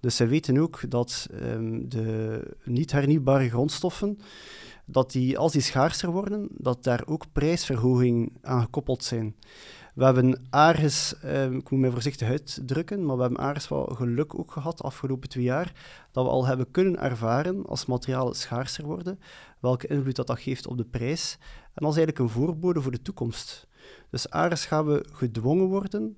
Dus 0.00 0.16
zij 0.16 0.28
weten 0.28 0.58
ook 0.58 0.90
dat 0.90 1.28
um, 1.42 1.88
de 1.88 2.40
niet 2.64 2.92
hernieuwbare 2.92 3.48
grondstoffen, 3.48 4.18
dat 4.84 5.12
die, 5.12 5.38
als 5.38 5.52
die 5.52 5.60
schaarser 5.60 6.10
worden, 6.10 6.48
dat 6.50 6.84
daar 6.84 7.02
ook 7.06 7.32
prijsverhogingen 7.32 8.30
aan 8.42 8.60
gekoppeld 8.60 9.04
zijn. 9.04 9.36
We 9.96 10.04
hebben 10.04 10.46
Ares, 10.50 11.18
eh, 11.20 11.52
ik 11.52 11.70
moet 11.70 11.80
mij 11.80 11.90
voorzichtig 11.90 12.28
uitdrukken, 12.28 13.06
maar 13.06 13.16
we 13.16 13.22
hebben 13.22 13.40
Ares 13.40 13.68
wel 13.68 13.84
geluk 13.84 14.38
ook 14.38 14.52
gehad 14.52 14.78
de 14.78 14.82
afgelopen 14.82 15.28
twee 15.28 15.44
jaar, 15.44 15.72
dat 16.12 16.24
we 16.24 16.30
al 16.30 16.46
hebben 16.46 16.70
kunnen 16.70 17.00
ervaren 17.00 17.66
als 17.66 17.86
materialen 17.86 18.34
schaarser 18.34 18.84
worden, 18.84 19.18
welke 19.60 19.86
invloed 19.86 20.16
dat, 20.16 20.26
dat 20.26 20.40
geeft 20.40 20.66
op 20.66 20.76
de 20.76 20.84
prijs. 20.84 21.38
En 21.74 21.86
is 21.88 21.96
eigenlijk 21.96 22.18
een 22.18 22.28
voorbode 22.28 22.82
voor 22.82 22.92
de 22.92 23.02
toekomst. 23.02 23.68
Dus 24.10 24.30
Ares 24.30 24.64
gaan 24.66 24.86
we 24.86 25.06
gedwongen 25.12 25.66
worden 25.66 26.16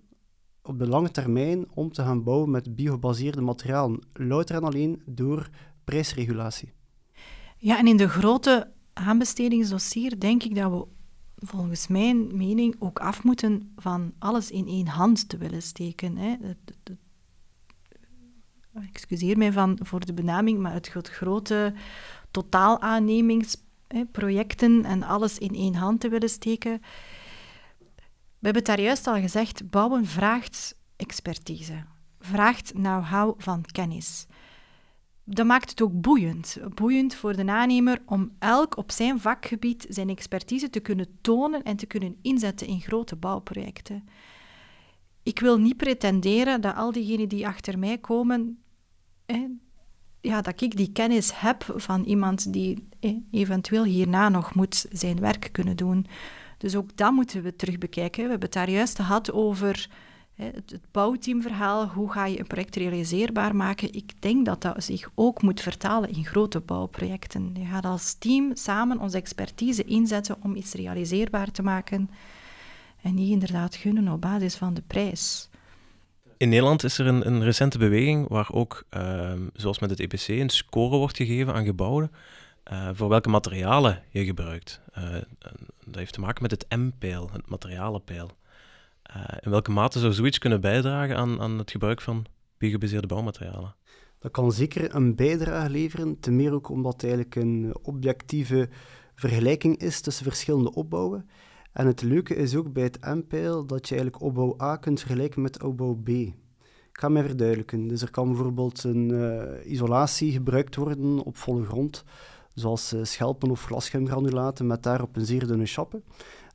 op 0.62 0.79
de 0.79 0.89
lange 0.89 1.11
termijn 1.11 1.66
om 1.74 1.93
te 1.93 2.03
gaan 2.03 2.22
bouwen 2.22 2.51
met 2.51 2.76
biogebaseerde 2.76 3.41
materialen, 3.41 4.07
louter 4.12 4.57
en 4.57 4.64
alleen 4.64 5.03
door 5.07 5.49
prijsregulatie. 5.85 6.72
Ja, 7.59 7.79
en 7.79 7.87
in 7.87 7.97
de 7.97 8.09
grote 8.09 8.72
aanbestedingsdossier 8.93 10.20
denk 10.20 10.43
ik 10.43 10.55
dat 10.55 10.70
we 10.70 10.87
volgens 11.41 11.86
mijn 11.86 12.36
mening 12.36 12.76
ook 12.78 12.99
af 12.99 13.24
moeten 13.24 13.72
van 13.76 14.12
alles 14.18 14.51
in 14.51 14.66
één 14.66 14.86
hand 14.86 15.28
te 15.28 15.36
willen 15.36 15.62
steken. 15.62 16.16
Hè. 16.16 16.36
excuseer 18.93 19.39
mij 19.39 19.53
van, 19.53 19.78
voor 19.82 20.07
de 20.07 20.12
benaming, 20.12 20.59
maar 20.59 20.72
het 20.72 21.09
grote 21.09 21.74
totaalaannemingsprojecten 22.30 24.84
en 24.84 25.03
alles 25.03 25.39
in 25.39 25.55
één 25.55 25.74
hand 25.74 26.01
te 26.01 26.09
willen 26.09 26.28
steken. 26.28 26.80
We 28.39 28.47
hebben 28.47 28.62
het 28.62 28.76
daar 28.76 28.80
juist 28.80 29.07
al 29.07 29.20
gezegd, 29.20 29.70
bouwen 29.70 30.07
vraagt 30.07 30.76
expertise, 30.97 31.84
vraagt 32.20 32.72
know-how 32.72 33.41
van 33.41 33.64
kennis 33.72 34.26
dat 35.31 35.47
maakt 35.47 35.70
het 35.70 35.83
ook 35.83 36.01
boeiend. 36.01 36.59
Boeiend 36.74 37.14
voor 37.14 37.37
de 37.37 37.47
aannemer 37.47 38.03
om 38.07 38.31
elk 38.39 38.76
op 38.76 38.91
zijn 38.91 39.20
vakgebied 39.20 39.87
zijn 39.89 40.09
expertise 40.09 40.70
te 40.70 40.81
kunnen 40.81 41.18
tonen 41.20 41.62
en 41.62 41.76
te 41.76 41.87
kunnen 41.87 42.16
inzetten 42.22 42.66
in 42.66 42.81
grote 42.81 43.16
bouwprojecten. 43.16 44.09
Ik 45.22 45.41
wil 45.41 45.59
niet 45.59 45.76
pretenderen 45.76 46.61
dat 46.61 46.74
al 46.74 46.93
diegenen 46.93 47.29
die 47.29 47.47
achter 47.47 47.79
mij 47.79 47.99
komen, 47.99 48.62
ja, 50.20 50.41
dat 50.41 50.61
ik 50.61 50.76
die 50.76 50.93
kennis 50.93 51.41
heb 51.41 51.72
van 51.76 52.05
iemand 52.05 52.53
die 52.53 52.89
eventueel 53.31 53.85
hierna 53.85 54.29
nog 54.29 54.55
moet 54.55 54.87
zijn 54.91 55.20
werk 55.20 55.49
kunnen 55.53 55.76
doen. 55.76 56.07
Dus 56.59 56.76
ook 56.76 56.97
dat 56.97 57.12
moeten 57.12 57.43
we 57.43 57.57
terug 57.57 57.79
bekijken. 57.79 58.22
We 58.22 58.31
hebben 58.31 58.49
het 58.49 58.57
daar 58.57 58.70
juist 58.70 58.97
gehad 58.97 59.33
over 59.33 59.91
het, 60.39 60.80
bouwteamverhaal, 60.91 61.86
hoe 61.86 62.12
ga 62.12 62.26
je 62.26 62.39
een 62.39 62.47
project 62.47 62.76
realiseerbaar 62.76 63.57
maken? 63.57 63.95
Ik 63.95 64.22
denk 64.22 64.47
dat 64.47 64.62
dat 64.62 64.84
zich 64.84 65.11
ook 65.14 65.43
moet 65.43 65.61
vertalen 65.61 66.09
in 66.09 66.24
grote 66.24 66.61
bouwprojecten. 66.61 67.51
Je 67.55 67.64
gaat 67.64 67.84
als 67.84 68.14
team 68.14 68.57
samen 68.57 68.99
onze 68.99 69.16
expertise 69.16 69.84
inzetten 69.84 70.36
om 70.43 70.57
iets 70.57 70.72
realiseerbaar 70.72 71.51
te 71.51 71.62
maken 71.62 72.11
en 73.03 73.14
niet 73.14 73.30
inderdaad 73.30 73.76
gunnen 73.76 74.09
op 74.09 74.20
basis 74.20 74.57
van 74.57 74.74
de 74.74 74.82
prijs. 74.86 75.49
In 76.36 76.49
Nederland 76.49 76.84
is 76.84 76.99
er 76.99 77.07
een, 77.07 77.26
een 77.26 77.43
recente 77.43 77.78
beweging 77.78 78.28
waar 78.28 78.53
ook, 78.53 78.84
ehm, 78.89 79.41
zoals 79.53 79.78
met 79.78 79.91
het 79.91 80.01
EPC, 80.01 80.28
een 80.28 80.49
score 80.49 80.97
wordt 80.97 81.16
gegeven 81.16 81.55
aan 81.55 81.64
gebouwen 81.64 82.11
uh, 82.72 82.89
voor 82.93 83.09
welke 83.09 83.28
materialen 83.28 84.03
je 84.09 84.24
gebruikt. 84.24 84.80
Uh, 84.99 85.05
dat 85.84 85.95
heeft 85.95 86.12
te 86.12 86.20
maken 86.20 86.43
met 86.43 86.51
het 86.51 86.66
M-peil, 86.68 87.30
het 87.32 87.49
materialenpeil. 87.49 88.30
Uh, 89.16 89.24
in 89.40 89.50
welke 89.50 89.70
mate 89.70 89.98
zou 89.98 90.12
zoiets 90.12 90.38
kunnen 90.38 90.61
bijdragen 90.61 91.16
aan, 91.16 91.40
aan 91.40 91.59
het 91.59 91.70
gebruik 91.70 92.00
van 92.00 92.24
biogebaseerde 92.59 93.06
bouwmaterialen? 93.06 93.74
Dat 94.18 94.30
kan 94.30 94.52
zeker 94.52 94.94
een 94.94 95.14
bijdrage 95.14 95.70
leveren, 95.70 96.20
ten 96.20 96.36
meer 96.36 96.52
ook 96.52 96.68
omdat 96.68 96.92
het 96.92 97.02
eigenlijk 97.02 97.34
een 97.34 97.76
objectieve 97.82 98.68
vergelijking 99.14 99.76
is 99.76 100.00
tussen 100.00 100.24
verschillende 100.24 100.74
opbouwen. 100.74 101.28
En 101.72 101.86
het 101.86 102.02
leuke 102.02 102.34
is 102.34 102.56
ook 102.56 102.72
bij 102.72 102.82
het 102.82 103.00
M-pijl 103.00 103.66
dat 103.66 103.88
je 103.88 103.94
eigenlijk 103.94 104.22
opbouw 104.22 104.56
A 104.62 104.76
kunt 104.76 105.00
vergelijken 105.00 105.42
met 105.42 105.62
opbouw 105.62 105.94
B. 105.94 106.09
Ik 106.09 106.34
ga 107.04 107.09
mij 107.09 107.22
verduidelijken. 107.22 107.88
Dus 107.88 108.02
er 108.02 108.11
kan 108.11 108.28
bijvoorbeeld 108.28 108.84
een 108.84 109.09
uh, 109.09 109.70
isolatie 109.72 110.32
gebruikt 110.32 110.76
worden 110.76 111.18
op 111.18 111.36
volle 111.36 111.64
grond, 111.64 112.04
zoals 112.54 112.92
uh, 112.92 113.04
schelpen 113.04 113.50
of 113.50 113.64
glasgumgranulaten 113.64 114.66
met 114.66 114.82
daarop 114.82 115.16
een 115.16 115.26
zeer 115.26 115.46
dunne 115.46 115.66
chappe. 115.66 116.02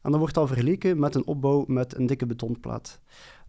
En 0.03 0.11
dat 0.11 0.19
wordt 0.19 0.35
dan 0.35 0.47
vergeleken 0.47 0.99
met 0.99 1.15
een 1.15 1.25
opbouw 1.25 1.63
met 1.67 1.97
een 1.97 2.05
dikke 2.05 2.25
betonplaat. 2.25 2.99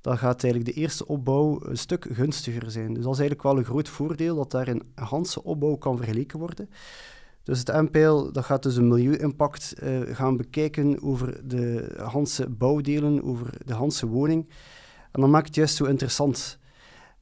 Dan 0.00 0.18
gaat 0.18 0.44
eigenlijk 0.44 0.74
de 0.74 0.80
eerste 0.80 1.07
opbouw 1.07 1.61
een 1.62 1.78
stuk 1.78 2.07
gunstiger 2.11 2.70
zijn. 2.70 2.94
Dus 2.94 3.02
dat 3.05 3.12
is 3.12 3.18
eigenlijk 3.18 3.42
wel 3.42 3.59
een 3.59 3.64
groot 3.64 3.88
voordeel 3.88 4.36
dat 4.36 4.50
daar 4.50 4.68
een 4.68 4.82
Hanse 4.94 5.44
opbouw 5.44 5.74
kan 5.74 5.96
vergeleken 5.96 6.38
worden. 6.38 6.70
Dus 7.42 7.59
het 7.59 7.72
MPL 7.72 8.30
dat 8.32 8.44
gaat 8.44 8.62
dus 8.62 8.76
een 8.76 8.88
milieu-impact 8.88 9.74
uh, 9.82 10.00
gaan 10.16 10.36
bekijken 10.36 11.02
over 11.02 11.48
de 11.48 11.94
Hanse 11.96 12.50
bouwdelen, 12.50 13.24
over 13.24 13.50
de 13.64 13.74
Hanse 13.74 14.07
woning. 14.07 14.48
En 15.12 15.20
dat 15.20 15.30
maakt 15.30 15.46
het 15.46 15.55
juist 15.55 15.76
zo 15.76 15.84
interessant. 15.84 16.59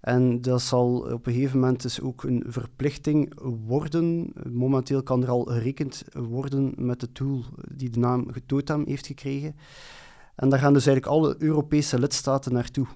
En 0.03 0.41
dat 0.41 0.63
zal 0.63 0.97
op 1.13 1.27
een 1.27 1.33
gegeven 1.33 1.61
moment 1.61 1.83
dus 1.83 2.01
ook 2.01 2.23
een 2.23 2.45
verplichting 2.47 3.33
worden. 3.67 4.33
Momenteel 4.51 5.03
kan 5.03 5.23
er 5.23 5.29
al 5.29 5.43
gerekend 5.43 6.05
worden 6.13 6.73
met 6.77 7.01
de 7.01 7.13
tool 7.13 7.45
die 7.75 7.91
de 7.91 7.99
naam 7.99 8.33
Getotem 8.33 8.85
heeft 8.87 9.07
gekregen. 9.07 9.57
En 10.35 10.49
daar 10.49 10.59
gaan 10.59 10.73
dus 10.73 10.87
eigenlijk 10.87 11.17
alle 11.17 11.35
Europese 11.39 11.99
lidstaten 11.99 12.53
naartoe. 12.53 12.87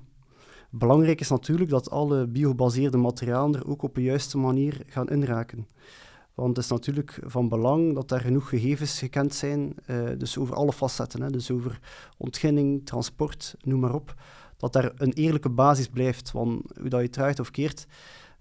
Belangrijk 0.71 1.21
is 1.21 1.29
natuurlijk 1.29 1.71
dat 1.71 1.91
alle 1.91 2.27
biogebaseerde 2.27 2.97
materialen 2.97 3.61
er 3.61 3.69
ook 3.69 3.83
op 3.83 3.97
een 3.97 4.03
juiste 4.03 4.39
manier 4.39 4.83
gaan 4.87 5.09
inraken. 5.09 5.67
Want 6.35 6.57
het 6.57 6.65
is 6.65 6.71
natuurlijk 6.71 7.19
van 7.25 7.49
belang 7.49 7.95
dat 7.95 8.09
daar 8.09 8.21
genoeg 8.21 8.49
gegevens 8.49 8.99
gekend 8.99 9.35
zijn, 9.35 9.75
uh, 9.91 10.09
dus 10.19 10.39
over 10.39 10.55
alle 10.55 10.73
facetten, 10.73 11.23
hè, 11.23 11.31
dus 11.31 11.51
over 11.51 11.81
ontginning, 12.17 12.87
transport, 12.87 13.55
noem 13.61 13.81
maar 13.81 13.95
op 13.95 14.15
dat 14.57 14.73
daar 14.73 14.93
een 14.97 15.13
eerlijke 15.13 15.49
basis 15.49 15.89
blijft. 15.89 16.33
Want 16.33 16.63
hoe 16.81 16.89
dat 16.89 17.01
je 17.01 17.11
draait 17.11 17.41
of 17.41 17.51
keert, 17.51 17.87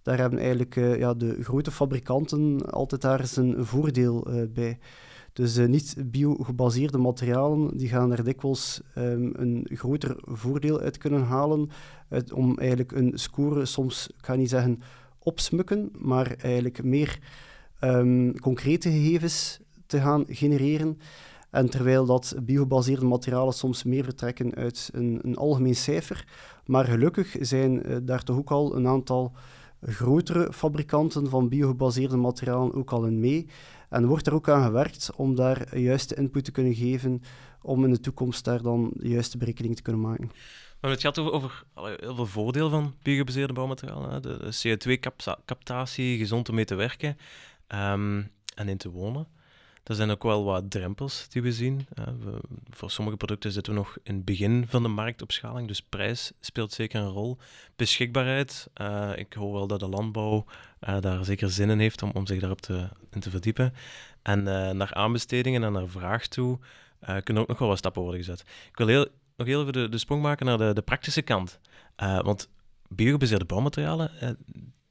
daar 0.01 0.17
hebben 0.17 0.39
eigenlijk 0.39 0.75
uh, 0.75 0.97
ja, 0.97 1.13
de 1.13 1.43
grote 1.43 1.71
fabrikanten 1.71 2.71
altijd 2.71 3.01
daar 3.01 3.31
een 3.35 3.65
voordeel 3.65 4.27
uh, 4.29 4.41
bij. 4.53 4.79
Dus 5.33 5.57
uh, 5.57 5.67
niet 5.67 5.95
biogebaseerde 6.05 6.97
materialen, 6.97 7.77
die 7.77 7.87
gaan 7.87 8.11
er 8.11 8.23
dikwijls 8.23 8.81
um, 8.97 9.31
een 9.33 9.67
groter 9.73 10.15
voordeel 10.21 10.79
uit 10.79 10.97
kunnen 10.97 11.23
halen 11.23 11.69
uit, 12.09 12.33
om 12.33 12.57
eigenlijk 12.57 12.91
een 12.91 13.11
score 13.15 13.65
soms, 13.65 14.07
ik 14.07 14.25
ga 14.25 14.35
niet 14.35 14.49
zeggen 14.49 14.81
opsmukken, 15.19 15.91
maar 15.97 16.35
eigenlijk 16.37 16.83
meer 16.83 17.19
um, 17.81 18.39
concrete 18.39 18.89
gegevens 18.89 19.59
te 19.85 19.99
gaan 19.99 20.25
genereren. 20.27 20.99
En 21.55 21.69
terwijl 21.69 22.05
dat 22.05 22.35
biogebaseerde 22.41 23.05
materialen 23.05 23.53
soms 23.53 23.83
meer 23.83 24.03
vertrekken 24.03 24.55
uit 24.55 24.89
een, 24.93 25.19
een 25.21 25.35
algemeen 25.35 25.75
cijfer. 25.75 26.25
Maar 26.65 26.85
gelukkig 26.85 27.35
zijn 27.39 27.89
uh, 27.89 27.97
daar 28.01 28.23
toch 28.23 28.37
ook 28.37 28.51
al 28.51 28.75
een 28.75 28.87
aantal 28.87 29.31
grotere 29.81 30.53
fabrikanten 30.53 31.29
van 31.29 31.49
biogebaseerde 31.49 32.17
materialen 32.17 32.73
ook 32.73 32.91
al 32.91 33.05
in 33.05 33.19
mee. 33.19 33.47
En 33.89 34.05
wordt 34.05 34.27
er 34.27 34.33
ook 34.33 34.49
aan 34.49 34.63
gewerkt 34.63 35.11
om 35.15 35.35
daar 35.35 35.77
juiste 35.77 36.15
input 36.15 36.45
te 36.45 36.51
kunnen 36.51 36.73
geven 36.73 37.21
om 37.61 37.83
in 37.83 37.91
de 37.91 37.99
toekomst 37.99 38.45
daar 38.45 38.61
dan 38.61 38.91
de 38.93 39.09
juiste 39.09 39.37
berekening 39.37 39.75
te 39.75 39.81
kunnen 39.81 40.01
maken. 40.01 40.31
Maar 40.81 40.91
het 40.91 41.01
gaat 41.01 41.19
over, 41.19 41.33
over 41.33 41.65
heel 41.99 42.15
veel 42.15 42.25
voordelen 42.25 42.69
van 42.69 42.93
biogebaseerde 43.03 43.53
bouwmaterialen. 43.53 44.21
De, 44.21 44.37
CO2-captatie, 44.39 46.17
gezond 46.17 46.49
om 46.49 46.55
mee 46.55 46.65
te 46.65 46.75
werken 46.75 47.17
um, 47.67 48.31
en 48.55 48.67
in 48.67 48.77
te 48.77 48.89
wonen. 48.89 49.27
Er 49.85 49.95
zijn 49.95 50.11
ook 50.11 50.23
wel 50.23 50.43
wat 50.43 50.71
drempels 50.71 51.27
die 51.29 51.41
we 51.41 51.51
zien. 51.51 51.87
voor 52.69 52.91
sommige 52.91 53.17
producten 53.17 53.51
zitten 53.51 53.73
we 53.73 53.79
nog 53.79 53.97
in 54.03 54.15
het 54.15 54.25
begin 54.25 54.65
van 54.67 54.83
de 54.83 54.89
marktopschaling, 54.89 55.67
dus 55.67 55.81
prijs 55.81 56.31
speelt 56.39 56.73
zeker 56.73 56.99
een 56.99 57.09
rol. 57.09 57.37
Beschikbaarheid, 57.75 58.69
uh, 58.81 59.11
ik 59.15 59.33
hoor 59.33 59.53
wel 59.53 59.67
dat 59.67 59.79
de 59.79 59.87
landbouw 59.87 60.45
uh, 60.87 60.99
daar 61.01 61.25
zeker 61.25 61.49
zin 61.49 61.69
in 61.69 61.79
heeft 61.79 62.01
om, 62.01 62.11
om 62.13 62.25
zich 62.25 62.39
daarop 62.39 62.61
te, 62.61 62.89
in 63.11 63.19
te 63.19 63.29
verdiepen. 63.29 63.73
En 64.21 64.39
uh, 64.39 64.69
naar 64.69 64.93
aanbestedingen 64.93 65.63
en 65.63 65.71
naar 65.71 65.87
vraag 65.87 66.27
toe 66.27 66.59
kunnen 67.23 67.43
ook 67.43 67.49
nog 67.49 67.59
wel 67.59 67.67
wat 67.67 67.77
stappen 67.77 68.01
worden 68.01 68.19
gezet. 68.19 68.43
Ik 68.69 68.77
wil 68.77 68.87
heel, 68.87 69.07
nog 69.35 69.47
heel 69.47 69.61
even 69.61 69.73
de, 69.73 69.89
de 69.89 69.97
sprong 69.97 70.21
maken 70.21 70.45
naar 70.45 70.57
de, 70.57 70.73
de 70.73 70.81
praktische 70.81 71.21
kant. 71.21 71.59
want 71.95 72.49
biogebaseerde 72.87 73.45
bouwmaterialen, 73.45 74.11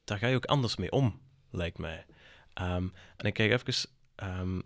daar 0.03 0.17
ga 0.17 0.27
je 0.27 0.35
ook 0.35 0.45
anders 0.45 0.75
mee 0.75 0.91
om, 0.91 1.19
lijkt 1.51 1.77
mij. 1.77 2.05
Um, 2.61 2.93
en 3.17 3.25
ik 3.25 3.33
kijk 3.33 3.51
even 3.51 3.89
um, 4.23 4.63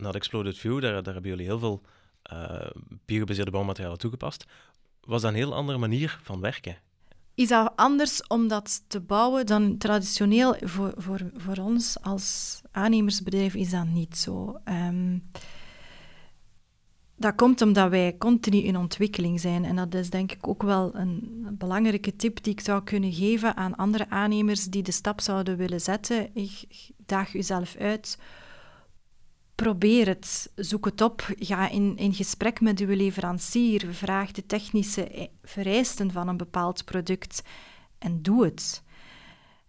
naar 0.00 0.14
Exploded 0.14 0.58
View, 0.58 0.80
daar, 0.80 0.92
hebben 0.94 1.22
jullie 1.22 1.46
heel 1.46 1.58
veel 1.58 1.82
uh, 2.32 2.70
biogebaseerde 3.04 3.50
bouwmaterialen 3.50 3.98
toegepast. 3.98 4.44
Was 5.00 5.22
dat 5.22 5.30
een 5.30 5.36
heel 5.36 5.54
andere 5.54 5.78
manier 5.78 6.18
van 6.22 6.40
werken? 6.40 6.76
Is 7.34 7.48
dat 7.48 7.72
anders 7.76 8.26
om 8.26 8.48
dat 8.48 8.84
te 8.86 9.00
bouwen 9.00 9.46
dan 9.46 9.78
traditioneel? 9.78 10.56
Voor, 10.60 10.92
voor, 10.96 11.20
voor 11.36 11.56
ons 11.56 12.02
als 12.02 12.60
aannemersbedrijf 12.70 13.54
is 13.54 13.70
dat 13.70 13.86
niet 13.86 14.16
zo. 14.16 14.60
Um, 14.64 15.30
dat 17.20 17.34
komt 17.34 17.62
omdat 17.62 17.90
wij 17.90 18.16
continu 18.18 18.56
in 18.56 18.76
ontwikkeling 18.76 19.40
zijn. 19.40 19.64
En 19.64 19.76
dat 19.76 19.94
is 19.94 20.10
denk 20.10 20.32
ik 20.32 20.48
ook 20.48 20.62
wel 20.62 20.94
een 20.94 21.46
belangrijke 21.58 22.16
tip 22.16 22.42
die 22.42 22.52
ik 22.52 22.60
zou 22.60 22.82
kunnen 22.82 23.12
geven 23.12 23.56
aan 23.56 23.76
andere 23.76 24.10
aannemers 24.10 24.64
die 24.64 24.82
de 24.82 24.92
stap 24.92 25.20
zouden 25.20 25.56
willen 25.56 25.80
zetten. 25.80 26.34
Ik 26.34 26.66
daag 27.06 27.34
uzelf 27.34 27.76
uit. 27.76 28.18
Probeer 29.60 30.06
het, 30.06 30.52
zoek 30.54 30.84
het 30.84 31.00
op, 31.00 31.34
ga 31.38 31.68
in, 31.68 31.96
in 31.96 32.14
gesprek 32.14 32.60
met 32.60 32.80
uw 32.80 32.96
leverancier, 32.96 33.86
vraag 33.90 34.32
de 34.32 34.46
technische 34.46 35.28
vereisten 35.42 36.12
van 36.12 36.28
een 36.28 36.36
bepaald 36.36 36.84
product 36.84 37.42
en 37.98 38.22
doe 38.22 38.44
het. 38.44 38.82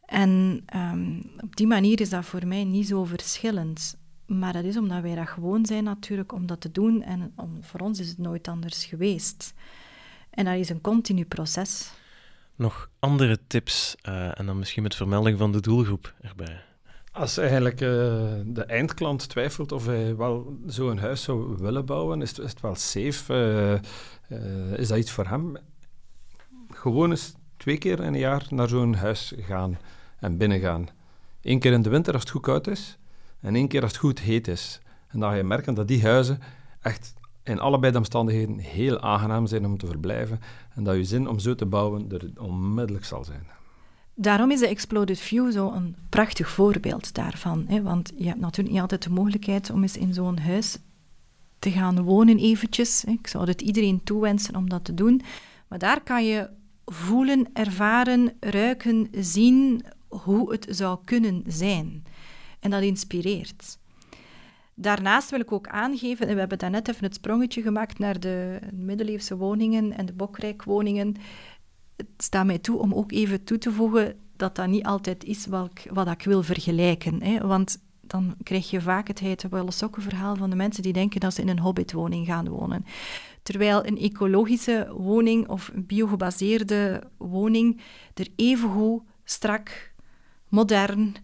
En 0.06 0.64
um, 0.76 1.32
op 1.38 1.56
die 1.56 1.68
manier 1.68 2.02
is 2.02 2.10
dat 2.10 2.26
voor 2.26 2.48
mij 2.48 2.64
niet 2.64 2.88
zo 2.88 3.04
verschillend. 3.04 3.98
Maar 4.26 4.54
dat 4.54 4.64
is 4.64 4.78
omdat 4.78 5.02
wij 5.02 5.16
dat 5.16 5.28
gewoon 5.28 5.66
zijn 5.66 5.84
natuurlijk 5.84 6.32
om 6.32 6.46
dat 6.46 6.62
te 6.62 6.72
doen. 6.72 7.04
En 7.04 7.34
om, 7.36 7.64
voor 7.64 7.80
ons 7.80 8.00
is 8.00 8.10
het 8.10 8.18
nooit 8.18 8.48
anders 8.48 8.86
geweest. 8.86 9.54
En 10.30 10.46
dat 10.46 10.56
is 10.56 10.70
een 10.70 10.82
continu 10.82 11.26
proces. 11.26 11.92
Nog 12.56 12.90
andere 13.00 13.40
tips 13.48 13.96
uh, 14.10 14.40
en 14.40 14.46
dan 14.46 14.60
misschien 14.60 14.84
met 14.84 14.96
vermelding 14.96 15.38
van 15.38 15.52
de 15.52 15.62
doelgroep 15.62 16.14
erbij. 16.22 16.70
Als 17.12 17.38
eigenlijk 17.38 17.82
uh, 17.82 17.90
de 18.46 18.64
eindklant 18.68 19.30
twijfelt 19.30 19.72
of 19.72 19.86
hij 19.86 20.16
wel 20.16 20.58
zo'n 20.66 20.98
huis 20.98 21.24
zou 21.24 21.56
willen 21.58 21.86
bouwen, 21.86 22.22
is 22.22 22.38
het, 22.38 22.62
wel 22.62 22.76
safe? 22.76 23.82
Uh, 24.30 24.80
is 24.80 24.88
dat 24.88 24.98
iets 24.98 25.12
voor 25.12 25.28
hem? 25.28 25.58
Gewoon 26.70 27.10
eens 27.10 27.34
twee 27.58 27.78
keer 27.78 28.00
in 28.00 28.14
een 28.14 28.20
jaar 28.20 28.46
naar 28.50 28.70
zo'n 28.70 28.94
huis 28.94 29.34
gaan 29.38 29.78
en 30.20 30.38
binnengaan. 30.38 30.88
Eén 31.42 31.60
keer 31.60 31.72
in 31.72 31.82
de 31.82 31.90
winter 31.90 32.14
als 32.14 32.22
het 32.22 32.32
goed 32.32 32.42
koud 32.42 32.68
is, 32.68 32.98
en 33.40 33.56
één 33.56 33.68
keer 33.68 33.82
als 33.82 33.92
het 33.92 34.02
goed 34.02 34.20
heet 34.20 34.48
is. 34.48 34.82
En 35.08 35.20
dan 35.20 35.30
ga 35.30 35.36
je 35.36 35.44
merken 35.44 35.74
dat 35.74 35.88
die 35.88 36.04
huizen 36.04 36.40
echt 36.82 37.14
in 37.44 37.60
allebei 37.60 37.92
de 37.92 37.98
omstandigheden 37.98 38.58
heel 38.58 39.00
aangenaam 39.00 39.48
zijn 39.48 39.66
om 39.66 39.78
te 39.78 39.88
verblijven 39.88 40.40
en 40.74 40.84
dat 40.84 40.96
je 40.96 41.04
zin 41.04 41.28
om 41.28 41.40
zo 41.40 41.56
te 41.56 41.66
bouwen 41.66 42.12
er 42.12 42.32
onmiddellijk 42.38 43.06
zal 43.06 43.24
zijn. 43.24 43.61
Daarom 44.16 44.52
is 44.52 44.60
de 44.60 44.68
Exploded 44.68 45.20
View 45.20 45.52
zo 45.52 45.72
een 45.72 45.96
prachtig 46.10 46.50
voorbeeld 46.50 47.14
daarvan. 47.14 47.66
Hè? 47.68 47.82
Want 47.82 48.12
je 48.16 48.28
hebt 48.28 48.40
natuurlijk 48.40 48.74
niet 48.74 48.82
altijd 48.82 49.04
de 49.04 49.10
mogelijkheid 49.10 49.70
om 49.70 49.82
eens 49.82 49.98
in 49.98 50.14
zo'n 50.14 50.40
huis 50.40 50.78
te 51.60 51.72
gaan 51.72 52.04
wonen 52.04 52.38
eventjes. 52.38 53.04
Ik 53.04 53.28
zou 53.28 53.48
het 53.48 53.62
iedereen 53.62 54.04
toewensen 54.04 54.56
om 54.56 54.70
dat 54.70 54.86
te 54.86 54.94
doen. 54.94 55.22
Maar 55.68 55.80
daar 55.80 56.02
kan 56.02 56.26
je 56.26 56.50
voelen, 56.86 57.48
ervaren, 57.54 58.34
ruiken, 58.40 59.08
zien 59.12 59.86
hoe 60.08 60.52
het 60.52 60.68
zou 60.70 61.00
kunnen 61.06 61.44
zijn. 61.48 62.04
En 62.60 62.70
dat 62.70 62.82
inspireert. 62.82 63.80
Daarnaast 64.74 65.30
wil 65.30 65.40
ik 65.40 65.52
ook 65.52 65.68
aangeven, 65.68 66.28
en 66.28 66.34
we 66.34 66.40
hebben 66.40 66.58
daarnet 66.58 66.88
even 66.88 67.04
het 67.04 67.16
sprongetje 67.16 67.62
gemaakt 67.62 68.00
naar 68.00 68.20
de 68.20 68.60
middeleeuwse 68.74 69.38
woningen 69.38 69.98
en 69.98 70.06
de 70.06 70.14
bokrijkwoningen. 70.14 71.16
Het 71.96 72.08
staat 72.18 72.46
mij 72.46 72.60
toe 72.60 72.78
om 72.78 72.94
ook 72.94 73.12
even 73.12 73.44
toe 73.44 73.58
te 73.58 73.72
voegen 73.72 74.16
dat 74.36 74.56
dat 74.56 74.68
niet 74.68 74.86
altijd 74.86 75.24
is 75.24 75.46
wat 75.46 76.08
ik, 76.08 76.24
wil 76.24 76.44
vergelijken. 76.44 77.24
Hè? 77.24 77.48
Want 77.48 77.78
dan 78.02 78.36
krijg 78.44 78.70
je 78.70 78.82
vaak 78.82 79.08
het 79.08 79.20
heite 79.20 79.50
sokkenverhaal 79.68 80.36
van 80.36 80.50
de 80.50 80.56
mensen 80.56 80.84
die 80.84 80.94
denken 80.94 81.20
dat 81.20 81.34
ze 81.34 81.42
in 81.42 81.50
een 81.50 81.60
hobbitwoning 81.60 82.26
gaan 82.26 82.50
wonen. 82.50 82.86
Terwijl 83.44 83.86
een 83.86 83.98
ecologische 83.98 84.94
woning 84.98 85.48
of 85.48 85.72
een 85.74 85.86
biogebaseerde 85.86 87.04
woning 87.18 87.82
er 88.14 88.28
evengoed 88.36 89.02
strak, 89.24 89.94
modern, 90.50 91.16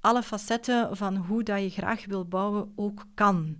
alle 0.00 0.22
facetten 0.22 0.96
van 0.96 1.16
hoe 1.16 1.42
dat 1.42 1.62
je 1.62 1.70
graag 1.70 2.06
wil 2.06 2.24
bouwen 2.24 2.72
ook 2.76 3.04
kan. 3.14 3.56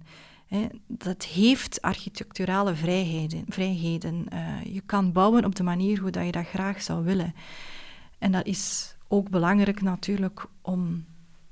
Dat 0.86 1.24
heeft 1.24 1.82
architecturale 1.82 2.74
vrijheden. 2.74 3.44
vrijheden. 3.48 4.28
Eh, 4.28 4.64
je 4.64 4.80
kan 4.80 5.12
bouwen 5.12 5.44
op 5.44 5.54
de 5.54 5.62
manier 5.62 6.00
hoe 6.00 6.10
dat 6.10 6.24
je 6.24 6.32
dat 6.32 6.46
graag 6.46 6.82
zou 6.82 7.04
willen. 7.04 7.34
En 8.18 8.32
dat 8.32 8.46
is 8.46 8.96
ook 9.08 9.30
belangrijk 9.30 9.82
natuurlijk 9.82 10.46
om 10.62 11.04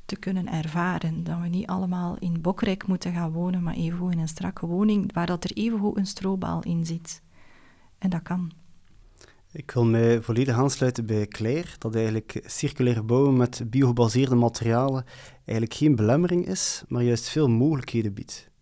te 0.05 0.17
kunnen 0.17 0.49
ervaren. 0.49 1.25
Dat 1.25 1.41
we 1.41 1.49
niet 1.49 1.67
allemaal 1.67 2.17
in 2.19 2.41
Bokrijk 2.41 2.87
moeten 2.87 3.13
gaan 3.13 3.33
wonen, 3.33 3.63
maar 3.63 3.75
even 3.75 4.11
in 4.11 4.19
een 4.19 4.29
strakke 4.29 4.67
woning 4.67 5.13
waar 5.13 5.27
dat 5.27 5.45
er 5.45 5.53
even 5.53 5.93
een 5.95 6.07
stroobal 6.07 6.63
in 6.63 6.87
zit. 6.87 7.23
En 7.99 8.11
dat 8.11 8.23
kan. 8.23 8.53
Ik 9.53 9.71
wil 9.71 9.85
mij 9.85 10.23
volledig 10.23 10.57
aansluiten 10.57 11.07
bij 11.07 11.27
Claire, 11.27 11.69
dat 11.79 11.95
eigenlijk 11.95 12.43
circulair 12.45 13.05
bouwen 13.05 13.37
met 13.37 13.63
biogebaseerde 13.67 14.35
materialen 14.35 15.05
eigenlijk 15.37 15.75
geen 15.75 15.97
belemmering 15.97 16.47
is, 16.47 16.85
maar 16.89 17.03
juist 17.03 17.29
veel 17.29 17.49
mogelijkheden 17.49 18.15
biedt. 18.15 18.53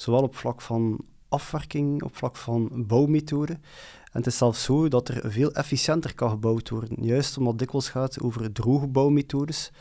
Zowel 0.00 0.22
op 0.22 0.36
vlak 0.36 0.60
van 0.60 1.00
afwerking, 1.28 2.02
op 2.02 2.16
vlak 2.16 2.36
van 2.36 2.84
bouwmethode. 2.86 3.52
En 3.52 4.18
het 4.18 4.26
is 4.26 4.36
zelfs 4.36 4.62
zo 4.62 4.88
dat 4.88 5.08
er 5.08 5.30
veel 5.30 5.52
efficiënter 5.52 6.14
kan 6.14 6.30
gebouwd 6.30 6.68
worden, 6.68 7.04
juist 7.04 7.36
omdat 7.36 7.52
het 7.52 7.60
dikwijls 7.60 7.88
gaat 7.88 8.22
over 8.22 8.52
droge 8.52 8.86
bouwmethodes, 8.86 9.72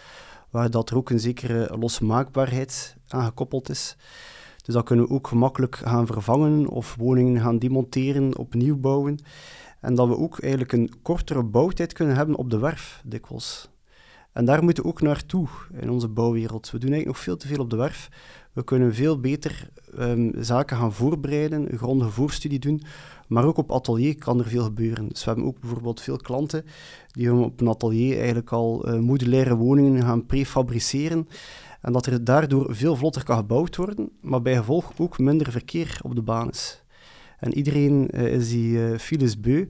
waar 0.49 0.69
dat 0.69 0.89
er 0.89 0.97
ook 0.97 1.09
een 1.09 1.19
zekere 1.19 1.77
losmaakbaarheid 1.77 2.95
aan 3.07 3.23
gekoppeld 3.23 3.69
is. 3.69 3.95
Dus 4.65 4.73
dat 4.73 4.83
kunnen 4.83 5.07
we 5.07 5.13
ook 5.13 5.27
gemakkelijk 5.27 5.75
gaan 5.75 6.05
vervangen 6.05 6.67
of 6.67 6.95
woningen 6.95 7.41
gaan 7.41 7.59
demonteren, 7.59 8.37
opnieuw 8.37 8.77
bouwen. 8.77 9.19
En 9.79 9.95
dat 9.95 10.07
we 10.07 10.17
ook 10.17 10.39
eigenlijk 10.39 10.71
een 10.71 10.93
kortere 11.01 11.43
bouwtijd 11.43 11.93
kunnen 11.93 12.15
hebben 12.15 12.35
op 12.35 12.49
de 12.49 12.59
werf, 12.59 13.01
dikwijls. 13.05 13.69
En 14.39 14.45
daar 14.45 14.63
moeten 14.63 14.83
we 14.83 14.89
ook 14.89 15.01
naartoe 15.01 15.47
in 15.79 15.89
onze 15.89 16.07
bouwwereld. 16.07 16.71
We 16.71 16.77
doen 16.77 16.91
eigenlijk 16.91 17.05
nog 17.05 17.19
veel 17.19 17.37
te 17.37 17.47
veel 17.47 17.59
op 17.59 17.69
de 17.69 17.75
werf. 17.75 18.09
We 18.53 18.63
kunnen 18.63 18.93
veel 18.93 19.19
beter 19.19 19.69
um, 19.99 20.31
zaken 20.37 20.77
gaan 20.77 20.93
voorbereiden, 20.93 21.71
een 21.71 21.77
grondige 21.77 22.09
voorstudie 22.09 22.59
doen, 22.59 22.81
maar 23.27 23.45
ook 23.45 23.57
op 23.57 23.71
atelier 23.71 24.17
kan 24.17 24.39
er 24.39 24.47
veel 24.47 24.63
gebeuren. 24.63 25.07
Dus 25.07 25.23
we 25.23 25.29
hebben 25.29 25.47
ook 25.47 25.59
bijvoorbeeld 25.59 26.01
veel 26.01 26.17
klanten 26.17 26.65
die 27.11 27.33
op 27.33 27.61
een 27.61 27.67
atelier 27.67 28.17
eigenlijk 28.17 28.51
al 28.51 28.89
uh, 28.89 28.99
modulaire 28.99 29.55
woningen 29.55 30.03
gaan 30.03 30.25
prefabriceren 30.25 31.27
en 31.81 31.93
dat 31.93 32.05
er 32.05 32.23
daardoor 32.23 32.75
veel 32.75 32.95
vlotter 32.95 33.23
kan 33.23 33.37
gebouwd 33.37 33.75
worden, 33.75 34.09
maar 34.21 34.41
bij 34.41 34.55
gevolg 34.55 34.91
ook 34.97 35.19
minder 35.19 35.51
verkeer 35.51 35.99
op 36.03 36.15
de 36.15 36.21
baan 36.21 36.49
is. 36.49 36.83
En 37.39 37.53
iedereen 37.53 38.09
uh, 38.13 38.33
is 38.33 38.49
die 38.49 38.77
uh. 38.77 39.65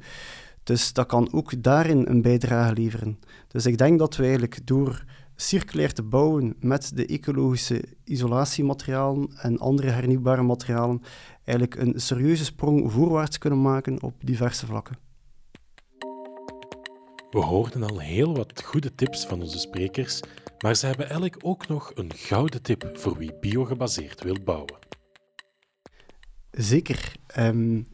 Dus 0.69 0.93
dat 0.93 1.05
kan 1.05 1.33
ook 1.33 1.63
daarin 1.63 2.05
een 2.07 2.21
bijdrage 2.21 2.73
leveren. 2.73 3.19
Dus 3.47 3.65
ik 3.65 3.77
denk 3.77 3.99
dat 3.99 4.15
we 4.15 4.23
eigenlijk 4.23 4.67
door 4.67 5.03
circulair 5.35 5.93
te 5.93 6.03
bouwen 6.03 6.55
met 6.59 6.91
de 6.95 7.05
ecologische 7.05 7.83
isolatiematerialen 8.03 9.29
en 9.35 9.59
andere 9.59 9.89
hernieuwbare 9.89 10.41
materialen 10.41 11.01
eigenlijk 11.43 11.81
een 11.81 11.99
serieuze 11.99 12.43
sprong 12.43 12.91
voorwaarts 12.91 13.37
kunnen 13.37 13.61
maken 13.61 14.01
op 14.01 14.13
diverse 14.23 14.65
vlakken. 14.65 14.97
We 17.29 17.39
hoorden 17.39 17.83
al 17.83 17.99
heel 17.99 18.35
wat 18.35 18.63
goede 18.63 18.95
tips 18.95 19.25
van 19.25 19.41
onze 19.41 19.59
sprekers, 19.59 20.19
maar 20.59 20.75
ze 20.75 20.85
hebben 20.85 21.09
elk 21.09 21.35
ook 21.41 21.67
nog 21.67 21.91
een 21.95 22.13
gouden 22.15 22.61
tip 22.61 22.89
voor 22.93 23.17
wie 23.17 23.33
biogebaseerd 23.39 24.23
wil 24.23 24.37
bouwen. 24.43 24.77
Zeker. 26.51 27.15
Um, 27.37 27.87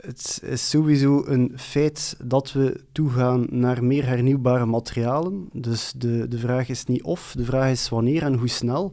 het 0.00 0.40
is 0.44 0.70
sowieso 0.70 1.24
een 1.26 1.52
feit 1.56 2.16
dat 2.24 2.52
we 2.52 2.80
toegaan 2.92 3.46
naar 3.50 3.84
meer 3.84 4.06
hernieuwbare 4.06 4.66
materialen. 4.66 5.48
Dus 5.52 5.92
de, 5.96 6.28
de 6.28 6.38
vraag 6.38 6.68
is 6.68 6.84
niet 6.84 7.02
of, 7.02 7.34
de 7.36 7.44
vraag 7.44 7.70
is 7.70 7.88
wanneer 7.88 8.22
en 8.22 8.34
hoe 8.34 8.48
snel. 8.48 8.92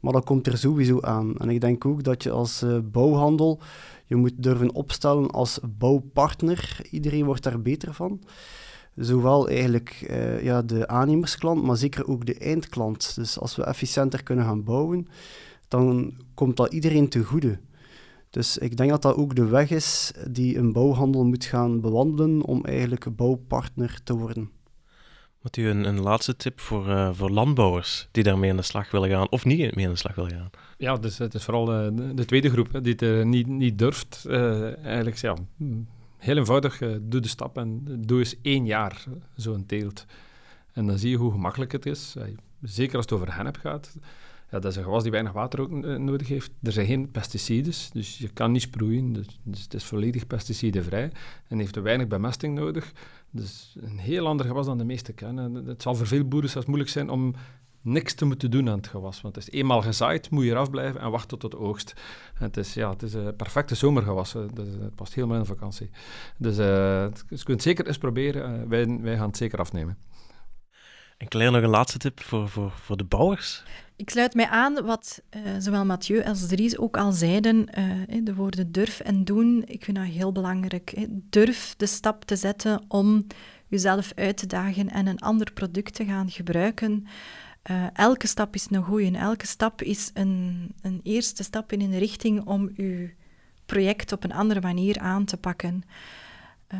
Maar 0.00 0.12
dat 0.12 0.24
komt 0.24 0.46
er 0.46 0.58
sowieso 0.58 1.00
aan. 1.00 1.36
En 1.36 1.48
ik 1.48 1.60
denk 1.60 1.84
ook 1.84 2.02
dat 2.02 2.22
je 2.22 2.30
als 2.30 2.62
uh, 2.62 2.78
bouwhandel 2.92 3.60
je 4.06 4.16
moet 4.16 4.32
durven 4.36 4.74
opstellen 4.74 5.30
als 5.30 5.58
bouwpartner. 5.78 6.78
Iedereen 6.90 7.24
wordt 7.24 7.42
daar 7.42 7.62
beter 7.62 7.94
van. 7.94 8.20
Zowel 8.96 9.48
eigenlijk 9.48 10.06
uh, 10.10 10.42
ja, 10.42 10.62
de 10.62 10.88
aannemersklant, 10.88 11.62
maar 11.62 11.76
zeker 11.76 12.06
ook 12.06 12.26
de 12.26 12.34
eindklant. 12.34 13.14
Dus 13.14 13.38
als 13.38 13.56
we 13.56 13.64
efficiënter 13.64 14.22
kunnen 14.22 14.44
gaan 14.44 14.64
bouwen, 14.64 15.08
dan 15.68 16.14
komt 16.34 16.56
dat 16.56 16.72
iedereen 16.72 17.08
te 17.08 17.22
goede. 17.24 17.58
Dus 18.34 18.58
ik 18.58 18.76
denk 18.76 18.90
dat 18.90 19.02
dat 19.02 19.16
ook 19.16 19.34
de 19.34 19.46
weg 19.46 19.70
is 19.70 20.12
die 20.28 20.58
een 20.58 20.72
bouwhandel 20.72 21.24
moet 21.24 21.44
gaan 21.44 21.80
bewandelen 21.80 22.42
om 22.42 22.64
eigenlijk 22.64 23.04
een 23.04 23.14
bouwpartner 23.14 24.00
te 24.04 24.16
worden. 24.16 24.50
Wat 25.40 25.56
u 25.56 25.68
een, 25.68 25.84
een 25.84 26.00
laatste 26.00 26.36
tip 26.36 26.60
voor, 26.60 26.88
uh, 26.88 27.10
voor 27.12 27.30
landbouwers 27.30 28.08
die 28.10 28.22
daarmee 28.22 28.50
aan 28.50 28.56
de 28.56 28.62
slag 28.62 28.90
willen 28.90 29.08
gaan 29.08 29.30
of 29.30 29.44
niet 29.44 29.74
mee 29.74 29.86
aan 29.86 29.92
de 29.92 29.98
slag 29.98 30.14
willen 30.14 30.30
gaan? 30.30 30.50
Ja, 30.78 30.96
dus 30.96 31.18
het 31.18 31.34
is 31.34 31.44
vooral 31.44 31.64
de, 31.64 32.12
de 32.14 32.24
tweede 32.24 32.50
groep 32.50 32.72
hè, 32.72 32.80
die 32.80 32.92
het 32.92 33.02
uh, 33.02 33.24
niet, 33.24 33.46
niet 33.46 33.78
durft. 33.78 34.24
Uh, 34.28 34.84
eigenlijk, 34.84 35.16
ja, 35.16 35.36
heel 36.16 36.36
eenvoudig, 36.36 36.78
doe 37.00 37.20
de 37.20 37.28
stap 37.28 37.56
en 37.56 37.82
doe 38.06 38.18
eens 38.18 38.34
één 38.42 38.66
jaar 38.66 39.04
zo'n 39.36 39.66
teelt. 39.66 40.06
En 40.72 40.86
dan 40.86 40.98
zie 40.98 41.10
je 41.10 41.16
hoe 41.16 41.32
gemakkelijk 41.32 41.72
het 41.72 41.86
is. 41.86 42.16
zeker 42.60 42.96
als 42.96 43.04
het 43.04 43.14
over 43.14 43.34
hennep 43.34 43.56
gaat. 43.56 43.96
Ja, 44.50 44.58
dat 44.60 44.70
is 44.70 44.76
een 44.76 44.84
gewas 44.84 45.02
die 45.02 45.12
weinig 45.12 45.32
water 45.32 45.60
ook 45.60 45.84
eh, 45.84 45.96
nodig 45.96 46.28
heeft. 46.28 46.50
Er 46.62 46.72
zijn 46.72 46.86
geen 46.86 47.10
pesticides, 47.10 47.90
dus 47.92 48.18
je 48.18 48.28
kan 48.28 48.52
niet 48.52 48.62
sproeien. 48.62 49.12
Dus, 49.12 49.26
dus 49.42 49.62
het 49.62 49.74
is 49.74 49.84
volledig 49.84 50.26
pesticidenvrij 50.26 51.12
en 51.48 51.58
heeft 51.58 51.80
weinig 51.80 52.06
bemesting 52.06 52.54
nodig. 52.54 52.92
Dus 53.30 53.76
een 53.80 53.98
heel 53.98 54.26
ander 54.26 54.46
gewas 54.46 54.66
dan 54.66 54.78
de 54.78 54.84
meeste 54.84 55.12
kennen. 55.12 55.54
Het 55.54 55.82
zal 55.82 55.94
voor 55.94 56.06
veel 56.06 56.24
boeren 56.24 56.50
zelfs 56.50 56.66
moeilijk 56.66 56.90
zijn 56.90 57.10
om 57.10 57.34
niks 57.80 58.14
te 58.14 58.24
moeten 58.24 58.50
doen 58.50 58.68
aan 58.68 58.76
het 58.76 58.86
gewas. 58.86 59.20
Want 59.20 59.34
het 59.34 59.48
is 59.48 59.52
eenmaal 59.52 59.82
gezaaid, 59.82 60.30
moet 60.30 60.44
je 60.44 60.50
eraf 60.50 60.70
blijven 60.70 61.00
en 61.00 61.10
wachten 61.10 61.38
tot 61.38 61.50
de 61.50 61.58
oogst. 61.58 61.94
Het 62.34 62.56
is, 62.56 62.74
ja, 62.74 62.90
het 62.90 63.02
is 63.02 63.14
een 63.14 63.36
perfecte 63.36 63.74
zomergewas. 63.74 64.32
Dus 64.32 64.68
het 64.68 64.94
past 64.94 65.14
helemaal 65.14 65.38
in 65.38 65.44
vakantie. 65.44 65.90
Dus, 66.36 66.56
dus 66.56 67.38
je 67.38 67.44
kunt 67.44 67.62
zeker 67.62 67.86
eens 67.86 67.98
proberen. 67.98 68.68
Wij, 68.68 68.98
wij 69.00 69.16
gaan 69.16 69.26
het 69.26 69.36
zeker 69.36 69.58
afnemen. 69.58 69.98
En 71.16 71.28
Claire, 71.28 71.54
nog 71.54 71.62
een 71.62 71.70
laatste 71.70 71.98
tip 71.98 72.22
voor, 72.22 72.48
voor, 72.48 72.70
voor 72.70 72.96
de 72.96 73.04
bouwers? 73.04 73.62
Ik 73.96 74.10
sluit 74.10 74.34
mij 74.34 74.46
aan 74.46 74.84
wat 74.84 75.22
uh, 75.30 75.40
zowel 75.58 75.84
Mathieu 75.84 76.24
als 76.24 76.46
Dries 76.46 76.78
ook 76.78 76.96
al 76.96 77.12
zeiden. 77.12 77.68
Uh, 77.78 78.24
de 78.24 78.34
woorden 78.34 78.72
durf 78.72 79.00
en 79.00 79.24
doen, 79.24 79.62
ik 79.66 79.84
vind 79.84 79.96
dat 79.96 80.06
heel 80.06 80.32
belangrijk. 80.32 81.06
Durf 81.08 81.74
de 81.76 81.86
stap 81.86 82.24
te 82.24 82.36
zetten 82.36 82.84
om 82.88 83.26
jezelf 83.68 84.12
uit 84.14 84.36
te 84.36 84.46
dagen 84.46 84.90
en 84.90 85.06
een 85.06 85.18
ander 85.18 85.52
product 85.52 85.94
te 85.94 86.04
gaan 86.04 86.30
gebruiken. 86.30 87.06
Uh, 87.70 87.86
elke 87.92 88.26
stap 88.26 88.54
is 88.54 88.66
een 88.70 88.82
goeie. 88.82 89.16
Elke 89.16 89.46
stap 89.46 89.82
is 89.82 90.10
een, 90.14 90.70
een 90.80 91.00
eerste 91.02 91.42
stap 91.42 91.72
in 91.72 91.80
een 91.80 91.98
richting 91.98 92.46
om 92.46 92.70
je 92.74 93.10
project 93.66 94.12
op 94.12 94.24
een 94.24 94.32
andere 94.32 94.60
manier 94.60 94.98
aan 94.98 95.24
te 95.24 95.36
pakken. 95.36 95.82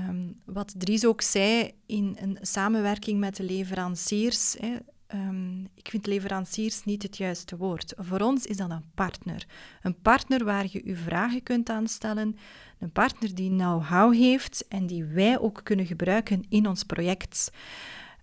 Um, 0.08 0.40
wat 0.44 0.74
Dries 0.78 1.06
ook 1.06 1.22
zei, 1.22 1.72
in 1.86 2.16
een 2.20 2.38
samenwerking 2.40 3.18
met 3.20 3.36
de 3.36 3.42
leveranciers. 3.42 4.56
Hè, 4.58 4.76
um, 5.14 5.68
ik 5.74 5.88
vind 5.88 6.06
leveranciers 6.06 6.84
niet 6.84 7.02
het 7.02 7.16
juiste 7.16 7.56
woord. 7.56 7.94
Voor 7.96 8.20
ons 8.20 8.46
is 8.46 8.56
dat 8.56 8.70
een 8.70 8.84
partner. 8.94 9.46
Een 9.82 10.00
partner 10.02 10.44
waar 10.44 10.66
je 10.70 10.80
je 10.84 10.96
vragen 10.96 11.42
kunt 11.42 11.70
aanstellen. 11.70 12.36
Een 12.78 12.92
partner 12.92 13.34
die 13.34 13.50
know-how 13.50 14.14
heeft 14.14 14.68
en 14.68 14.86
die 14.86 15.04
wij 15.04 15.38
ook 15.38 15.60
kunnen 15.62 15.86
gebruiken 15.86 16.44
in 16.48 16.68
ons 16.68 16.82
project. 16.82 17.50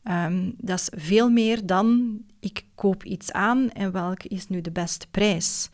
Um, 0.03 0.53
dat 0.57 0.79
is 0.79 0.89
veel 0.91 1.29
meer 1.29 1.65
dan 1.65 2.19
ik 2.39 2.65
koop 2.75 3.03
iets 3.03 3.31
aan 3.31 3.69
en 3.69 3.91
welke 3.91 4.27
is 4.27 4.47
nu 4.47 4.61
de 4.61 4.71
beste 4.71 5.07
prijs. 5.11 5.69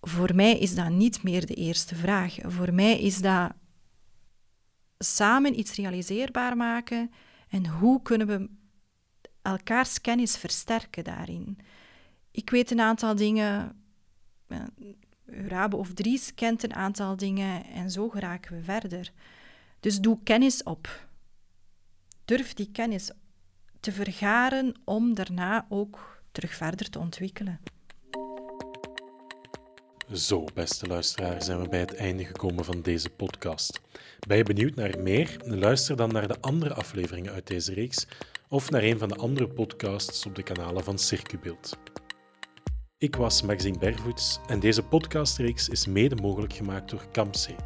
Voor 0.00 0.34
mij 0.34 0.58
is 0.58 0.74
dat 0.74 0.90
niet 0.90 1.22
meer 1.22 1.46
de 1.46 1.54
eerste 1.54 1.94
vraag. 1.94 2.36
Voor 2.40 2.74
mij 2.74 3.00
is 3.00 3.20
dat 3.20 3.52
samen 4.98 5.58
iets 5.58 5.74
realiseerbaar 5.74 6.56
maken 6.56 7.10
en 7.48 7.66
hoe 7.66 8.02
kunnen 8.02 8.26
we 8.26 8.48
elkaars 9.50 10.00
kennis 10.00 10.36
versterken 10.36 11.04
daarin. 11.04 11.58
Ik 12.30 12.50
weet 12.50 12.70
een 12.70 12.80
aantal 12.80 13.14
dingen, 13.14 13.82
Rabe 15.26 15.76
of 15.76 15.94
Dries 15.94 16.34
kent 16.34 16.62
een 16.62 16.74
aantal 16.74 17.16
dingen 17.16 17.64
en 17.64 17.90
zo 17.90 18.08
geraken 18.08 18.56
we 18.56 18.62
verder. 18.62 19.12
Dus 19.80 20.00
doe 20.00 20.18
kennis 20.22 20.62
op. 20.62 21.06
Durf 22.24 22.54
die 22.54 22.70
kennis 22.72 23.10
te 23.80 23.92
vergaren 23.92 24.74
om 24.84 25.14
daarna 25.14 25.66
ook 25.68 26.22
terug 26.32 26.54
verder 26.54 26.90
te 26.90 26.98
ontwikkelen. 26.98 27.60
Zo, 30.12 30.44
beste 30.54 30.86
luisteraar, 30.86 31.42
zijn 31.42 31.60
we 31.60 31.68
bij 31.68 31.80
het 31.80 31.94
einde 31.94 32.24
gekomen 32.24 32.64
van 32.64 32.82
deze 32.82 33.10
podcast. 33.10 33.80
Ben 34.26 34.36
je 34.36 34.42
benieuwd 34.42 34.74
naar 34.74 34.98
meer? 34.98 35.36
Luister 35.44 35.96
dan 35.96 36.12
naar 36.12 36.28
de 36.28 36.40
andere 36.40 36.74
afleveringen 36.74 37.32
uit 37.32 37.46
deze 37.46 37.74
reeks 37.74 38.06
of 38.48 38.70
naar 38.70 38.82
een 38.82 38.98
van 38.98 39.08
de 39.08 39.16
andere 39.16 39.48
podcasts 39.48 40.26
op 40.26 40.34
de 40.34 40.42
kanalen 40.42 40.84
van 40.84 40.98
Circubeeld. 40.98 41.78
Ik 42.98 43.16
was 43.16 43.42
Maxime 43.42 43.78
Bervoets 43.78 44.40
en 44.46 44.60
deze 44.60 44.82
podcastreeks 44.82 45.68
is 45.68 45.86
mede 45.86 46.14
mogelijk 46.14 46.52
gemaakt 46.52 46.90
door 46.90 47.06
Campsee. 47.12 47.56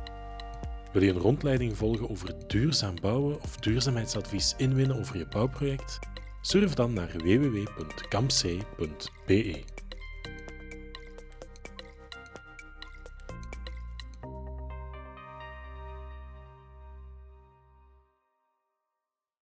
Wil 0.93 1.03
je 1.03 1.11
een 1.11 1.18
rondleiding 1.18 1.76
volgen 1.76 2.11
over 2.11 2.35
duurzaam 2.47 2.95
bouwen 3.01 3.43
of 3.43 3.57
duurzaamheidsadvies 3.57 4.55
inwinnen 4.57 4.99
over 4.99 5.18
je 5.18 5.26
bouwproject? 5.26 5.99
Surf 6.41 6.74
dan 6.74 6.93
naar 6.93 7.12
www.campsee.be. 7.16 9.72